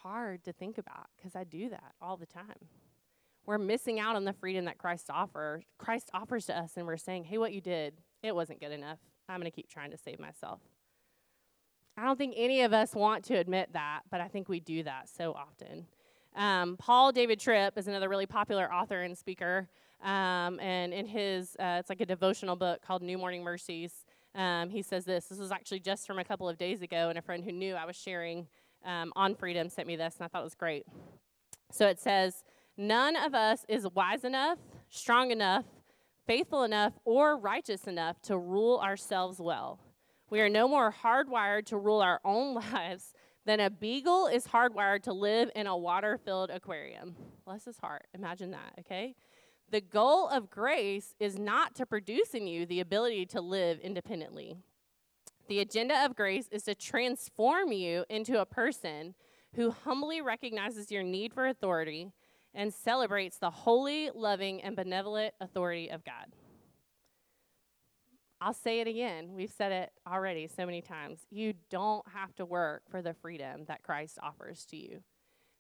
Hard 0.08 0.44
to 0.44 0.52
think 0.52 0.78
about 0.78 1.08
because 1.16 1.34
I 1.34 1.42
do 1.42 1.68
that 1.70 1.94
all 2.00 2.16
the 2.16 2.26
time. 2.26 2.68
We're 3.44 3.58
missing 3.58 3.98
out 3.98 4.14
on 4.14 4.24
the 4.24 4.32
freedom 4.32 4.66
that 4.66 4.78
Christ 4.78 5.10
offers. 5.10 5.64
Christ 5.78 6.10
offers 6.14 6.46
to 6.46 6.56
us, 6.56 6.76
and 6.76 6.86
we're 6.86 6.96
saying, 6.96 7.24
hey, 7.24 7.38
what 7.38 7.52
you 7.52 7.60
did, 7.60 7.94
it 8.22 8.32
wasn't 8.32 8.60
good 8.60 8.70
enough. 8.70 9.00
I'm 9.28 9.40
going 9.40 9.50
to 9.50 9.54
keep 9.54 9.68
trying 9.68 9.90
to 9.90 9.96
save 9.96 10.20
myself. 10.20 10.60
I 11.96 12.04
don't 12.04 12.16
think 12.16 12.34
any 12.36 12.62
of 12.62 12.72
us 12.72 12.94
want 12.94 13.24
to 13.24 13.34
admit 13.34 13.72
that, 13.72 14.02
but 14.08 14.20
I 14.20 14.28
think 14.28 14.48
we 14.48 14.60
do 14.60 14.84
that 14.84 15.08
so 15.08 15.32
often. 15.32 15.86
Um, 16.36 16.76
Paul 16.76 17.10
David 17.10 17.40
Tripp 17.40 17.76
is 17.76 17.88
another 17.88 18.08
really 18.08 18.26
popular 18.26 18.72
author 18.72 19.02
and 19.02 19.18
speaker. 19.18 19.68
Um, 20.04 20.60
and 20.60 20.94
in 20.94 21.06
his, 21.06 21.56
uh, 21.58 21.78
it's 21.80 21.88
like 21.88 22.00
a 22.00 22.06
devotional 22.06 22.54
book 22.54 22.80
called 22.80 23.02
New 23.02 23.18
Morning 23.18 23.42
Mercies. 23.42 24.04
Um, 24.36 24.70
he 24.70 24.82
says 24.82 25.04
this. 25.04 25.26
This 25.26 25.40
was 25.40 25.50
actually 25.50 25.80
just 25.80 26.06
from 26.06 26.20
a 26.20 26.24
couple 26.24 26.48
of 26.48 26.58
days 26.58 26.80
ago, 26.80 27.08
and 27.08 27.18
a 27.18 27.22
friend 27.22 27.42
who 27.42 27.50
knew 27.50 27.74
I 27.74 27.86
was 27.86 27.96
sharing 27.96 28.46
um, 28.87 29.12
on 29.16 29.35
freedom 29.35 29.68
sent 29.68 29.87
me 29.87 29.96
this, 29.96 30.16
and 30.16 30.25
I 30.25 30.29
thought 30.29 30.40
it 30.40 30.44
was 30.44 30.55
great. 30.55 30.87
So 31.70 31.87
it 31.88 32.01
says, 32.01 32.44
None 32.79 33.16
of 33.16 33.35
us 33.35 33.64
is 33.68 33.87
wise 33.94 34.25
enough, 34.25 34.59
strong 34.88 35.31
enough, 35.31 35.64
faithful 36.27 36.62
enough, 36.62 36.92
or 37.05 37.38
righteous 37.38 37.87
enough 37.87 38.20
to 38.22 38.37
rule 38.37 38.79
ourselves 38.79 39.40
well. 39.40 39.81
We 40.29 40.40
are 40.40 40.49
no 40.49 40.68
more 40.68 40.92
hardwired 40.92 41.66
to 41.66 41.79
rule 41.79 42.01
our 42.01 42.20
own 42.25 42.55
lives 42.72 43.14
than 43.46 43.61
a 43.61 43.70
beagle 43.70 44.27
is 44.27 44.49
hardwired 44.49 45.03
to 45.05 45.12
live 45.12 45.51
in 45.55 45.66
a 45.66 45.77
water 45.77 46.18
filled 46.18 46.51
aquarium. 46.51 47.14
Bless 47.44 47.64
his 47.64 47.79
heart. 47.79 48.07
Imagine 48.12 48.51
that, 48.51 48.75
okay? 48.81 49.14
The 49.70 49.81
goal 49.81 50.29
of 50.29 50.51
grace 50.51 51.14
is 51.18 51.38
not 51.38 51.75
to 51.77 51.87
produce 51.87 52.35
in 52.35 52.46
you 52.46 52.66
the 52.66 52.81
ability 52.81 53.27
to 53.27 53.40
live 53.40 53.79
independently. 53.81 54.57
The 55.48 55.61
agenda 55.61 56.04
of 56.04 56.16
grace 56.16 56.48
is 56.50 56.64
to 56.64 56.74
transform 56.74 57.72
you 57.72 58.04
into 58.09 58.40
a 58.40 58.46
person 58.46 59.14
who 59.54 59.70
humbly 59.70 60.20
recognizes 60.20 60.90
your 60.90 61.02
need 61.02 61.32
for 61.32 61.46
authority 61.46 62.11
and 62.52 62.72
celebrates 62.72 63.38
the 63.38 63.50
holy, 63.50 64.11
loving, 64.14 64.62
and 64.62 64.74
benevolent 64.74 65.35
authority 65.40 65.90
of 65.90 66.04
God. 66.04 66.32
I'll 68.40 68.52
say 68.52 68.80
it 68.80 68.87
again. 68.87 69.35
We've 69.35 69.50
said 69.50 69.72
it 69.72 69.92
already 70.06 70.46
so 70.48 70.66
many 70.66 70.82
times. 70.82 71.20
You 71.30 71.54
don't 71.70 72.06
have 72.12 72.35
to 72.37 72.44
work 72.44 72.82
for 72.90 73.00
the 73.00 73.14
freedom 73.14 73.64
that 73.66 73.82
Christ 73.82 74.18
offers 74.22 74.66
to 74.66 74.76
you. 74.76 75.02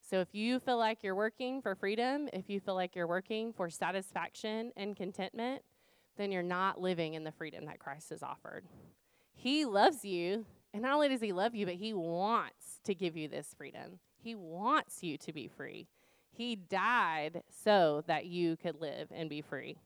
So 0.08 0.20
if 0.20 0.28
you 0.32 0.60
feel 0.60 0.78
like 0.78 1.02
you're 1.02 1.14
working 1.14 1.62
for 1.62 1.74
freedom, 1.74 2.28
if 2.32 2.48
you 2.48 2.60
feel 2.60 2.74
like 2.74 2.94
you're 2.94 3.06
working 3.06 3.52
for 3.52 3.70
satisfaction 3.70 4.72
and 4.76 4.94
contentment, 4.94 5.62
then 6.16 6.30
you're 6.30 6.42
not 6.42 6.80
living 6.80 7.14
in 7.14 7.24
the 7.24 7.32
freedom 7.32 7.66
that 7.66 7.78
Christ 7.78 8.10
has 8.10 8.22
offered. 8.22 8.64
He 9.38 9.64
loves 9.64 10.04
you, 10.04 10.46
and 10.72 10.82
not 10.82 10.94
only 10.94 11.08
does 11.08 11.20
he 11.20 11.32
love 11.32 11.54
you, 11.54 11.66
but 11.66 11.76
he 11.76 11.92
wants 11.92 12.80
to 12.84 12.94
give 12.94 13.16
you 13.16 13.28
this 13.28 13.54
freedom. 13.56 14.00
He 14.18 14.34
wants 14.34 15.02
you 15.02 15.16
to 15.18 15.32
be 15.32 15.46
free. 15.46 15.86
He 16.32 16.56
died 16.56 17.42
so 17.64 18.02
that 18.08 18.26
you 18.26 18.56
could 18.56 18.80
live 18.80 19.08
and 19.14 19.30
be 19.30 19.40
free. 19.40 19.76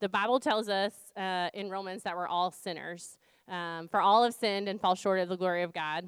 The 0.00 0.08
Bible 0.08 0.40
tells 0.40 0.68
us 0.68 0.94
uh, 1.16 1.50
in 1.52 1.68
Romans 1.68 2.02
that 2.04 2.16
we're 2.16 2.26
all 2.26 2.50
sinners. 2.50 3.18
Um, 3.48 3.88
for 3.88 4.00
all 4.00 4.24
have 4.24 4.34
sinned 4.34 4.68
and 4.68 4.80
fall 4.80 4.94
short 4.94 5.20
of 5.20 5.28
the 5.28 5.36
glory 5.36 5.62
of 5.62 5.72
God. 5.72 6.04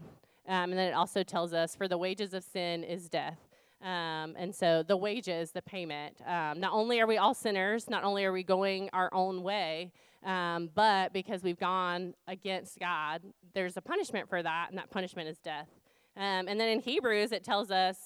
Um, 0.49 0.70
and 0.70 0.79
then 0.79 0.89
it 0.89 0.95
also 0.95 1.22
tells 1.22 1.53
us, 1.53 1.77
for 1.77 1.89
the 1.89 1.99
wages 1.99 2.33
of 2.33 2.45
sin 2.45 2.85
is 2.85 3.09
death. 3.09 3.39
Um, 3.85 4.35
and 4.39 4.55
so 4.55 4.82
the 4.82 4.97
wages, 4.97 5.51
the 5.51 5.61
payment. 5.61 6.20
Um, 6.26 6.59
not 6.59 6.72
only 6.72 7.01
are 7.01 7.07
we 7.07 7.18
all 7.18 7.35
sinners, 7.35 7.89
not 7.89 8.03
only 8.03 8.24
are 8.24 8.32
we 8.32 8.43
going 8.43 8.89
our 8.95 9.12
own 9.12 9.43
way, 9.43 9.93
um, 10.24 10.70
but 10.74 11.12
because 11.12 11.43
we've 11.43 11.59
gone 11.59 12.14
against 12.26 12.80
God, 12.80 13.20
there's 13.53 13.76
a 13.76 13.82
punishment 13.82 14.28
for 14.28 14.43
that, 14.43 14.68
and 14.70 14.78
that 14.78 14.91
punishment 14.91 15.28
is 15.28 15.39
death. 15.39 15.68
Um, 16.16 16.49
and 16.49 16.59
then 16.59 16.70
in 16.70 16.80
Hebrews, 16.80 17.30
it 17.30 17.45
tells 17.45 17.70
us 17.70 17.99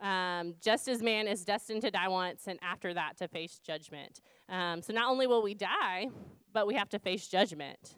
um, 0.00 0.54
just 0.62 0.88
as 0.88 1.02
man 1.02 1.28
is 1.28 1.44
destined 1.44 1.82
to 1.82 1.90
die 1.90 2.08
once, 2.08 2.46
and 2.46 2.58
after 2.62 2.94
that 2.94 3.18
to 3.18 3.28
face 3.28 3.58
judgment. 3.58 4.22
Um, 4.48 4.80
so 4.80 4.94
not 4.94 5.10
only 5.10 5.26
will 5.26 5.42
we 5.42 5.52
die, 5.52 6.08
but 6.54 6.66
we 6.66 6.74
have 6.74 6.88
to 6.90 6.98
face 6.98 7.28
judgment. 7.28 7.96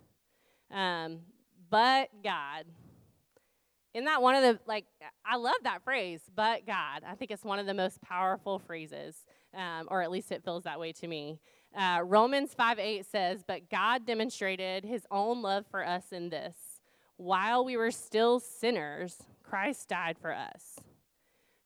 But 1.71 2.09
God, 2.25 2.65
isn't 3.95 4.05
that 4.05 4.23
one 4.23 4.37
of 4.37 4.43
the, 4.43 4.61
like, 4.67 4.87
I 5.25 5.37
love 5.37 5.57
that 5.65 5.83
phrase, 5.83 6.21
but 6.35 6.67
God. 6.67 7.03
I 7.07 7.15
think 7.15 7.31
it's 7.31 7.45
one 7.45 7.59
of 7.59 7.67
the 7.67 7.75
most 7.75 8.01
powerful 8.01 8.59
phrases, 8.59 9.17
um, 9.55 9.89
or 9.89 10.03
at 10.03 10.11
least 10.11 10.31
it 10.31 10.45
feels 10.45 10.65
that 10.65 10.79
way 10.79 10.93
to 10.93 11.09
me. 11.09 11.41
Uh, 11.77 12.01
Romans 12.05 12.55
5 12.55 12.79
8 12.79 13.07
says, 13.07 13.45
But 13.47 13.69
God 13.69 14.07
demonstrated 14.07 14.85
his 14.85 15.07
own 15.11 15.43
love 15.43 15.65
for 15.71 15.85
us 15.85 16.13
in 16.13 16.29
this. 16.31 16.57
While 17.17 17.65
we 17.65 17.77
were 17.77 17.91
still 17.91 18.41
sinners, 18.41 19.17
Christ 19.43 19.89
died 19.89 20.17
for 20.21 20.33
us. 20.33 20.77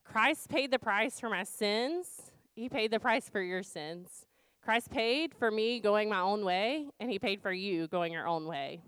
Christ 0.04 0.48
paid 0.48 0.70
the 0.70 0.78
price 0.78 1.20
for 1.20 1.28
my 1.28 1.44
sins, 1.44 2.32
he 2.54 2.68
paid 2.68 2.90
the 2.90 3.00
price 3.00 3.28
for 3.28 3.42
your 3.42 3.62
sins. 3.62 4.26
Christ 4.62 4.90
paid 4.90 5.34
for 5.34 5.50
me 5.50 5.78
going 5.78 6.08
my 6.08 6.20
own 6.20 6.42
way, 6.42 6.86
and 6.98 7.10
he 7.10 7.18
paid 7.18 7.42
for 7.42 7.52
you 7.52 7.86
going 7.88 8.12
your 8.12 8.26
own 8.26 8.46
way. 8.46 8.80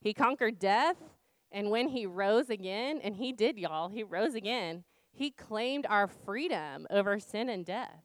He 0.00 0.14
conquered 0.14 0.60
death, 0.60 0.96
and 1.54 1.70
when 1.70 1.86
he 1.88 2.04
rose 2.04 2.50
again, 2.50 3.00
and 3.00 3.14
he 3.14 3.32
did, 3.32 3.56
y'all, 3.58 3.88
he 3.88 4.02
rose 4.02 4.34
again, 4.34 4.82
he 5.12 5.30
claimed 5.30 5.86
our 5.88 6.08
freedom 6.08 6.84
over 6.90 7.20
sin 7.20 7.48
and 7.48 7.64
death. 7.64 8.02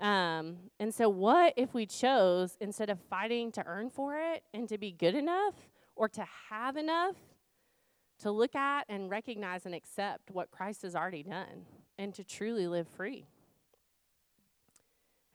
Um, 0.00 0.56
and 0.80 0.94
so, 0.94 1.10
what 1.10 1.52
if 1.58 1.74
we 1.74 1.84
chose, 1.84 2.56
instead 2.62 2.88
of 2.88 2.98
fighting 3.10 3.52
to 3.52 3.66
earn 3.66 3.90
for 3.90 4.16
it 4.16 4.42
and 4.54 4.66
to 4.70 4.78
be 4.78 4.90
good 4.90 5.14
enough 5.14 5.54
or 5.96 6.08
to 6.08 6.24
have 6.48 6.78
enough, 6.78 7.16
to 8.20 8.30
look 8.30 8.54
at 8.54 8.86
and 8.88 9.10
recognize 9.10 9.66
and 9.66 9.74
accept 9.74 10.30
what 10.30 10.50
Christ 10.50 10.80
has 10.82 10.96
already 10.96 11.22
done 11.22 11.66
and 11.98 12.14
to 12.14 12.24
truly 12.24 12.66
live 12.66 12.88
free? 12.88 13.26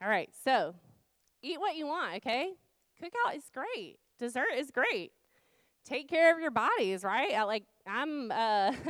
All 0.01 0.09
right, 0.09 0.31
so 0.43 0.73
eat 1.43 1.59
what 1.59 1.75
you 1.75 1.85
want, 1.85 2.15
okay? 2.15 2.53
Cookout 2.99 3.37
is 3.37 3.51
great, 3.53 3.99
dessert 4.17 4.53
is 4.57 4.71
great. 4.71 5.11
Take 5.85 6.09
care 6.09 6.33
of 6.33 6.39
your 6.39 6.51
bodies, 6.51 7.03
right? 7.03 7.33
I, 7.33 7.43
like, 7.43 7.63
I'm. 7.87 8.31
Uh, 8.31 8.73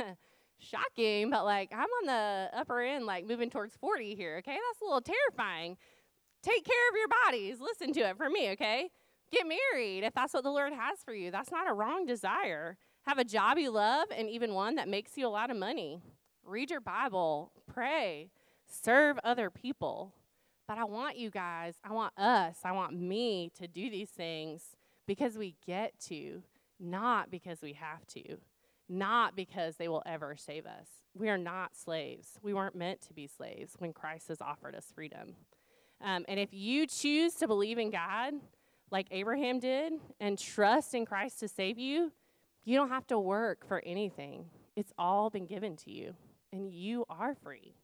shocking, 0.64 1.30
but 1.30 1.44
like 1.44 1.70
I'm 1.72 1.80
on 1.80 2.06
the 2.06 2.58
upper 2.58 2.80
end, 2.80 3.06
like 3.06 3.26
moving 3.26 3.50
towards 3.50 3.76
40 3.76 4.14
here, 4.14 4.36
okay? 4.38 4.52
That's 4.52 4.80
a 4.80 4.84
little 4.84 5.00
terrifying. 5.00 5.76
Take 6.42 6.64
care 6.64 6.88
of 6.90 6.96
your 6.96 7.08
bodies. 7.08 7.60
Listen 7.60 7.92
to 7.94 8.00
it 8.00 8.16
for 8.16 8.28
me, 8.28 8.50
okay? 8.50 8.90
Get 9.30 9.46
married 9.46 10.04
if 10.04 10.14
that's 10.14 10.34
what 10.34 10.44
the 10.44 10.50
Lord 10.50 10.72
has 10.72 10.98
for 11.04 11.14
you. 11.14 11.30
That's 11.30 11.50
not 11.50 11.68
a 11.68 11.72
wrong 11.72 12.06
desire. 12.06 12.76
Have 13.06 13.18
a 13.18 13.24
job 13.24 13.58
you 13.58 13.70
love 13.70 14.08
and 14.16 14.28
even 14.28 14.54
one 14.54 14.76
that 14.76 14.88
makes 14.88 15.16
you 15.16 15.26
a 15.26 15.28
lot 15.28 15.50
of 15.50 15.56
money. 15.56 16.00
Read 16.44 16.70
your 16.70 16.80
Bible, 16.80 17.52
pray, 17.66 18.30
serve 18.66 19.18
other 19.24 19.50
people. 19.50 20.12
But 20.66 20.78
I 20.78 20.84
want 20.84 21.18
you 21.18 21.30
guys, 21.30 21.74
I 21.84 21.92
want 21.92 22.18
us, 22.18 22.58
I 22.64 22.72
want 22.72 22.98
me 22.98 23.50
to 23.58 23.66
do 23.66 23.90
these 23.90 24.08
things 24.08 24.62
because 25.06 25.36
we 25.36 25.56
get 25.66 25.98
to, 26.08 26.42
not 26.78 27.30
because 27.30 27.62
we 27.62 27.72
have 27.74 28.06
to 28.08 28.38
not 28.88 29.34
because 29.34 29.76
they 29.76 29.88
will 29.88 30.02
ever 30.06 30.36
save 30.36 30.66
us. 30.66 30.88
We 31.14 31.28
are 31.28 31.38
not 31.38 31.76
slaves. 31.76 32.38
We 32.42 32.54
weren't 32.54 32.74
meant 32.74 33.00
to 33.02 33.14
be 33.14 33.26
slaves 33.26 33.74
when 33.78 33.92
Christ 33.92 34.28
has 34.28 34.40
offered 34.40 34.74
us 34.74 34.86
freedom. 34.94 35.36
Um, 36.02 36.24
and 36.28 36.38
if 36.38 36.50
you 36.52 36.86
choose 36.86 37.34
to 37.34 37.48
believe 37.48 37.78
in 37.78 37.90
God 37.90 38.34
like 38.90 39.06
Abraham 39.10 39.58
did 39.58 39.94
and 40.20 40.38
trust 40.38 40.94
in 40.94 41.06
Christ 41.06 41.40
to 41.40 41.48
save 41.48 41.78
you, 41.78 42.12
you 42.64 42.76
don't 42.76 42.90
have 42.90 43.06
to 43.08 43.18
work 43.18 43.66
for 43.66 43.82
anything. 43.86 44.46
It's 44.76 44.92
all 44.98 45.30
been 45.30 45.46
given 45.46 45.76
to 45.78 45.90
you, 45.90 46.14
and 46.52 46.70
you 46.70 47.04
are 47.08 47.34
free. 47.34 47.74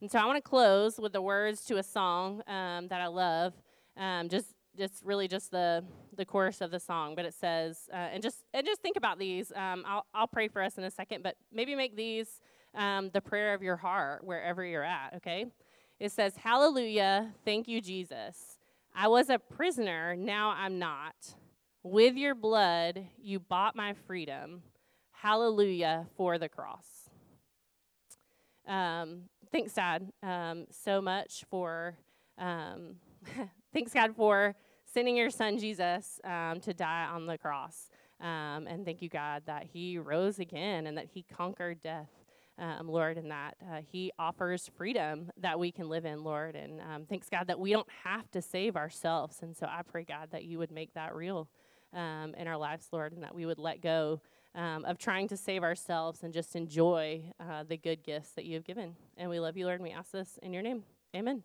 And 0.00 0.10
so 0.10 0.18
I 0.18 0.26
want 0.26 0.36
to 0.36 0.48
close 0.48 0.98
with 0.98 1.12
the 1.12 1.22
words 1.22 1.64
to 1.64 1.78
a 1.78 1.82
song 1.82 2.42
um, 2.46 2.88
that 2.88 3.00
I 3.00 3.06
love. 3.06 3.54
Um, 3.96 4.28
just 4.28 4.54
just 4.78 5.04
really 5.04 5.28
just 5.28 5.50
the 5.50 5.84
the 6.16 6.24
chorus 6.24 6.60
of 6.60 6.70
the 6.70 6.80
song, 6.80 7.14
but 7.14 7.24
it 7.24 7.34
says, 7.34 7.88
uh, 7.92 7.96
and 7.96 8.22
just 8.22 8.44
and 8.54 8.66
just 8.66 8.80
think 8.80 8.96
about 8.96 9.18
these. 9.18 9.52
Um, 9.54 9.84
I'll 9.86 10.06
I'll 10.14 10.26
pray 10.26 10.48
for 10.48 10.62
us 10.62 10.78
in 10.78 10.84
a 10.84 10.90
second, 10.90 11.22
but 11.22 11.36
maybe 11.52 11.74
make 11.74 11.96
these 11.96 12.40
um, 12.74 13.10
the 13.12 13.20
prayer 13.20 13.54
of 13.54 13.62
your 13.62 13.76
heart 13.76 14.24
wherever 14.24 14.64
you're 14.64 14.84
at. 14.84 15.14
Okay, 15.16 15.46
it 15.98 16.12
says, 16.12 16.36
"Hallelujah, 16.36 17.32
thank 17.44 17.68
you, 17.68 17.80
Jesus. 17.80 18.58
I 18.94 19.08
was 19.08 19.28
a 19.28 19.38
prisoner, 19.38 20.16
now 20.16 20.50
I'm 20.50 20.78
not. 20.78 21.14
With 21.84 22.16
your 22.16 22.34
blood, 22.34 23.06
you 23.22 23.38
bought 23.38 23.76
my 23.76 23.94
freedom. 24.06 24.62
Hallelujah 25.12 26.06
for 26.16 26.38
the 26.38 26.48
cross." 26.48 27.10
Um, 28.66 29.22
thanks, 29.50 29.72
Dad, 29.72 30.12
um, 30.22 30.66
so 30.70 31.00
much 31.00 31.44
for. 31.50 31.96
Um, 32.38 32.96
thanks, 33.72 33.92
God, 33.92 34.14
for 34.16 34.54
sending 34.92 35.16
your 35.16 35.30
son 35.30 35.58
Jesus 35.58 36.20
um, 36.24 36.60
to 36.60 36.72
die 36.72 37.06
on 37.06 37.26
the 37.26 37.38
cross. 37.38 37.90
Um, 38.20 38.66
and 38.66 38.84
thank 38.84 39.00
you, 39.02 39.08
God, 39.08 39.42
that 39.46 39.66
he 39.72 39.98
rose 39.98 40.38
again 40.38 40.86
and 40.86 40.96
that 40.96 41.06
he 41.12 41.22
conquered 41.22 41.80
death. 41.80 42.10
Um, 42.60 42.88
Lord, 42.88 43.18
and 43.18 43.30
that 43.30 43.54
uh, 43.62 43.82
He 43.88 44.10
offers 44.18 44.68
freedom 44.76 45.30
that 45.36 45.60
we 45.60 45.70
can 45.70 45.88
live 45.88 46.04
in, 46.04 46.24
Lord. 46.24 46.56
And 46.56 46.80
um, 46.80 47.06
thanks, 47.08 47.28
God, 47.28 47.46
that 47.46 47.60
we 47.60 47.70
don't 47.70 47.86
have 48.02 48.28
to 48.32 48.42
save 48.42 48.74
ourselves. 48.74 49.42
And 49.42 49.56
so 49.56 49.66
I 49.66 49.82
pray, 49.82 50.02
God, 50.02 50.30
that 50.32 50.42
you 50.42 50.58
would 50.58 50.72
make 50.72 50.92
that 50.94 51.14
real 51.14 51.48
um, 51.94 52.34
in 52.36 52.48
our 52.48 52.56
lives, 52.56 52.88
Lord, 52.90 53.12
and 53.12 53.22
that 53.22 53.32
we 53.32 53.46
would 53.46 53.60
let 53.60 53.80
go 53.80 54.20
um, 54.54 54.84
of 54.84 54.98
trying 54.98 55.28
to 55.28 55.36
save 55.36 55.62
ourselves 55.62 56.22
and 56.22 56.32
just 56.32 56.56
enjoy 56.56 57.22
uh, 57.38 57.62
the 57.62 57.76
good 57.76 58.02
gifts 58.02 58.30
that 58.30 58.44
you 58.44 58.54
have 58.54 58.64
given. 58.64 58.96
And 59.16 59.30
we 59.30 59.38
love 59.38 59.56
you, 59.56 59.66
Lord, 59.66 59.80
and 59.80 59.88
we 59.88 59.94
ask 59.94 60.10
this 60.10 60.38
in 60.42 60.52
your 60.52 60.62
name. 60.62 60.82
Amen. 61.14 61.44